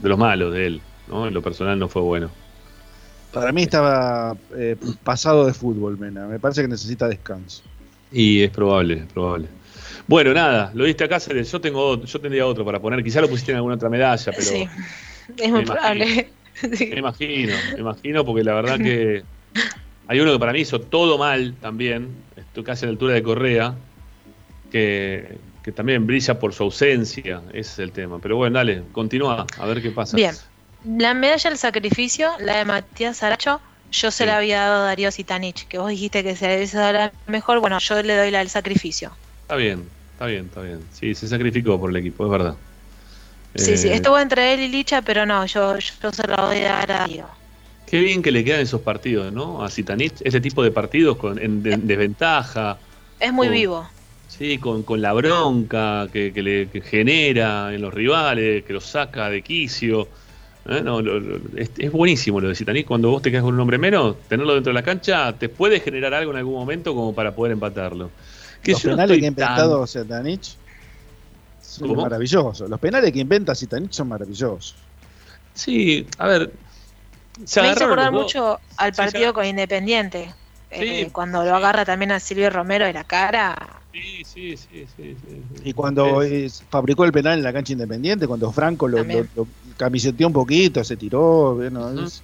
[0.00, 0.80] de los malos de él.
[1.08, 1.26] ¿no?
[1.26, 2.30] En lo personal no fue bueno.
[3.32, 6.26] Para mí estaba eh, pasado de fútbol, Mena.
[6.26, 7.62] Me parece que necesita descanso.
[8.10, 9.48] Y es probable, es probable.
[10.06, 11.50] Bueno, nada, lo diste a Cáceres.
[11.50, 13.02] Yo tengo otro- yo tendría otro para poner.
[13.02, 14.68] Quizá lo pusiste en alguna otra medalla, pero Sí,
[15.38, 16.30] es muy probable.
[16.90, 19.22] me imagino, me imagino, porque la verdad que
[20.08, 22.08] hay uno que para mí hizo todo mal también.
[22.36, 23.74] Estoy casi a la altura de Correa,
[24.70, 27.40] que, que también brilla por su ausencia.
[27.50, 28.18] Ese es el tema.
[28.20, 30.16] Pero bueno, dale, continúa, a ver qué pasa.
[30.16, 30.34] Bien.
[30.84, 35.10] La medalla del sacrificio, la de Matías Aracho, yo se la había dado a Darío
[35.10, 38.30] Sitanich, que vos dijiste que se le había dado la mejor, bueno, yo le doy
[38.30, 39.18] la del sacrificio.
[39.42, 40.88] Está bien, está bien, está bien.
[40.90, 42.56] Sí, se sacrificó por el equipo, es verdad.
[43.54, 46.58] Sí, sí, Eh, estuvo entre él y Licha, pero no, yo, yo se la voy
[46.64, 47.28] a dar a Darío.
[47.84, 49.62] Qué bien que le quedan esos partidos, ¿no?
[49.62, 52.80] A Zitanich, ese tipo de partidos con, en, de- desventaja,
[53.18, 53.88] Es muy vivo.
[54.26, 58.86] sí, con, con la bronca que, que le que genera en los rivales, que los
[58.86, 60.10] saca de quicio.
[60.66, 60.80] ¿Eh?
[60.82, 62.86] No, lo- lo- es, es buenísimo lo de Zitanich.
[62.86, 65.80] Cuando vos te quedas con un hombre menos, tenerlo dentro de la cancha te puede
[65.80, 68.10] generar algo en algún momento como para poder empatarlo.
[68.62, 70.56] Que Los no penales que ha tan- inventado Zetanich
[71.60, 72.02] son ¿Cómo?
[72.02, 72.68] maravillosos.
[72.68, 74.76] Los penales que inventa Zitanich son maravillosos.
[75.54, 76.52] Sí, a ver.
[77.44, 80.32] Se Me hizo acordar mucho al partido con Independiente.
[80.74, 83.54] Eh, cuando lo agarra también a Silvio Romero de la cara.
[83.92, 85.42] Sí, sí, sí, sí, sí.
[85.64, 89.46] Y cuando eh, fabricó el penal en la cancha independiente, cuando Franco lo, lo- lo
[89.76, 91.54] camiseteó un poquito, se tiró.
[91.56, 92.22] bueno, es-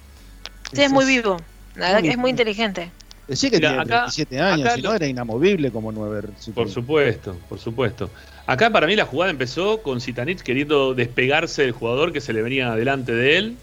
[0.73, 1.37] Sí, es muy vivo.
[1.75, 2.91] La verdad Muy que es muy inteligente.
[3.27, 6.29] Decí que Mira, tiene acá- 37 años, si lo- no era inamovible como nueve.
[6.53, 8.09] Por supuesto, por supuesto.
[8.47, 12.41] Acá para mí la jugada empezó con Zitanich queriendo despegarse del jugador que se le
[12.41, 13.57] venía delante de él,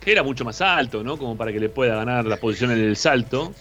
[0.00, 1.16] que era mucho más alto, ¿no?
[1.18, 3.52] Como para que le pueda ganar la posición en el salto.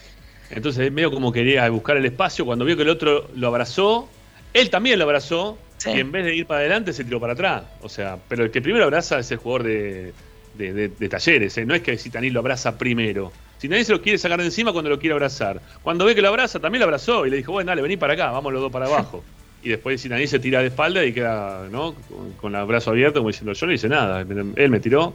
[0.52, 4.10] Entonces medio como quería buscar el espacio, cuando vio que el otro lo abrazó,
[4.54, 7.64] él también lo abrazó, y en vez de ir para adelante se tiró para atrás.
[7.82, 10.14] O sea, pero el que primero abraza es el jugador de,
[10.54, 11.66] de- de- de talleres, ¿eh?
[11.66, 13.32] no es que Zitanich lo abraza primero.
[13.60, 15.62] Zitanich se lo quiere sacar de encima cuando lo quiere abrazar.
[15.82, 18.14] Cuando ve que lo abraza, también lo abrazó y le dijo, bueno, dale, vení para
[18.14, 19.24] acá, vamos los dos para abajo.
[19.64, 21.94] Y después Zitanich se tira de espalda y queda, ¿no?
[21.94, 24.22] Con, con el brazo abierto, como diciendo, yo no hice nada,
[24.56, 25.14] él me tiró.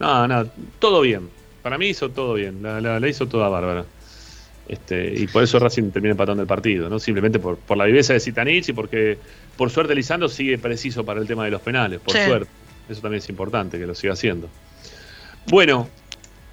[0.00, 0.44] No, no,
[0.80, 1.30] todo bien.
[1.62, 3.84] Para mí hizo todo bien, la, la- la hizo toda bárbara.
[4.70, 7.00] Este, y por eso Racing termina empatando el partido, ¿no?
[7.00, 9.18] Simplemente por, por la viveza de Zitanich y porque,
[9.56, 12.22] por suerte, Lisandro sigue preciso para el tema de los penales, por Sí.
[12.24, 12.48] suerte.
[12.88, 14.48] Eso también es importante que lo siga haciendo.
[15.46, 15.88] Bueno,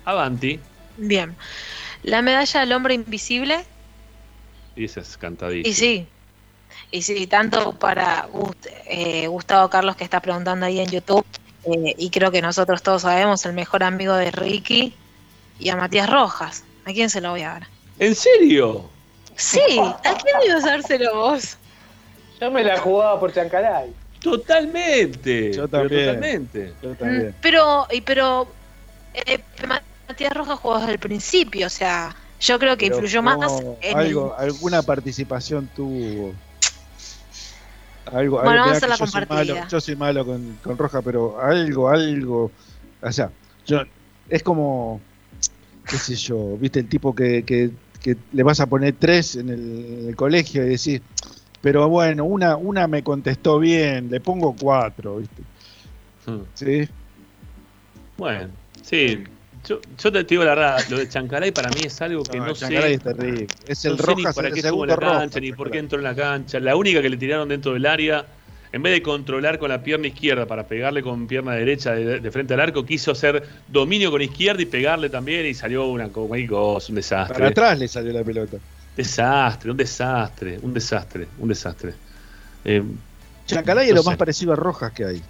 [0.03, 0.60] Avanti,
[0.98, 1.35] Bien.
[2.02, 3.64] La medalla del hombre invisible,
[4.76, 5.69] y esa es cantadísima.
[5.69, 6.07] y sí.
[6.89, 8.27] Y sí, tanto para
[8.89, 11.23] eh, Gustavo Carlos que está preguntando ahí en YouTube,
[11.65, 14.91] eh, y creo que nosotros todos sabemos, el mejor amigo de Ricky,
[15.60, 16.64] y a Matías Rojas.
[16.85, 17.68] ¿A quién se lo voy a dar?
[17.99, 18.89] ¿En serio?
[19.35, 21.57] Sí, ¿a quién ibas a dárselo vos?
[22.39, 23.93] Yo me la jugaba por Chancalay.
[24.21, 25.53] Totalmente.
[25.53, 26.05] Yo pero también.
[26.05, 26.75] Totalmente.
[26.81, 27.35] Yo Mm, también.
[27.41, 28.55] Pero, y pero
[29.13, 29.43] eh,
[30.07, 33.51] Matías Rojas jugó desde el principio, o sea, yo creo que Pero influyó no, más
[33.81, 36.35] en algo, el- alguna participación tuvo.
[38.05, 39.53] Algo, Bueno, algo- vamos a la yo soy compartida.
[39.55, 42.51] malo, yo soy malo con, con Roja, pero algo, algo.
[43.01, 43.31] O sea,
[43.65, 43.81] yo,
[44.29, 45.01] es como,
[45.89, 49.49] qué sé yo, viste, el tipo que, que, que le vas a poner tres en
[49.49, 51.01] el, en el colegio y decís,
[51.61, 55.43] pero bueno, una, una me contestó bien, le pongo cuatro, viste.
[56.25, 56.41] Hmm.
[56.53, 56.87] Sí.
[58.17, 58.49] Bueno,
[58.83, 59.23] sí.
[59.65, 62.55] Yo, yo te digo la verdad, lo de Chancalay para mí es algo que no,
[62.55, 62.65] sé.
[62.65, 63.47] Chancalay es terrible.
[63.67, 65.97] Es el no sé ni para qué estuvo en la cancha, ni por qué entró
[65.97, 66.59] en la cancha.
[66.59, 68.25] La única que le tiraron dentro del área,
[68.77, 72.31] en vez de controlar con la pierna izquierda para pegarle con pierna derecha de, de
[72.31, 76.89] frente al arco, quiso hacer dominio con izquierda y pegarle también y salió una cosa,
[76.89, 77.33] un desastre.
[77.33, 78.57] Para atrás le salió la pelota.
[78.95, 81.93] Desastre, un desastre, un desastre, un desastre.
[82.65, 82.83] Eh,
[83.47, 84.09] Chancalay no es lo sé.
[84.09, 85.21] más parecido a Rojas que hay.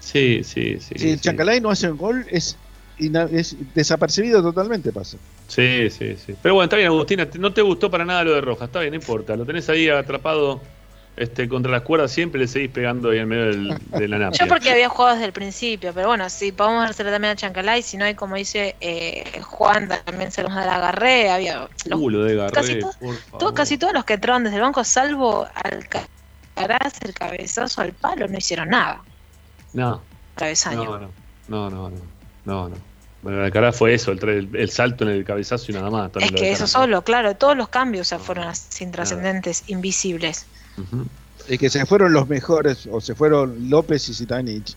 [0.00, 0.94] Sí, sí, sí.
[0.96, 1.18] Si sí.
[1.18, 2.56] Chancalay no hace un gol, es,
[2.98, 5.18] es desapercibido totalmente, pasa.
[5.46, 6.34] Sí, sí, sí.
[6.40, 8.92] Pero bueno, está bien, Agustina, no te gustó para nada lo de Rojas, está bien,
[8.92, 9.36] no importa.
[9.36, 10.62] Lo tenés ahí atrapado
[11.16, 14.38] Este, contra las cuerdas siempre le seguís pegando ahí en medio del- de la napia.
[14.40, 17.82] Yo porque había jugado desde el principio, pero bueno, si podemos hacerle también a Chancalay,
[17.82, 22.00] si no hay, como dice eh, Juan, también se nos da la agarré, había los-
[22.00, 23.38] Uh, lo de Garré, casi, todo- por favor.
[23.38, 28.26] todo- casi todos los que entraron desde el banco, salvo Alcaraz, el cabezazo al palo,
[28.26, 29.00] no hicieron nada.
[29.72, 30.02] No,
[30.34, 30.84] Travesaño.
[30.84, 31.10] no, no,
[31.48, 32.00] no, no, no,
[32.44, 32.76] no, no.
[33.22, 35.90] Bueno, la cara fue eso, el, tra- el- el salto en el cabezazo y nada
[35.90, 36.10] más.
[36.20, 40.46] es que eso solo, claro, todos los cambios o sea, fueron así intrascendentes, invisibles.
[41.48, 44.74] Es que se fueron los mejores, o se fueron López y Zitanich,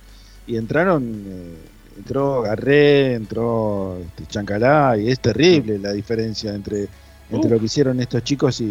[0.48, 1.56] y entraron, eh,
[1.98, 6.88] entró Garré, entró este, Chancalá, y es terrible la diferencia entre,
[7.32, 7.54] entre Uh.
[7.54, 8.64] lo que hicieron estos chicos y,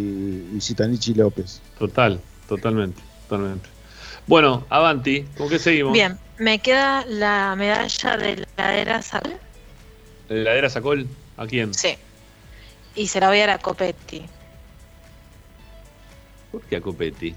[0.54, 1.60] y Zitanich y López.
[1.78, 3.68] Total, totalmente, totalmente.
[4.26, 5.92] Bueno, Avanti, ¿con qué seguimos?
[5.92, 9.38] Bien, me queda la medalla de la era Sal
[10.28, 11.72] ¿La heladera sacó el- a quién?
[11.72, 11.96] Sí.
[12.96, 14.22] y se la voy a dar a Copetti.
[16.56, 17.36] ¿Por qué a Copetti?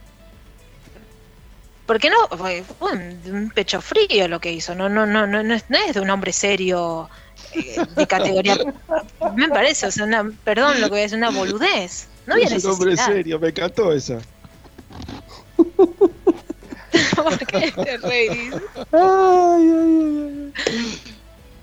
[1.86, 2.38] ¿Por qué no?
[2.38, 4.74] Fue, un, pecho frío lo que hizo.
[4.76, 7.10] No, no, no, no, no es, es de un hombre serio
[7.54, 8.58] eh, de categoría.
[9.36, 12.08] Me parece, o sea, una, perdón lo que voy a decir, una boludez.
[12.28, 14.20] No había es un hombre serio, me encantó esa.
[15.58, 18.54] ¿Por qué te reís?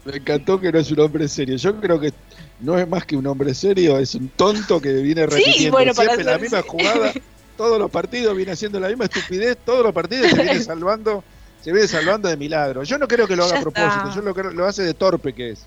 [0.04, 1.56] Me encantó que no es un hombre serio.
[1.56, 2.12] Yo creo que
[2.60, 6.10] no es más que un hombre serio, es un tonto que viene repitiendo bueno, para
[6.10, 7.14] siempre la misma jugada.
[7.56, 11.24] Todos los partidos viene haciendo la misma estupidez, todos los partidos se viene salvando,
[11.62, 12.82] se viene salvando de milagro.
[12.82, 14.14] Yo no creo que lo haga Ya a propósito, está.
[14.14, 15.66] yo lo, creo- lo hace de torpe que es.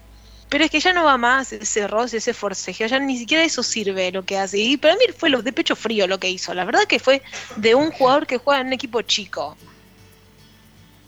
[0.50, 3.62] Pero es que ya no va más ese roce, ese forcejeo, ya ni siquiera eso
[3.62, 4.58] sirve lo que hace.
[4.58, 6.54] Y para mí fue lo de pecho frío lo que hizo.
[6.56, 7.22] La verdad que fue
[7.58, 9.56] de un jugador que juega en un equipo chico.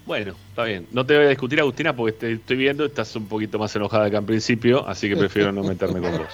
[0.05, 0.87] Bueno, está bien.
[0.91, 4.09] No te voy a discutir, Agustina, porque te estoy viendo, estás un poquito más enojada
[4.09, 6.27] que al principio, así que prefiero no meterme con vos.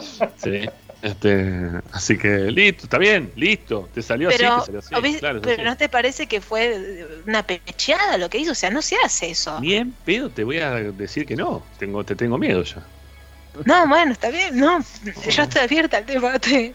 [0.42, 0.60] Sí.
[1.04, 3.90] Este, así que listo, está bien, listo.
[3.92, 5.18] Te salió Pero, así, te salió así.
[5.18, 5.62] claro, pero así.
[5.62, 8.52] ¿no te parece que fue una pecheada lo que hizo?
[8.52, 9.60] O sea, no se hace eso.
[9.60, 11.62] Ni en pedo te voy a decir que no.
[11.78, 12.82] Tengo, te tengo miedo ya.
[13.66, 14.82] No, bueno, está bien, no.
[15.30, 16.74] Yo estoy abierta al debate.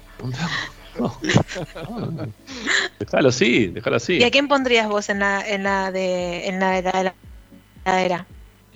[2.99, 4.17] Déjalo así, déjalo así.
[4.17, 7.03] ¿Y a quién pondrías vos en la, en la de en la de la, de
[7.03, 7.13] la
[7.85, 8.25] heladera?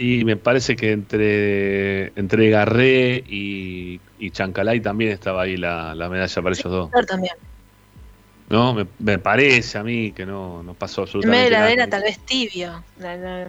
[0.06, 6.10] Y me parece que entre, entre Garré y, y Chancalay también estaba ahí la, la
[6.10, 6.92] medalla para ellos dos.
[7.08, 7.34] También.
[8.50, 8.74] ¿No?
[8.74, 11.90] Me, me parece a mí que no, no pasó En vez de absolutamente nada.
[11.90, 12.84] tal vez tibio.
[13.00, 13.48] La- la-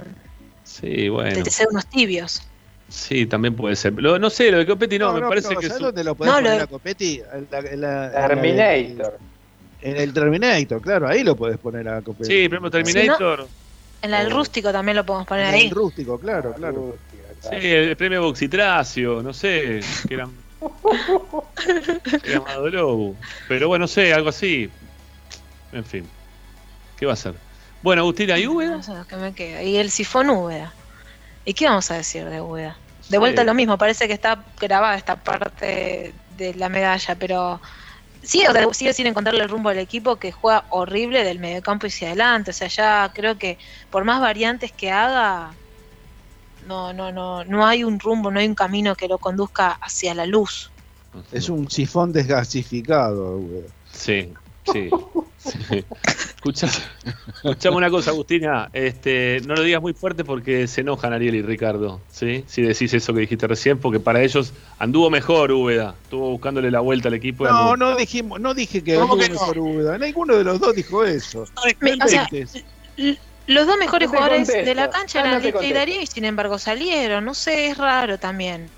[0.62, 1.42] Sí, bueno.
[1.42, 2.40] De ser unos tibios.
[2.88, 3.92] Sí, también puede ser.
[3.94, 6.14] Lo- no sé, lo de Copetti no, me parece pero que ¿sabes su- dónde lo
[6.14, 7.20] podés No, poner lo- a Copetti?
[7.50, 9.18] Terminator.
[9.82, 12.30] En el Terminator, claro, ahí lo podés poner a Copetti.
[12.30, 13.48] Sí, primero Terminator.
[14.04, 15.66] En la del rústico también lo podemos poner En ahí.
[15.66, 16.96] el rústico, claro, claro.
[17.40, 20.30] Sí, el premio Boxitracio, no sé, que eran.
[22.24, 23.16] era Amado Lobo.
[23.48, 24.70] Pero bueno, no sé, algo así.
[25.72, 26.06] En fin.
[26.98, 27.34] ¿Qué va a ser?
[27.82, 28.76] Bueno, Agustina, ¿y Úbeda?
[28.76, 29.62] No sé que me queda.
[29.62, 30.72] Y el sifón Úbeda.
[31.44, 32.76] ¿Y qué vamos a decir de Úbeda?
[33.08, 33.46] De vuelta Sí.
[33.46, 37.60] lo mismo, parece que está grabada esta parte de la medalla, pero
[38.24, 41.86] sigue, o sea, sigue sin encontrarle el rumbo al equipo que juega horrible del mediocampo
[41.86, 42.50] hacia adelante.
[42.50, 43.58] O sea, ya creo que
[43.90, 45.52] por más variantes que haga,
[46.66, 50.14] no, no, no, no hay un rumbo, no hay un camino que lo conduzca hacia
[50.14, 50.70] la luz.
[51.30, 53.64] Es un sifón desgasificado, güey.
[53.92, 54.32] Sí,
[54.72, 54.90] sí.
[55.38, 55.84] sí.
[56.36, 56.68] Escucha,
[57.42, 58.68] escuchame una cosa, Agustina.
[58.72, 62.00] Este, no lo digas muy fuerte porque se enojan Ariel y Ricardo.
[62.10, 62.44] ¿sí?
[62.46, 65.94] Si decís eso que dijiste recién, porque para ellos anduvo mejor Úbeda.
[66.02, 67.44] Estuvo buscándole la vuelta al equipo.
[67.44, 69.34] y No, anduvo- no dijimos, no dije que ¿Cómo anduvo que no?
[69.34, 69.98] mejor Úbeda.
[69.98, 71.42] Ninguno de los dos dijo eso.
[71.42, 72.28] O sea,
[73.46, 74.68] los dos mejores No jugadores contesto.
[74.68, 75.72] de la cancha Ah, no eran Licha y.
[75.72, 77.24] Darío y sin embargo salieron.
[77.24, 78.70] No sé, es raro también.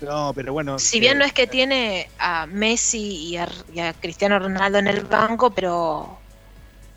[0.00, 0.78] No, pero bueno.
[0.78, 4.78] Si eh, bien no es que tiene a Messi y a, y a Cristiano Ronaldo
[4.78, 6.18] en el banco, pero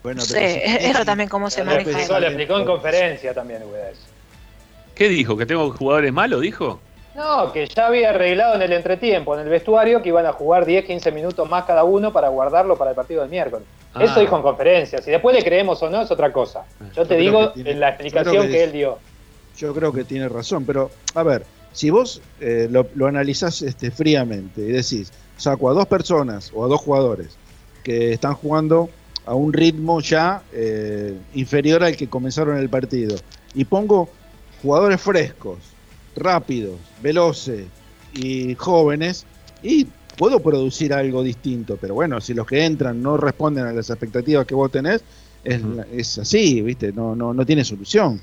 [0.04, 1.90] bueno, no pero sé, si es, también cómo se Le maneja.
[1.92, 3.64] explicó, le explicó en conferencia también.
[4.96, 5.38] ¿Qué dijo?
[5.38, 6.42] ¿Que tengo jugadores malos?
[6.42, 6.80] ¿Dijo?
[7.16, 10.66] No, que ya había arreglado en el entretiempo, en el vestuario, que iban a jugar
[10.66, 13.66] 10, 15 minutos más cada uno para guardarlo para el partido del miércoles.
[13.94, 14.04] Ah.
[14.04, 15.02] Eso dijo en conferencia.
[15.02, 16.66] Si después le creemos o no, es otra cosa.
[16.96, 19.00] Yo te digo tiene- en la explicación que él dio.
[19.58, 23.92] Yo creo que tiene razón, pero a ver, si vos eh, lo, lo analizás este,
[23.92, 27.40] fríamente y decís, saco a dos personas o a dos jugadores
[27.84, 28.90] que están jugando
[29.26, 33.16] a un ritmo ya eh, inferior al que comenzaron el partido
[33.54, 34.18] y pongo
[34.62, 35.78] jugadores frescos,
[36.16, 37.72] rápidos, veloces
[38.12, 39.28] y jóvenes
[39.62, 39.86] y
[40.16, 44.46] puedo producir algo distinto, pero bueno, si los que entran no responden a las expectativas
[44.46, 45.06] que vos tenés,
[45.44, 46.92] es, es así, ¿viste?
[46.92, 48.22] No, no, no tiene solución.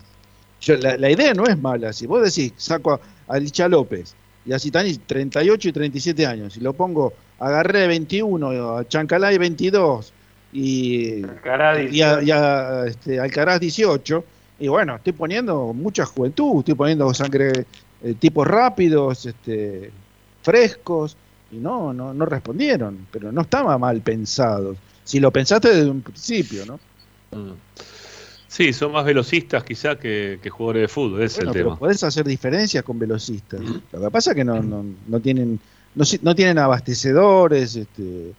[0.60, 1.93] Yo- la, la idea no es mala.
[1.93, 6.57] Si vos decís, saco a, a Licha López y a Citani 38 y 37 años
[6.57, 10.12] y lo pongo, agarré 21, a Chancalay 22
[10.53, 11.23] y,
[11.93, 14.24] y, a- y a, este, Alcaraz 18.
[14.61, 17.66] Y bueno, estoy poniendo mucha juventud, estoy poniendo sangre,
[18.03, 19.90] eh, tipos rápidos, este,
[20.43, 21.16] frescos,
[21.51, 24.77] y no, no, no respondieron, pero no estaba mal pensado.
[25.05, 26.81] Si lo pensaste desde un principio, ¿no?
[27.32, 27.53] Mm.
[28.57, 31.69] Sí, son más velocistas quizá que, que jugadores de fútbol, ese Bueno, es el pero
[31.74, 31.78] tema.
[31.78, 33.61] podés hacer diferencias con velocistas.
[33.93, 35.61] Lo que pasa es que no, no, no tienen
[36.23, 38.33] no, tienen abastecedores, este,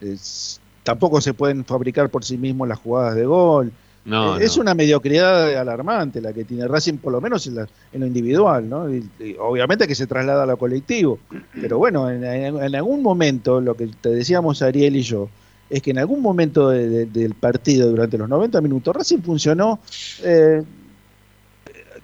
[0.00, 3.70] es- tampoco se pueden fabricar por sí mismos las jugadas de gol.
[4.04, 4.62] No, Eh, es no.
[4.62, 8.68] una mediocridad alarmante la que tiene Racing, por lo menos en, la- en lo individual,
[8.68, 8.92] ¿no?
[8.92, 11.18] Y- y obviamente que se traslada a lo colectivo.
[11.60, 15.28] Pero bueno, en, en- en algún momento, lo que te decíamos Ariel y yo,
[15.70, 19.78] es que en algún momento de- de- del partido, durante los 90 minutos, Racing funcionó
[20.22, 20.62] eh,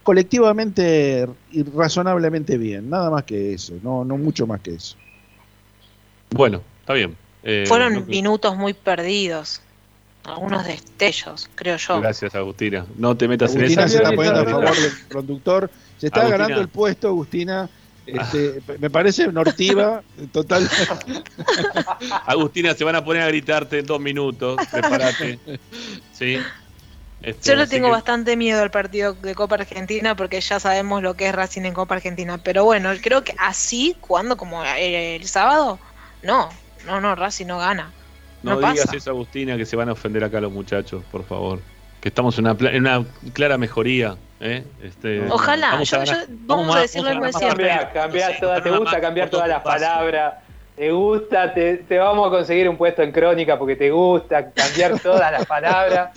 [0.03, 4.97] colectivamente y razonablemente bien, nada más que eso, no, no mucho más que eso.
[6.31, 7.17] Bueno, está bien.
[7.43, 9.61] Eh, Fueron no- minutos muy perdidos.
[10.25, 12.01] Algunos destellos, creo yo.
[12.01, 12.85] Gracias, Agustina.
[12.99, 14.05] No te metas Agustina en se esa.
[14.05, 16.39] está poniendo a favor del conductor, se está Agustina.
[16.45, 17.69] ganando el puesto, Agustina.
[18.07, 20.03] Este, me parece nortiva,
[20.33, 20.69] total.
[22.27, 24.59] Agustina, se van a poner a gritarte en dos minutos.
[24.71, 25.39] Prepárate.
[26.13, 26.39] Sí.
[27.23, 31.03] Este, Yo le tengo que- bastante miedo al partido de Copa Argentina porque ya sabemos
[31.03, 32.39] lo que es Racing en Copa Argentina.
[32.39, 35.79] Pero bueno, creo que así, jugando como el, sábado,
[36.23, 36.51] no,
[36.87, 37.91] no, no, Racing no gana.
[38.43, 38.97] No, No digas pasa.
[38.99, 41.61] eso, Agustina, que se van a ofender acá los muchachos, por favor.
[42.01, 44.17] Que estamos en una, pla- en una clara mejoría.
[44.41, 44.65] ¿Eh?
[44.83, 47.67] Este, Ojalá, vamos yo- yo- vamos a más- decir lo vamos ganar siempre.
[47.67, 49.85] más Cambiar, cambiar Sí, toda, te gusta cambiar todas las paso.
[49.85, 50.35] palabras,
[50.77, 54.99] te gusta, te, te vamos a conseguir un puesto en crónica porque te gusta cambiar
[55.01, 56.11] todas las palabras.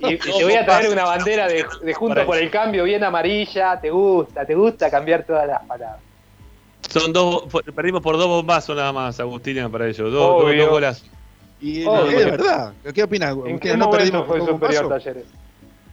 [0.00, 3.02] Y, y te voy a traer una bandera de, de Juntos por el Cambio bien
[3.02, 6.00] amarilla, te gusta, te gusta cambiar todas las palabras.
[6.90, 10.12] Son dos, perdimos por dos bombazos nada más, Agustina, para ellos.
[10.12, 11.04] Dos, dos, dos golas.
[11.60, 12.10] Y Obvio.
[12.18, 12.72] es de verdad.
[12.94, 13.34] ¿Qué opinas?
[13.46, 14.88] ¿En qué ¿No momento perdimos fue superior?
[14.90, 15.24] Talleres?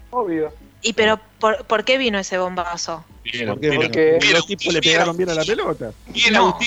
[0.09, 0.51] Obvio.
[0.81, 3.05] ¿Y pero por, por qué vino ese bombazo?
[3.23, 3.85] Bien, Porque, Agustina.
[3.85, 5.91] porque Bien, los tipos le pegaron bien a la pelota.
[6.07, 6.57] Bien, No.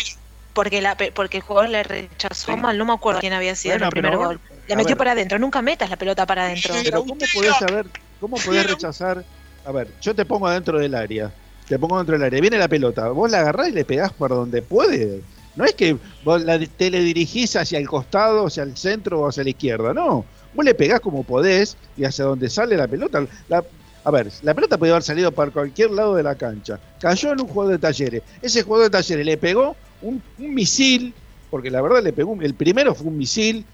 [0.53, 3.75] Porque, la, pe- porque el jugador le rechazó mal, no me acuerdo quién había sido
[3.75, 4.41] Bueno, el primer pero- gol.
[4.69, 4.99] Le metió ver.
[4.99, 6.73] para adentro, nunca metas la pelota para adentro.
[6.83, 7.87] Pero ¿cómo podés saber,
[8.21, 9.25] cómo podés rechazar?
[9.67, 11.33] A ver, yo te pongo dentro del área,
[11.69, 14.31] te pongo dentro del área, viene la pelota, vos la agarrás y le pegás por
[14.31, 15.23] donde puede.
[15.57, 19.51] No es que vos la teledirigís hacia el costado, hacia el centro o hacia la
[19.51, 20.25] izquierda, no.
[20.55, 23.27] Vos le pegás como podés y hacia donde sale la pelota.
[23.49, 23.65] La-
[24.05, 26.79] a ver, la pelota podía haber salido para cualquier lado de la cancha.
[27.01, 28.23] Cayó en un jugador de talleres.
[28.43, 31.15] Ese jugador de talleres le pegó un, un misil,
[31.51, 33.67] porque la verdad le pegó, un- el primero fue un misil,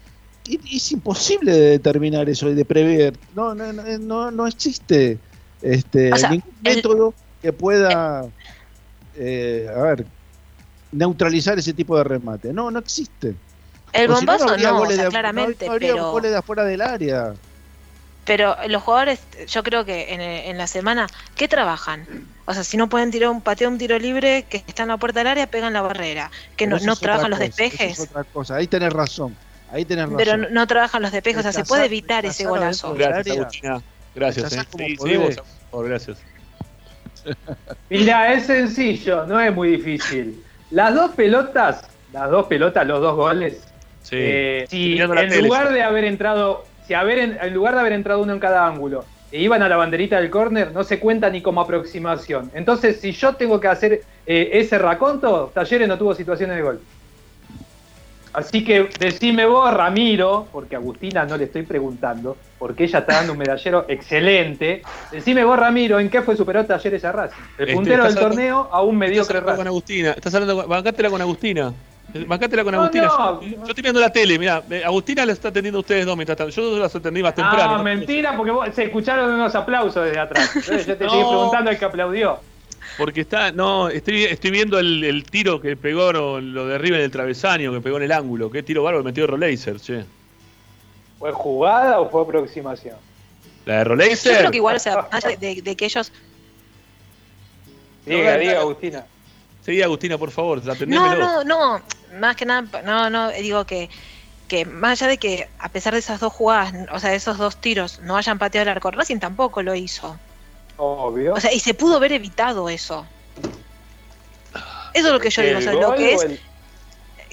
[0.45, 3.19] y, es imposible de determinar eso y de prever.
[3.33, 5.19] No, no, no, no, no existe
[5.61, 8.25] este, O sea, ningún el- método que pueda,
[9.15, 10.07] eh, a ver,
[10.91, 12.53] neutralizar ese tipo de remate.
[12.53, 13.35] No, no existe.
[13.93, 16.37] El O si no, bombazo no, habría o sea, claramente, no habría pero, goles de
[16.37, 17.35] afuera del área.
[18.25, 22.05] Pero los jugadores, yo creo que en, en la semana, ¿qué trabajan?
[22.45, 24.97] O sea, si no pueden tirar un pateo, un tiro libre, que está en la
[24.97, 26.29] puerta del área, pegan la barrera.
[26.55, 27.99] Que Pero no, no trabajan los eso despejes.
[27.99, 28.55] Es otra cosa.
[28.55, 29.35] Ahí tenés razón.
[29.71, 30.17] Ahí tenés razón.
[30.17, 32.93] Pero no, no trabajan los despejes, o sea, se puede evitar ese golazo.
[32.93, 33.37] Gracias.
[33.37, 33.81] Agustina.
[34.13, 34.53] Gracias.
[34.53, 34.95] Eh.
[35.01, 35.17] Sí,
[35.69, 36.17] favor, gracias.
[37.89, 40.43] Mira, es sencillo, no es muy difícil.
[40.71, 43.61] Las dos pelotas, las dos pelotas, los dos goles,
[44.03, 44.15] Sí.
[44.17, 47.93] eh, si en tele, lugar de haber entrado, si haber en, en lugar de haber
[47.93, 51.29] entrado uno en cada ángulo, e iban a la banderita del córner, no se cuenta
[51.29, 52.51] ni como aproximación.
[52.53, 56.81] Entonces, si yo tengo que hacer eh, ese raconto, Talleres no tuvo situaciones de gol.
[58.33, 63.15] Así que decime vos, Ramiro, porque a Agustina no le estoy preguntando, porque ella está
[63.15, 64.81] dando un medallero excelente.
[65.11, 67.35] Decime vos, Ramiro, ¿en qué fue superó Talleres a Racing?
[67.57, 69.67] El Este, puntero del estás hablando- torneo a un Estás mediocre con Racing.
[69.67, 70.11] Agustina.
[70.11, 70.69] Estás hablando con...
[70.69, 71.73] Bancátela con Agustina.
[72.27, 73.07] Bancátela con No, Agustina.
[73.07, 73.41] no.
[73.41, 74.63] Yo, yo estoy viendo la tele, mira.
[74.85, 76.51] Agustina la está atendiendo a ustedes dos mientras tanto.
[76.53, 77.75] Yo las atendí más temprano.
[77.75, 80.49] Ah, mentira, porque vos- se escucharon unos aplausos desde atrás.
[80.55, 81.11] Entonces yo te No.
[81.11, 82.39] estoy preguntando al que aplaudió.
[82.97, 86.97] Porque está, no, estoy, estoy viendo el, el tiro que pegó, no, lo de arriba
[86.97, 88.51] en el travesaño, que pegó en el ángulo.
[88.51, 90.03] Qué tiro bárbaro metió Roleiser, che.
[91.17, 92.97] ¿Fue jugada o fue aproximación?
[93.65, 94.37] La de Yo Roleiser.
[94.39, 95.07] creo que igual, o sea,
[95.39, 96.11] de, de que ellos.
[98.05, 99.05] Diga, diga, Agustina.
[99.63, 101.81] Seguí, Agustina, por favor, No, no, no.
[102.13, 103.89] Más que nada, no, no, digo que,
[104.47, 107.37] que más allá de que a pesar de esas dos jugadas, o sea, de esos
[107.37, 110.17] dos tiros, no hayan pateado el arco, Racing tampoco lo hizo.
[110.77, 111.33] Obvio.
[111.33, 113.05] O sea, y se pudo haber evitado eso.
[114.93, 116.23] Eso es lo que yo digo, o sea, ¿El lo que es.
[116.23, 116.39] el-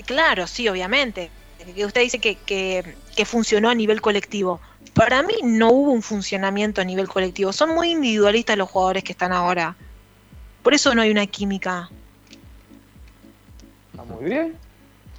[0.06, 1.30] Claro, sí, obviamente.
[1.74, 4.60] Que usted dice que, que, que funcionó a nivel colectivo.
[4.94, 7.52] Para mí no hubo un funcionamiento a nivel colectivo.
[7.52, 9.74] Son muy individualistas los jugadores que están ahora.
[10.62, 11.90] Por eso no hay una química.
[13.90, 14.56] Está muy bien.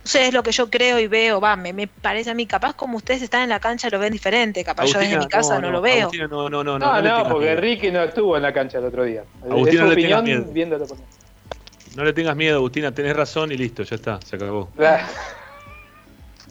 [0.10, 2.74] Sé, es lo que yo creo y veo, va, me, me parece a mí, capaz
[2.74, 5.70] como ustedes están en la cancha lo ven diferente, capaz yo desde mi casa no,
[5.72, 6.02] lo veo.
[6.04, 7.62] Agustina, no, no, no, no, No, porque miedo.
[7.62, 9.24] Ricky no estuvo en la cancha el otro día.
[9.44, 10.54] Agustina, es su no le tengas opinión miedo.
[10.54, 10.98] viéndolo por
[11.96, 14.72] No le tengas miedo, Agustina, tenés razón y listo, ya está, se acabó.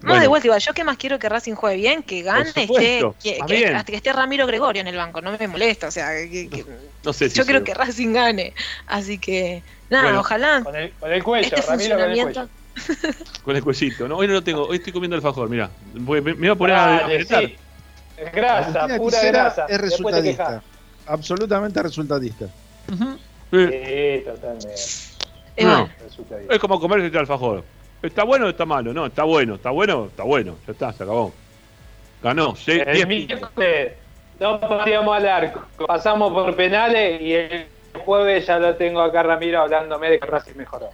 [0.01, 0.20] No, Bueno.
[0.22, 3.40] de vuelta, igual, yo que más quiero que Racing juegue bien, que gane, esté, que,
[3.74, 6.64] hasta que esté Ramiro Gregorio en el banco, no me molesta, o sea, que- que-
[7.05, 8.55] No sé si yo creo que Racing gane,
[8.86, 10.20] así que, nada, Bueno.
[10.20, 12.51] ojalá Con el, con el cuello, este Ramiro con el funcionamiento,
[13.42, 14.16] Con el cuellito, ¿no?
[14.16, 15.70] Hoy no lo tengo, hoy estoy comiendo alfajor, mirá.
[15.94, 17.56] Me, me voy a poner a, a sí.
[18.32, 19.66] Grasa, pura grasa.
[19.68, 20.62] es resultadista.
[21.06, 22.46] Absolutamente resultadista.
[23.50, 24.74] Sí, totalmente.
[25.60, 26.55] No, Resultadista.
[26.55, 27.64] es como comerse este alfajor.
[28.02, 28.92] ¿Está bueno o está malo?
[28.92, 30.56] No, está bueno, está bueno, está bueno.
[30.66, 31.32] Ya está, se acabó.
[32.22, 33.92] Ganó, sí, El 10 miércoles
[34.40, 37.66] no pateamos al arco, pasamos por penales y el
[38.05, 40.90] jueves ya lo tengo acá Ramiro hablándome de que Racing mejoró.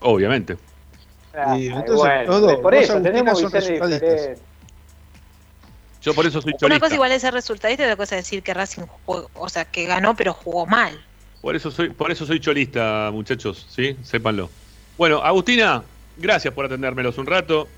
[0.00, 0.56] Obviamente.
[1.34, 4.10] Ah, Y ay, entonces, bueno, los dos, por eso tenemos son visiones resultadistas.
[4.10, 4.42] diferentes.
[6.00, 6.80] Yo por eso soy una cholista.
[6.80, 9.64] cosa igual es ser resultadista y otra cosa es decir que Racing jugó, o sea,
[9.64, 10.98] que ganó pero jugó mal.
[11.42, 13.96] Por eso soy, por eso soy cholista, muchachos, ¿sí?
[14.02, 14.48] Sépanlo.
[14.96, 15.82] Bueno, Agustina,
[16.16, 17.68] gracias por atendérmelos un rato.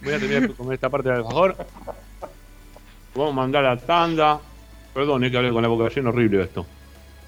[0.00, 1.56] Voy a terminar con esta parte del alfajor.
[3.14, 4.40] Vamos a mandar a la tanda.
[4.94, 6.66] Perdón, es que hablé con la boca llena horrible esto.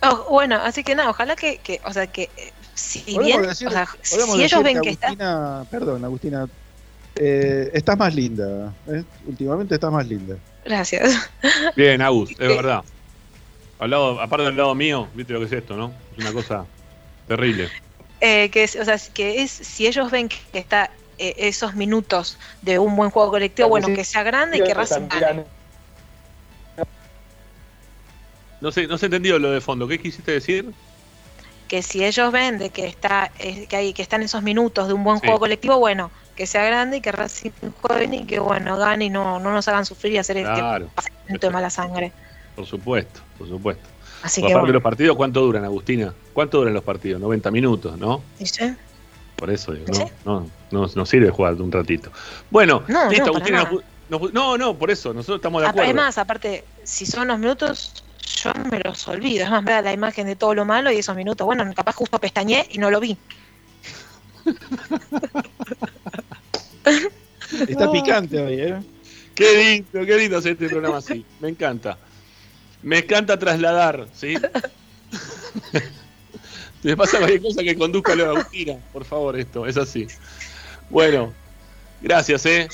[0.02, 3.43] Oh, bueno, así que nada, ojalá que, que o sea, que eh, si Podemos bien,
[3.43, 6.47] decir- o sea, si ellos ven que está, Agustina, Perdón, Agustina.
[7.16, 8.73] eh, estás más linda.
[8.89, 9.05] ¿eh?
[9.27, 10.36] Últimamente estás más linda.
[10.65, 11.31] gracias.
[11.77, 12.82] Bien, Agus, es verdad.
[13.78, 15.93] Al lado, aparte del lado mío, viste lo que es esto, ¿no?
[16.12, 16.66] Es una cosa
[17.27, 17.69] terrible.
[18.20, 22.36] Eh, que es, o sea, que es si ellos ven que está eh, esos minutos
[22.62, 25.44] de un buen juego colectivo, bueno, que sea grande y que Racing gane.
[28.61, 29.89] No sé, no se entendió lo de fondo.
[29.89, 30.70] ¿Qué quisiste decir?
[31.71, 34.93] Que si ellos ven de que está eh, que hay que están esos minutos de
[34.95, 35.27] un buen Sí.
[35.27, 39.09] juego colectivo, bueno, que sea grande y que Racing juegue y que bueno, gane y
[39.09, 40.91] no, no nos hagan sufrir y hacer Claro.
[40.99, 42.13] este momento de mala sangre.
[42.57, 43.89] Por supuesto, por supuesto.
[44.25, 44.73] Así Por que aparte bueno.
[44.75, 46.13] los partidos, ¿cuánto duran, Agustina?
[46.33, 47.21] ¿Cuánto duran los partidos?
[47.21, 48.21] 90 minutos, ¿no?
[48.41, 48.75] ¿Viste?
[49.37, 50.03] Por eso digo, Sí.
[50.25, 52.11] no, no, no, no sirve jugar un ratito.
[52.51, 53.71] Bueno, No, no, listo, para Agustina.
[54.33, 55.87] no, no, por eso, nosotros estamos de Ah, acuerdo.
[55.89, 58.05] Además, aparte, si son los minutos,
[58.43, 59.45] yo me los olvido.
[59.45, 61.95] Es más, me da la imagen de todo lo malo y esos minutos, bueno, capaz
[61.95, 63.17] justo pestañé y no lo vi.
[67.69, 68.81] Está picante hoy, ¿eh?
[69.35, 69.57] Qué
[69.93, 71.25] lindo, qué lindo hacer este programa así.
[71.41, 71.99] Me encanta.
[72.83, 74.35] Me encanta trasladar, ¿sí?
[76.83, 80.07] Si me pasa cualquier cosa que conduzca a la Agustina, por favor, esto, es así.
[80.89, 81.33] Bueno,
[82.01, 82.69] gracias, ¿eh?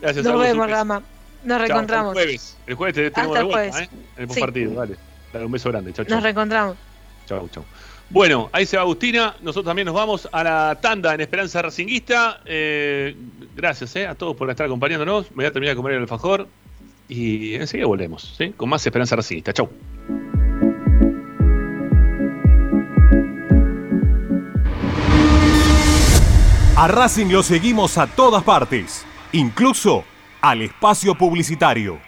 [0.00, 0.70] Gracias, Nos vemos.
[0.70, 1.02] Rama.
[1.44, 2.16] Nos reencontramos.
[2.16, 3.90] El jueves, el jueves te tenemos Hasta de el vuelta, jueves.
[3.92, 4.06] ¿eh?
[4.16, 4.40] En el Sí.
[4.40, 4.96] partido, dale.
[5.32, 6.16] Dale, un beso grande, chao, chao.
[6.16, 6.76] Nos reencontramos.
[7.26, 7.64] Chau, chau.
[8.10, 9.36] Bueno, ahí se va Agustina.
[9.42, 12.40] Nosotros también nos vamos a la tanda en Esperanza Racinguista.
[12.46, 13.14] Eh,
[13.54, 15.30] gracias eh, a todos por estar acompañándonos.
[15.30, 16.48] Me voy a terminar de comer el alfajor.
[17.08, 18.54] Y enseguida volvemos, ¿sí?
[18.56, 19.52] Con más Esperanza Racinguista.
[19.52, 19.68] Chau.
[26.76, 30.04] A Racing lo seguimos a todas partes, incluso
[30.40, 32.07] al espacio publicitario.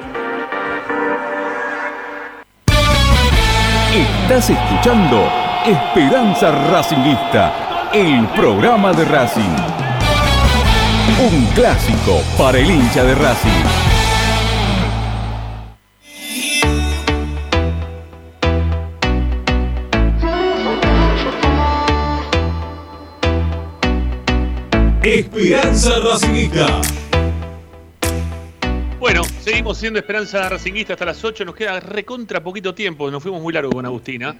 [3.93, 5.29] Estás escuchando
[5.65, 9.53] Esperanza Racingista, el programa de Racing.
[11.19, 13.49] Un clásico para el hincha de Racing.
[25.03, 26.79] Esperanza Racingista.
[29.01, 31.45] Bueno, seguimos siendo Esperanza Racinguista hasta las 8.
[31.45, 33.09] Nos queda recontra poquito tiempo.
[33.11, 34.35] Nos fuimos muy largo con Agustina.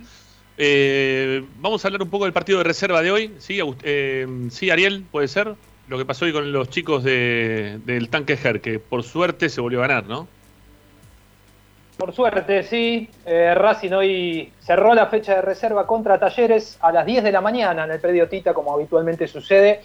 [0.58, 3.34] Eh, vamos a hablar un poco del partido de reserva de hoy.
[3.40, 4.28] ¿Sí, eh,
[4.72, 5.06] Ariel?
[5.12, 5.54] ¿Puede ser?
[5.88, 9.60] Lo que pasó hoy con los chicos de- del tanque Ger, que por suerte se
[9.60, 10.28] volvió a ganar, ¿no?
[11.98, 13.10] Por suerte, sí.
[13.26, 17.42] Eh, Racing hoy cerró la fecha de reserva contra Talleres a las 10 de la
[17.42, 19.82] mañana en el predio Tita, como habitualmente sucede.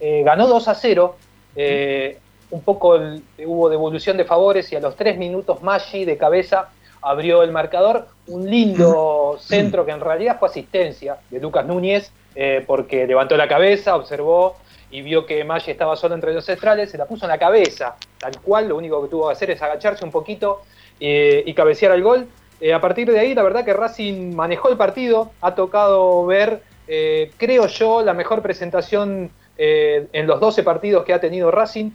[0.00, 1.16] Eh, ganó 2 a 0.
[1.54, 2.18] Eh,
[2.50, 6.68] un poco el- hubo devolución de favores y a los 3 minutos Maggi de cabeza
[7.02, 8.08] abrió el marcador.
[8.26, 13.48] Un lindo centro que en realidad fue asistencia de Lucas Núñez, eh, porque levantó la
[13.48, 14.56] cabeza, observó
[14.90, 17.94] y vio que Maggi estaba solo entre los centrales, se la puso en la cabeza,
[18.18, 20.62] tal cual, lo único que tuvo que hacer es agacharse un poquito
[20.98, 22.26] eh, y cabecear al gol.
[22.60, 26.62] Eh, a partir de ahí, la verdad que Racing manejó el partido, ha tocado ver,
[26.88, 29.30] eh, creo yo, la mejor presentación
[29.62, 31.90] eh, en los 12 partidos que ha tenido Racing,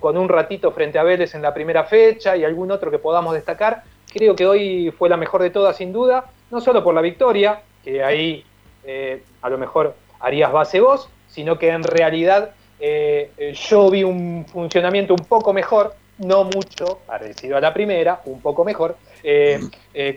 [0.00, 3.34] con un ratito frente a Vélez en la primera fecha y algún otro que podamos
[3.34, 3.84] destacar.
[4.12, 7.62] Creo que hoy fue la mejor de todas, sin duda, no solo por la victoria,
[7.84, 8.44] que ahí
[8.82, 12.50] eh, a lo mejor harías base vos, sino que en realidad
[12.80, 18.40] eh, yo vi un funcionamiento un poco mejor, no mucho, parecido a la primera, un
[18.40, 18.96] poco mejor,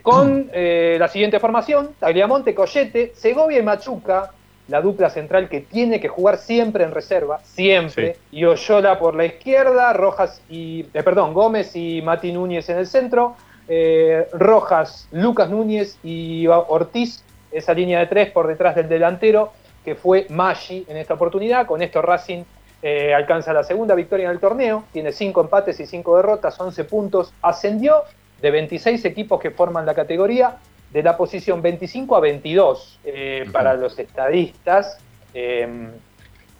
[0.01, 4.31] con la siguiente formación, Tagliamonte, Collete, Segovia y Machuca,
[4.67, 9.25] la dupla central que tiene que jugar siempre en reserva, siempre, y Oyola por la
[9.25, 13.35] izquierda, Rojas y, eh, perdón, Gómez y Mati Núñez en el centro,
[13.67, 19.51] eh, Rojas, Lucas Núñez y Ortiz, esa línea de tres por detrás del delantero,
[19.83, 21.65] que fue Maggi en esta oportunidad.
[21.65, 22.43] Con esto Racing
[22.81, 26.83] eh, alcanza la segunda victoria en el torneo, tiene cinco empates y cinco derrotas, 11
[26.83, 28.03] puntos, ascendió
[28.41, 30.57] de 26 equipos que forman la categoría,
[30.91, 34.97] de la posición 25 a 22 eh, para los estadistas.
[35.33, 35.89] Eh,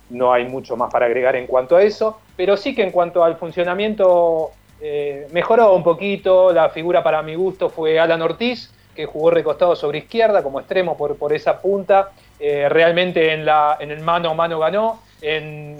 [0.09, 3.23] no hay mucho más para agregar en cuanto a eso, pero sí que en cuanto
[3.23, 6.53] al funcionamiento eh, mejoró un poquito.
[6.53, 10.97] La figura para mi gusto fue Alan Ortiz, que jugó recostado sobre izquierda como extremo
[10.97, 12.11] por, por esa punta.
[12.39, 15.01] Eh, realmente en, la, en el mano a mano ganó.
[15.19, 15.77] En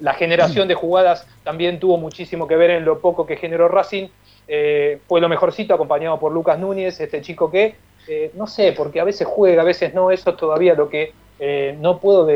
[0.00, 4.08] la generación de jugadas también tuvo muchísimo que ver en lo poco que generó Racing.
[4.52, 7.76] Eh, fue lo mejorcito acompañado por Lucas Núñez, este chico que,
[8.08, 11.12] eh, no sé, porque a veces juega, a veces no, eso es todavía lo que
[11.38, 12.28] eh, no puedo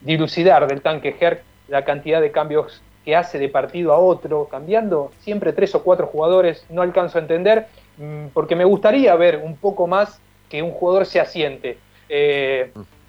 [0.00, 5.10] dilucidar del tanque Herc, la cantidad de cambios que hace de partido a otro, cambiando
[5.18, 7.66] siempre tres o cuatro jugadores, no alcanzo a entender,
[7.96, 11.78] mm, porque me gustaría ver un poco más que un jugador se asiente.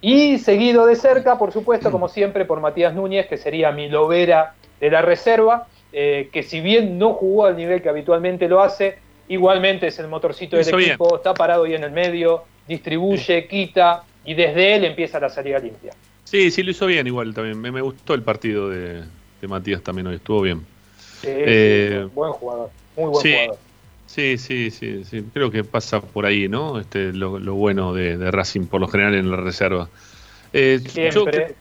[0.01, 4.55] Y seguido de cerca, por supuesto, como siempre, por Matías Núñez, que sería mi lobera
[4.79, 8.97] de la reserva, eh, que si bien no jugó al nivel que habitualmente lo hace,
[9.29, 10.89] igualmente es el motorcito del bien.
[10.91, 15.59] equipo, está parado ahí en el medio, distribuye, quita, y desde él empieza la salida
[15.59, 15.93] limpia.
[16.23, 17.59] Sí, sí, lo hizo bien igual también.
[17.61, 19.03] Me, me gustó el partido de,
[19.41, 20.61] de Matías también hoy, estuvo bien.
[21.21, 23.57] Sí, Eh, buen jugador, muy buen sí, jugador.
[24.05, 25.23] Sí, sí, sí, sí.
[25.33, 26.79] Creo que pasa por ahí, ¿no?
[26.79, 29.89] Este, lo, lo bueno de, de Racing por lo general en la reserva.
[30.51, 31.11] Eh, Siempre.
[31.49, 31.55] yo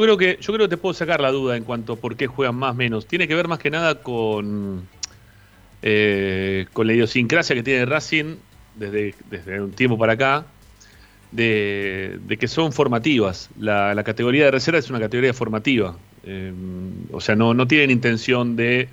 [0.00, 2.26] creo que yo creo que te puedo sacar la duda en cuanto a por qué
[2.26, 3.06] juegan más menos.
[3.06, 4.86] Tiene que ver más que nada con
[5.82, 8.36] eh, con la idiosincrasia que tiene Racing
[8.76, 10.46] desde, desde un tiempo para acá.
[11.32, 13.48] De, de que son formativas.
[13.58, 15.96] La, la categoría de reserva es una categoría formativa.
[16.24, 16.52] Eh,
[17.10, 18.88] o sea, no, no tienen intención de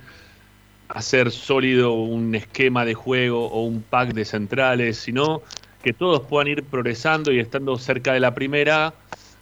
[0.88, 5.42] hacer sólido un esquema de juego o un pack de centrales, sino
[5.82, 8.94] que todos puedan ir progresando y estando cerca de la primera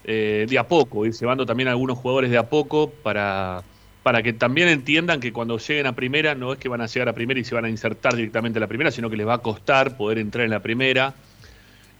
[0.04, 3.66] eh, de a poco, ir llevando también a algunos jugadores de a poco para,
[4.02, 7.08] para que también entiendan que cuando lleguen a primera no es que van a llegar
[7.08, 9.34] a primera y se van a insertar directamente a la primera, sino que les va
[9.34, 11.16] a costar poder entrar en la primera.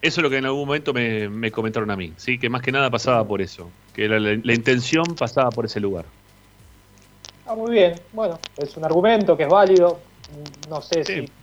[0.00, 2.38] Eso es lo que en algún momento me, me comentaron a mí, ¿sí?
[2.38, 5.80] que más que nada pasaba por eso, que la, la- la intención pasaba por ese
[5.80, 6.12] lugar.
[7.44, 8.06] Ah, muy bien.
[8.12, 10.12] Bueno, es un argumento que es válido.
[10.68, 11.34] No sé si.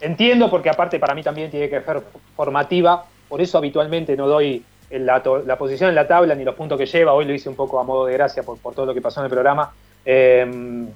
[0.00, 3.12] Entiendo, porque aparte para mí también tiene que ser formativa.
[3.28, 5.22] Por eso habitualmente no doy la,
[5.58, 7.12] posición en la tabla ni los puntos que lleva.
[7.12, 9.20] Hoy lo hice un poco a modo de gracia por, por todo lo que pasó
[9.20, 9.72] en el programa.
[10.04, 10.86] Eh,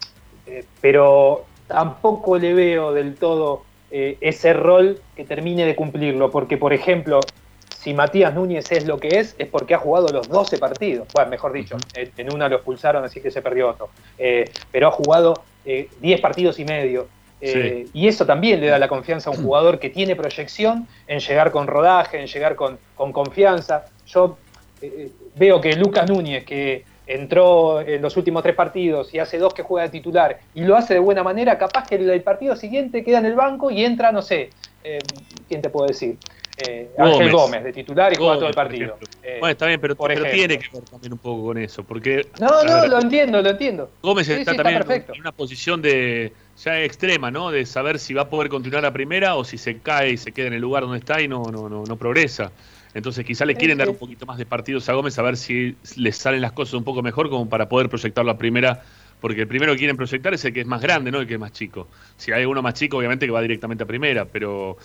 [0.46, 6.30] eh, pero tampoco le veo del todo eh, ese rol que termine de cumplirlo.
[6.30, 7.20] Porque, por ejemplo,
[7.86, 11.06] si Matías Núñez es lo que es, es porque ha jugado los 12 partidos.
[11.14, 13.90] Bueno, mejor dicho, en- una lo expulsaron, así que se perdió otro.
[14.18, 17.06] Eh, pero ha jugado eh, 10 partidos y medio.
[17.40, 21.20] Eh, Y eso también le da la confianza a un jugador que tiene proyección en
[21.20, 23.84] llegar con rodaje, en llegar con, con confianza.
[24.06, 24.38] Yo
[24.80, 29.54] eh, veo que Lucas Núñez, que entró en los últimos tres partidos y hace dos
[29.54, 32.56] que juega de titular y lo hace de buena manera, capaz que el, el partido
[32.56, 34.50] siguiente queda en el banco y entra, no sé,
[34.82, 34.98] eh,
[35.48, 36.16] ¿quién te puedo decir?
[36.66, 37.62] Eh, Ángel Gómez.
[37.64, 38.96] De titular y juega Gómez, todo el partido.
[39.22, 40.36] Eh, bueno, está bien, pero, por pero ejemplo.
[40.48, 43.42] tiene que ver también un poco con eso, porque No, a no, ver, lo entiendo,
[43.42, 43.90] lo entiendo.
[44.02, 45.12] Gómez Sí, está sí, está también perfecto.
[45.14, 46.32] en una posición de
[46.64, 47.50] ya extrema, ¿no?
[47.50, 50.32] De saber si va a poder continuar la primera o si se cae y se
[50.32, 52.52] queda en el lugar donde está y no, no, no, no progresa.
[52.94, 55.76] Entonces quizá le quieren dar un poquito más de partidos a Gómez a ver si
[55.96, 58.82] les salen las cosas un poco mejor como para poder proyectar la primera,
[59.20, 61.34] porque el primero que quieren proyectar es el que es más grande, no el que
[61.34, 61.88] es más chico.
[62.16, 64.78] Si hay uno más chico, obviamente que va directamente a primera, pero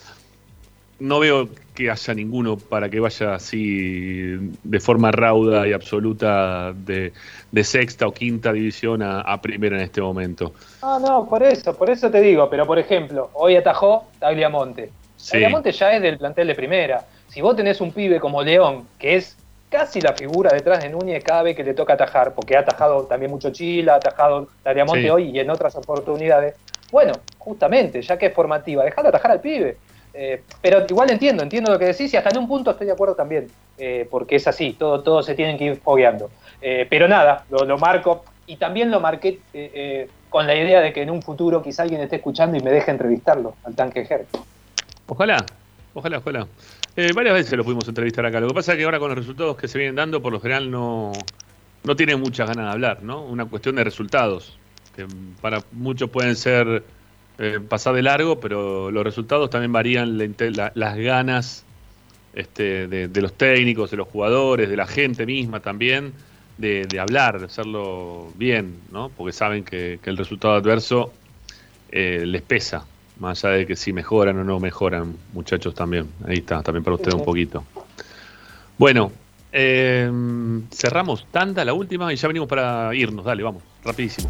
[1.02, 7.12] no veo que haya ninguno para que vaya así de forma rauda y absoluta de,
[7.52, 10.54] de sexta o quinta división a, a primera en este momento.
[10.82, 14.92] No, no, por eso, por eso te digo, pero por ejemplo, hoy atajó Tagliamonte.
[15.18, 15.32] Sí.
[15.34, 17.04] Tagliamonte ya es del plantel de primera.
[17.30, 19.36] Si vos tenés un pibe como León, que es
[19.70, 23.04] casi la figura detrás de Núñez cada vez que le toca atajar, porque ha atajado
[23.06, 25.10] también mucho Chila, ha atajado Tagliamonte Sí.
[25.10, 26.56] hoy y en otras oportunidades.
[26.92, 29.78] Bueno, justamente, ya que es formativa, dejalo atajar al pibe.
[30.14, 32.94] Eh, pero igual entiendo, entiendo lo que decís y hasta en un punto estoy de
[32.94, 33.48] acuerdo también,
[33.78, 36.30] eh, porque es así, todo, todo se tienen que ir fogueando.
[36.62, 40.94] Eh, pero nada, lo, lo marco y también lo marqué eh, con la idea de
[40.94, 44.26] que en un futuro quizá alguien esté escuchando y me deje entrevistarlo al tanque Ger.
[45.08, 45.46] Ojalá,
[45.94, 46.48] ojalá, ojalá.
[47.16, 48.42] Varias veces lo pudimos entrevistar acá.
[48.42, 50.42] Lo que pasa es que ahora con los resultados que se vienen dando, por lo
[50.42, 51.14] general no,
[51.84, 53.24] no tienen muchas ganas de hablar, ¿no?
[53.24, 54.58] Una cuestión de resultados,
[54.96, 55.08] que
[55.42, 56.84] para muchos pueden ser
[57.44, 60.36] eh, pasar de largo, pero los resultados también varían
[60.76, 61.66] las ganas
[62.36, 66.14] este, de, los técnicos, de los jugadores, de la gente misma también,
[66.60, 69.10] de, hablar, de hacerlo bien, ¿no?
[69.10, 71.12] Porque saben que, que el resultado adverso
[71.92, 72.86] eh, les pesa,
[73.18, 76.10] más allá de que si mejoran o no mejoran, muchachos también.
[76.28, 77.64] Ahí está, también para ustedes un poquito.
[78.78, 79.12] Bueno,
[79.52, 80.08] eh,
[80.72, 83.26] cerramos tanda, la última, y ya venimos para irnos.
[83.26, 84.30] Dale, vamos, rapidísimo.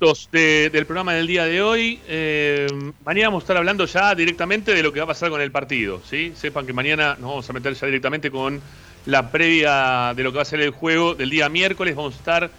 [0.00, 2.00] de- del programa del día de hoy.
[2.08, 2.66] Eh,
[3.04, 5.50] mañana vamos a estar hablando ya directamente de lo que va a pasar con el
[5.50, 6.00] partido.
[6.08, 6.32] ¿sí?
[6.34, 8.62] Sepan que mañana nos vamos a meter ya directamente con
[9.04, 11.94] la previa de lo que va a ser el juego del día miércoles.
[11.94, 12.50] Vamos a estar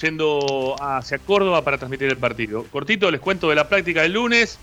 [0.00, 2.64] yendo hacia Córdoba para transmitir el partido.
[2.70, 4.58] Cortito, les cuento de la práctica del lunes.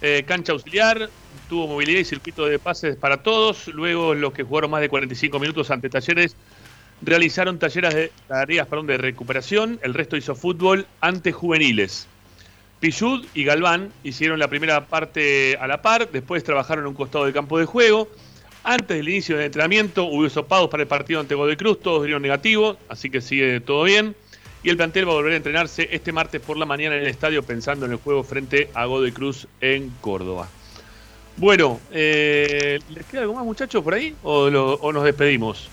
[0.00, 1.08] Eh, cancha auxiliar,
[1.48, 3.68] tuvo movilidad y circuito de pases para todos.
[3.68, 6.34] Luego los que jugaron más de 45 minutos ante Talleres
[7.02, 9.78] realizaron talleres de, tareas perdón, de recuperación.
[9.82, 12.06] El resto hizo fútbol ante juveniles.
[12.80, 17.24] Pichud y Galván hicieron la primera parte a la par, después trabajaron en un costado
[17.24, 18.08] del campo de juego.
[18.62, 22.22] Antes del inicio del entrenamiento hubo sopados para el partido ante Godoy Cruz, todos dieron
[22.22, 24.14] negativos, así que sigue todo bien.
[24.62, 27.08] Y el plantel va a volver a entrenarse este martes por la mañana en el
[27.08, 30.48] estadio pensando en el juego frente a Godoy Cruz en Córdoba.
[31.36, 35.70] Bueno, eh, ¿les queda algo más muchachos por ahí o nos despedimos?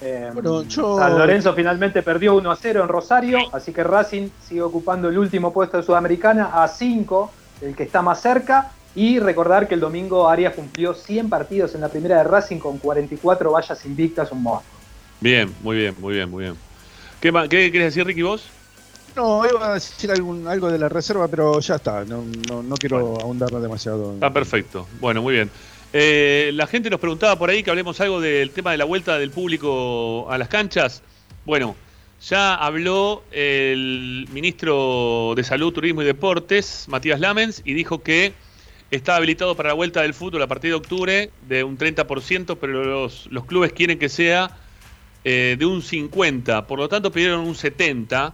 [0.00, 4.28] Eh, Bueno, yo- San Lorenzo finalmente perdió 1 a 0 en Rosario, así que Racing
[4.46, 7.30] sigue ocupando el último puesto de Sudamericana a 5,
[7.60, 8.72] el que está más cerca.
[8.94, 12.78] Y recordar que el domingo Arias cumplió 100 partidos en la primera de Racing con
[12.78, 14.78] 44 vallas invictas, un monstruo.
[15.20, 16.56] Bien, muy bien, muy bien, muy bien.
[17.20, 18.48] ¿Qué, qué querés decir, Ricky, vos?
[19.14, 22.04] No, iba a decir algún, algo de la reserva, pero ya está.
[22.04, 24.14] No, no, no quiero ahondar demasiado.
[24.14, 24.86] Está perfecto.
[25.00, 25.50] Bueno, muy bien.
[25.92, 29.18] Eh, la gente nos preguntaba por ahí que hablemos algo del tema de la vuelta
[29.18, 31.02] del público a las canchas.
[31.46, 31.76] Bueno,
[32.20, 38.34] ya habló el ministro de Salud, Turismo y Deportes, Matías Lamens, y dijo que
[38.90, 43.08] está habilitado para la vuelta del fútbol a partir de octubre de un 30%, pero
[43.30, 44.58] los, clubes quieren que sea
[45.24, 46.66] eh, de un 50%.
[46.66, 48.32] Por lo tanto, pidieron un 70%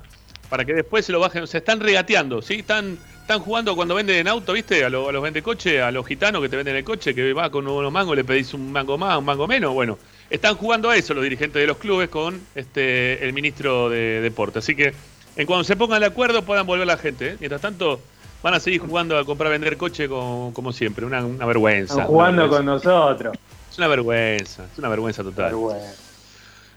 [0.49, 1.47] para que después se lo bajen.
[1.47, 2.55] Se están regateando, ¿sí?
[2.55, 4.85] Están, están jugando cuando venden auto, ¿viste?
[4.85, 7.33] A, lo- a los vende coche, a los gitanos que te venden el coche, que
[7.33, 9.73] va con unos mangos, le pedís un mango más, un mango menos.
[9.73, 9.99] Bueno,
[10.29, 14.59] están jugando a eso los dirigentes de los clubes con este el ministro de Deporte.
[14.59, 14.93] Así que
[15.37, 17.29] en cuando se pongan de acuerdo puedan volver la gente.
[17.31, 17.37] ¿eh?
[17.41, 17.99] Mientras tanto,
[18.43, 21.95] van a seguir jugando a comprar vender coche como, como siempre, una, una vergüenza.
[21.95, 23.39] Están jugando una con nosotros.
[23.71, 25.47] Es una vergüenza, es una vergüenza total.
[25.47, 25.95] Vergüenza.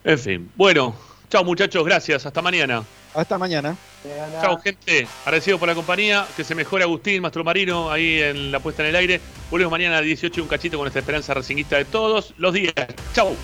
[0.05, 0.95] En fin, bueno,
[1.29, 2.83] chao muchachos, gracias, hasta mañana.
[3.13, 3.75] Hasta mañana.
[4.41, 8.59] Chao gente, agradecido por la compañía, que se mejore Agustín, Mastro Marino, ahí en la
[8.59, 9.21] puesta en el aire.
[9.49, 12.73] Volvemos mañana a 18 y un cachito con nuestra esperanza racinguista de todos los días.
[13.13, 13.35] Chao.